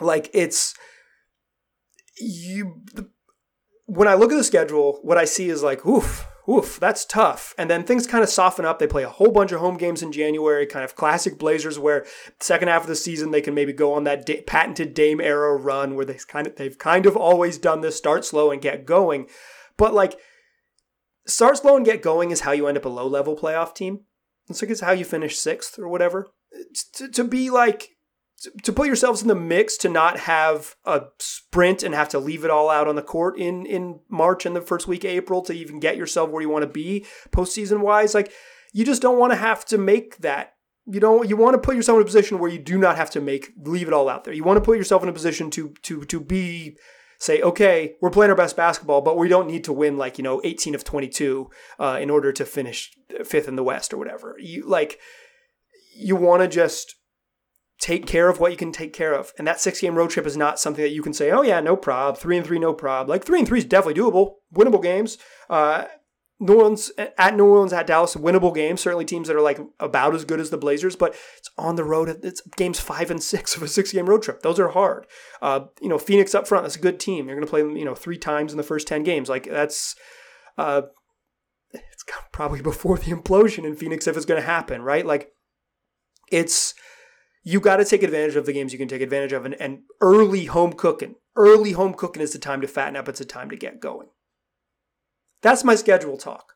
like 0.00 0.30
it's 0.32 0.76
you 2.20 2.84
when 3.86 4.06
I 4.06 4.14
look 4.14 4.30
at 4.30 4.36
the 4.36 4.44
schedule, 4.44 5.00
what 5.02 5.18
I 5.18 5.24
see 5.24 5.48
is 5.48 5.64
like, 5.64 5.84
oof, 5.84 6.24
oof, 6.48 6.78
that's 6.80 7.04
tough. 7.04 7.54
And 7.58 7.70
then 7.70 7.84
things 7.84 8.06
kind 8.06 8.22
of 8.22 8.30
soften 8.30 8.64
up. 8.64 8.78
They 8.78 8.86
play 8.86 9.02
a 9.02 9.08
whole 9.08 9.30
bunch 9.30 9.52
of 9.52 9.60
home 9.60 9.76
games 9.76 10.02
in 10.02 10.12
January, 10.12 10.66
kind 10.66 10.84
of 10.84 10.96
classic 10.96 11.38
Blazers, 11.38 11.78
where 11.78 12.06
second 12.40 12.68
half 12.68 12.82
of 12.82 12.88
the 12.88 12.96
season 12.96 13.30
they 13.30 13.40
can 13.40 13.54
maybe 13.54 13.72
go 13.72 13.94
on 13.94 14.04
that 14.04 14.26
da- 14.26 14.42
patented 14.42 14.94
Dame 14.94 15.20
era 15.20 15.56
run 15.56 15.94
where 15.94 16.04
they 16.04 16.18
kind 16.28 16.46
of 16.46 16.56
they've 16.56 16.78
kind 16.78 17.06
of 17.06 17.16
always 17.16 17.58
done 17.58 17.80
this: 17.80 17.96
start 17.96 18.24
slow 18.24 18.50
and 18.50 18.62
get 18.62 18.86
going. 18.86 19.26
But 19.76 19.94
like, 19.94 20.18
start 21.26 21.58
slow 21.58 21.76
and 21.76 21.84
get 21.84 22.02
going 22.02 22.30
is 22.30 22.40
how 22.40 22.52
you 22.52 22.66
end 22.66 22.78
up 22.78 22.84
a 22.84 22.88
low 22.90 23.06
level 23.06 23.36
playoff 23.36 23.74
team. 23.74 24.00
It's 24.48 24.62
like 24.62 24.70
it's 24.70 24.80
how 24.80 24.92
you 24.92 25.04
finish 25.04 25.38
sixth 25.38 25.78
or 25.78 25.88
whatever. 25.88 26.28
To, 26.94 27.08
to 27.08 27.24
be 27.24 27.48
like 27.50 27.90
to 28.62 28.72
put 28.72 28.86
yourselves 28.86 29.22
in 29.22 29.28
the 29.28 29.34
mix 29.34 29.76
to 29.78 29.88
not 29.88 30.20
have 30.20 30.76
a 30.84 31.02
sprint 31.18 31.82
and 31.82 31.94
have 31.94 32.08
to 32.08 32.18
leave 32.18 32.44
it 32.44 32.50
all 32.50 32.70
out 32.70 32.88
on 32.88 32.96
the 32.96 33.02
court 33.02 33.38
in 33.38 33.66
in 33.66 34.00
March 34.08 34.46
and 34.46 34.56
the 34.56 34.60
first 34.60 34.88
week 34.88 35.04
of 35.04 35.10
April 35.10 35.42
to 35.42 35.52
even 35.52 35.80
get 35.80 35.96
yourself 35.96 36.30
where 36.30 36.42
you 36.42 36.48
want 36.48 36.62
to 36.62 36.68
be 36.68 37.04
postseason 37.30 37.80
wise. 37.80 38.14
Like 38.14 38.32
you 38.72 38.84
just 38.84 39.02
don't 39.02 39.18
want 39.18 39.32
to 39.32 39.36
have 39.36 39.64
to 39.66 39.78
make 39.78 40.18
that. 40.18 40.54
You 40.86 41.00
don't. 41.00 41.28
You 41.28 41.36
want 41.36 41.54
to 41.54 41.60
put 41.60 41.76
yourself 41.76 41.96
in 41.96 42.02
a 42.02 42.06
position 42.06 42.38
where 42.38 42.50
you 42.50 42.58
do 42.58 42.78
not 42.78 42.96
have 42.96 43.10
to 43.10 43.20
make 43.20 43.52
leave 43.62 43.88
it 43.88 43.94
all 43.94 44.08
out 44.08 44.24
there. 44.24 44.34
You 44.34 44.44
want 44.44 44.56
to 44.56 44.64
put 44.64 44.78
yourself 44.78 45.02
in 45.02 45.08
a 45.08 45.12
position 45.12 45.50
to 45.50 45.74
to 45.82 46.04
to 46.04 46.20
be 46.20 46.76
say, 47.18 47.42
okay, 47.42 47.96
we're 48.00 48.10
playing 48.10 48.30
our 48.30 48.36
best 48.36 48.56
basketball, 48.56 49.02
but 49.02 49.18
we 49.18 49.28
don't 49.28 49.46
need 49.46 49.64
to 49.64 49.72
win 49.74 49.98
like 49.98 50.16
you 50.16 50.24
know 50.24 50.40
18 50.42 50.74
of 50.74 50.82
22 50.82 51.50
uh, 51.78 51.98
in 52.00 52.08
order 52.08 52.32
to 52.32 52.46
finish 52.46 52.92
fifth 53.24 53.46
in 53.46 53.56
the 53.56 53.62
West 53.62 53.92
or 53.92 53.98
whatever. 53.98 54.36
You 54.40 54.66
like 54.66 54.98
you 55.94 56.16
want 56.16 56.42
to 56.42 56.48
just 56.48 56.96
take 57.80 58.06
care 58.06 58.28
of 58.28 58.38
what 58.38 58.50
you 58.50 58.56
can 58.56 58.72
take 58.72 58.92
care 58.92 59.14
of. 59.14 59.32
And 59.38 59.46
that 59.46 59.60
six 59.60 59.80
game 59.80 59.94
road 59.94 60.10
trip 60.10 60.26
is 60.26 60.36
not 60.36 60.60
something 60.60 60.82
that 60.82 60.92
you 60.92 61.02
can 61.02 61.14
say, 61.14 61.30
oh 61.30 61.42
yeah, 61.42 61.60
no 61.60 61.76
prob, 61.76 62.18
three 62.18 62.36
and 62.36 62.46
three, 62.46 62.58
no 62.58 62.74
prob. 62.74 63.08
Like 63.08 63.24
three 63.24 63.38
and 63.38 63.48
three 63.48 63.58
is 63.58 63.64
definitely 63.64 64.00
doable, 64.00 64.34
winnable 64.54 64.82
games. 64.82 65.18
Uh, 65.48 65.84
New 66.42 66.54
Orleans 66.54 66.90
at 66.96 67.36
New 67.36 67.44
Orleans 67.44 67.72
at 67.72 67.86
Dallas, 67.86 68.14
winnable 68.14 68.54
games. 68.54 68.80
Certainly 68.80 69.04
teams 69.04 69.28
that 69.28 69.36
are 69.36 69.42
like 69.42 69.60
about 69.78 70.14
as 70.14 70.24
good 70.24 70.40
as 70.40 70.48
the 70.48 70.56
Blazers, 70.56 70.96
but 70.96 71.14
it's 71.36 71.50
on 71.58 71.76
the 71.76 71.84
road. 71.84 72.08
It's 72.22 72.40
games 72.56 72.80
five 72.80 73.10
and 73.10 73.22
six 73.22 73.56
of 73.56 73.62
a 73.62 73.68
six 73.68 73.92
game 73.92 74.08
road 74.08 74.22
trip. 74.22 74.40
Those 74.40 74.58
are 74.58 74.68
hard. 74.68 75.06
Uh, 75.42 75.66
you 75.82 75.88
know, 75.88 75.98
Phoenix 75.98 76.34
up 76.34 76.48
front, 76.48 76.64
that's 76.64 76.76
a 76.76 76.80
good 76.80 76.98
team. 76.98 77.26
You're 77.26 77.36
going 77.36 77.46
to 77.46 77.50
play 77.50 77.60
them, 77.60 77.76
you 77.76 77.84
know, 77.84 77.94
three 77.94 78.16
times 78.16 78.52
in 78.52 78.56
the 78.56 78.62
first 78.62 78.88
ten 78.88 79.02
games. 79.02 79.28
Like 79.28 79.48
that's. 79.50 79.94
Uh, 80.56 80.82
it's 81.72 82.04
probably 82.32 82.62
before 82.62 82.98
the 82.98 83.12
implosion 83.12 83.64
in 83.64 83.76
Phoenix 83.76 84.06
if 84.06 84.16
it's 84.16 84.26
going 84.26 84.40
to 84.40 84.46
happen, 84.46 84.82
right? 84.82 85.06
Like, 85.06 85.30
it's 86.32 86.74
you 87.42 87.60
got 87.60 87.76
to 87.76 87.84
take 87.84 88.02
advantage 88.02 88.36
of 88.36 88.46
the 88.46 88.52
games 88.52 88.72
you 88.72 88.78
can 88.78 88.88
take 88.88 89.02
advantage 89.02 89.32
of. 89.32 89.44
And, 89.44 89.54
and 89.54 89.80
early 90.00 90.46
home 90.46 90.72
cooking, 90.72 91.16
early 91.36 91.72
home 91.72 91.94
cooking 91.94 92.22
is 92.22 92.32
the 92.32 92.38
time 92.38 92.60
to 92.60 92.68
fatten 92.68 92.96
up. 92.96 93.08
It's 93.08 93.18
the 93.18 93.24
time 93.24 93.50
to 93.50 93.56
get 93.56 93.80
going. 93.80 94.08
That's 95.42 95.64
my 95.64 95.74
schedule 95.74 96.18
talk. 96.18 96.54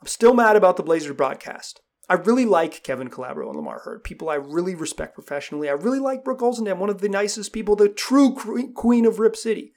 I'm 0.00 0.06
still 0.06 0.32
mad 0.32 0.56
about 0.56 0.76
the 0.76 0.82
Blazers 0.82 1.14
broadcast. 1.14 1.80
I 2.08 2.14
really 2.14 2.46
like 2.46 2.82
Kevin 2.82 3.10
Calabro 3.10 3.46
and 3.48 3.56
Lamar 3.56 3.80
Hurd, 3.80 4.02
people 4.02 4.30
I 4.30 4.34
really 4.34 4.74
respect 4.74 5.14
professionally. 5.14 5.68
I 5.68 5.72
really 5.72 6.00
like 6.00 6.24
Brooke 6.24 6.40
Olzendam, 6.40 6.78
one 6.78 6.90
of 6.90 7.00
the 7.00 7.08
nicest 7.08 7.52
people, 7.52 7.76
the 7.76 7.88
true 7.88 8.34
queen 8.74 9.06
of 9.06 9.20
Rip 9.20 9.36
City. 9.36 9.72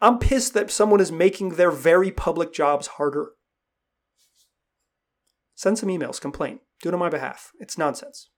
I'm 0.00 0.18
pissed 0.18 0.54
that 0.54 0.70
someone 0.70 1.00
is 1.00 1.10
making 1.10 1.50
their 1.50 1.70
very 1.70 2.12
public 2.12 2.52
jobs 2.52 2.88
harder. 2.88 3.30
Send 5.56 5.78
some 5.78 5.88
emails, 5.88 6.20
complain. 6.20 6.60
Do 6.82 6.90
it 6.90 6.92
on 6.92 7.00
my 7.00 7.08
behalf. 7.08 7.52
It's 7.58 7.78
nonsense 7.78 8.28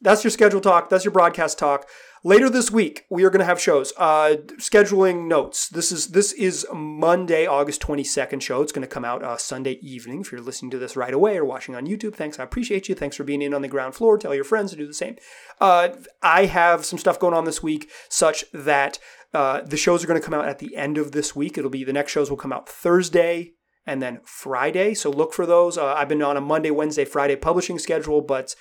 that's 0.00 0.24
your 0.24 0.30
schedule 0.30 0.60
talk. 0.60 0.88
That's 0.88 1.04
your 1.04 1.12
broadcast 1.12 1.58
talk. 1.58 1.88
Later 2.22 2.50
this 2.50 2.70
week, 2.70 3.06
we 3.08 3.24
are 3.24 3.30
going 3.30 3.40
to 3.40 3.46
have 3.46 3.58
shows. 3.58 3.94
Uh, 3.96 4.36
scheduling 4.58 5.26
notes. 5.26 5.68
This 5.68 5.90
is 5.90 6.08
this 6.08 6.32
is 6.32 6.66
Monday, 6.70 7.46
August 7.46 7.80
twenty 7.80 8.04
second 8.04 8.40
show. 8.40 8.60
It's 8.60 8.72
going 8.72 8.86
to 8.86 8.94
come 8.94 9.06
out 9.06 9.24
uh, 9.24 9.38
Sunday 9.38 9.78
evening. 9.80 10.20
If 10.20 10.30
you're 10.30 10.42
listening 10.42 10.70
to 10.72 10.78
this 10.78 10.96
right 10.96 11.14
away 11.14 11.38
or 11.38 11.46
watching 11.46 11.74
on 11.74 11.86
YouTube, 11.86 12.14
thanks. 12.14 12.38
I 12.38 12.44
appreciate 12.44 12.90
you. 12.90 12.94
Thanks 12.94 13.16
for 13.16 13.24
being 13.24 13.40
in 13.40 13.54
on 13.54 13.62
the 13.62 13.68
ground 13.68 13.94
floor. 13.94 14.18
Tell 14.18 14.34
your 14.34 14.44
friends 14.44 14.70
to 14.70 14.76
do 14.76 14.86
the 14.86 14.92
same. 14.92 15.16
Uh, 15.62 15.88
I 16.22 16.44
have 16.44 16.84
some 16.84 16.98
stuff 16.98 17.18
going 17.18 17.32
on 17.32 17.46
this 17.46 17.62
week, 17.62 17.90
such 18.10 18.44
that 18.52 18.98
uh, 19.32 19.62
the 19.62 19.78
shows 19.78 20.04
are 20.04 20.06
going 20.06 20.20
to 20.20 20.24
come 20.24 20.38
out 20.38 20.48
at 20.48 20.58
the 20.58 20.76
end 20.76 20.98
of 20.98 21.12
this 21.12 21.34
week. 21.34 21.56
It'll 21.56 21.70
be 21.70 21.84
the 21.84 21.92
next 21.94 22.12
shows 22.12 22.28
will 22.28 22.36
come 22.36 22.52
out 22.52 22.68
Thursday 22.68 23.52
and 23.86 24.02
then 24.02 24.20
Friday. 24.24 24.92
So 24.92 25.08
look 25.10 25.32
for 25.32 25.46
those. 25.46 25.78
Uh, 25.78 25.94
I've 25.94 26.08
been 26.08 26.20
on 26.20 26.36
a 26.36 26.40
Monday, 26.42 26.70
Wednesday, 26.70 27.06
Friday 27.06 27.36
publishing 27.36 27.78
schedule, 27.78 28.20
but 28.20 28.54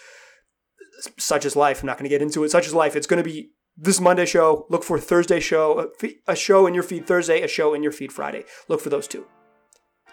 such 1.18 1.46
as 1.46 1.56
life. 1.56 1.82
I'm 1.82 1.88
not 1.88 1.98
going 1.98 2.10
to 2.10 2.10
get 2.10 2.22
into 2.22 2.44
it. 2.44 2.52
Such 2.52 2.68
as 2.68 2.74
life. 2.74 2.96
It's 2.96 3.08
going 3.08 3.24
to 3.24 3.30
be 3.30 3.52
this 3.78 4.00
Monday 4.00 4.26
show. 4.26 4.66
Look 4.70 4.84
for 4.84 5.00
Thursday 5.00 5.40
show, 5.40 5.92
a 6.28 6.36
show 6.36 6.68
in 6.68 6.74
your 6.74 6.84
feed 6.84 7.08
Thursday, 7.08 7.42
a 7.42 7.48
show 7.48 7.74
in 7.74 7.84
your 7.84 7.92
feed 7.92 8.12
Friday. 8.12 8.44
Look 8.68 8.82
for 8.82 8.90
those 8.90 9.08
two. 9.08 9.26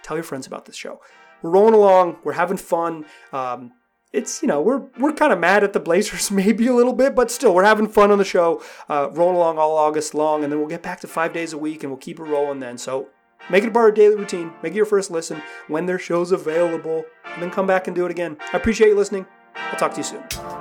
Tell 0.03 0.17
your 0.17 0.25
friends 0.25 0.47
about 0.47 0.67
this 0.67 0.77
show. 0.77 1.01
We're 1.43 1.51
rolling 1.51 1.75
along. 1.75 2.19
We're 2.25 2.33
having 2.33 2.57
fun. 2.57 3.07
Um, 3.33 3.73
it's 4.13 4.41
you 4.41 4.49
know 4.49 4.63
we're 4.63 4.87
we're 4.99 5.13
kind 5.13 5.33
of 5.33 5.39
mad 5.39 5.65
at 5.65 5.73
the 5.73 5.81
Blazers 5.81 6.31
maybe 6.31 6.67
a 6.69 6.73
little 6.73 6.93
bit, 6.93 7.15
but 7.15 7.31
still 7.31 7.55
we're 7.55 7.65
having 7.65 7.89
fun 7.89 8.11
on 8.11 8.19
the 8.19 8.25
show. 8.25 8.63
Uh, 8.89 9.11
rolling 9.13 9.37
along 9.37 9.59
all 9.59 9.77
August 9.77 10.15
long, 10.15 10.43
and 10.43 10.53
then 10.53 10.59
we'll 10.59 10.69
get 10.69 10.83
back 10.83 11.01
to 11.01 11.09
five 11.09 11.33
days 11.33 11.53
a 11.53 11.59
week, 11.59 11.83
and 11.83 11.91
we'll 11.91 11.99
keep 11.99 12.19
it 12.19 12.25
rolling 12.25 12.61
then. 12.61 12.79
So 12.79 13.09
make 13.51 13.65
it 13.65 13.69
a 13.69 13.73
part 13.73 13.91
of 13.91 13.95
daily 13.97 14.17
routine. 14.17 14.53
Make 14.63 14.73
it 14.73 14.77
your 14.77 14.87
first 14.87 15.11
listen 15.11 15.43
when 15.69 15.87
their 15.87 15.99
show's 15.99 16.33
available, 16.33 17.05
and 17.25 17.43
then 17.43 17.51
come 17.51 17.67
back 17.67 17.87
and 17.87 17.97
do 17.97 18.07
it 18.07 18.11
again. 18.11 18.37
I 18.53 18.57
appreciate 18.57 18.89
you 18.89 18.97
listening. 18.97 19.27
I'll 19.55 19.79
talk 19.79 19.93
to 19.93 19.99
you 19.99 20.05
soon. 20.05 20.56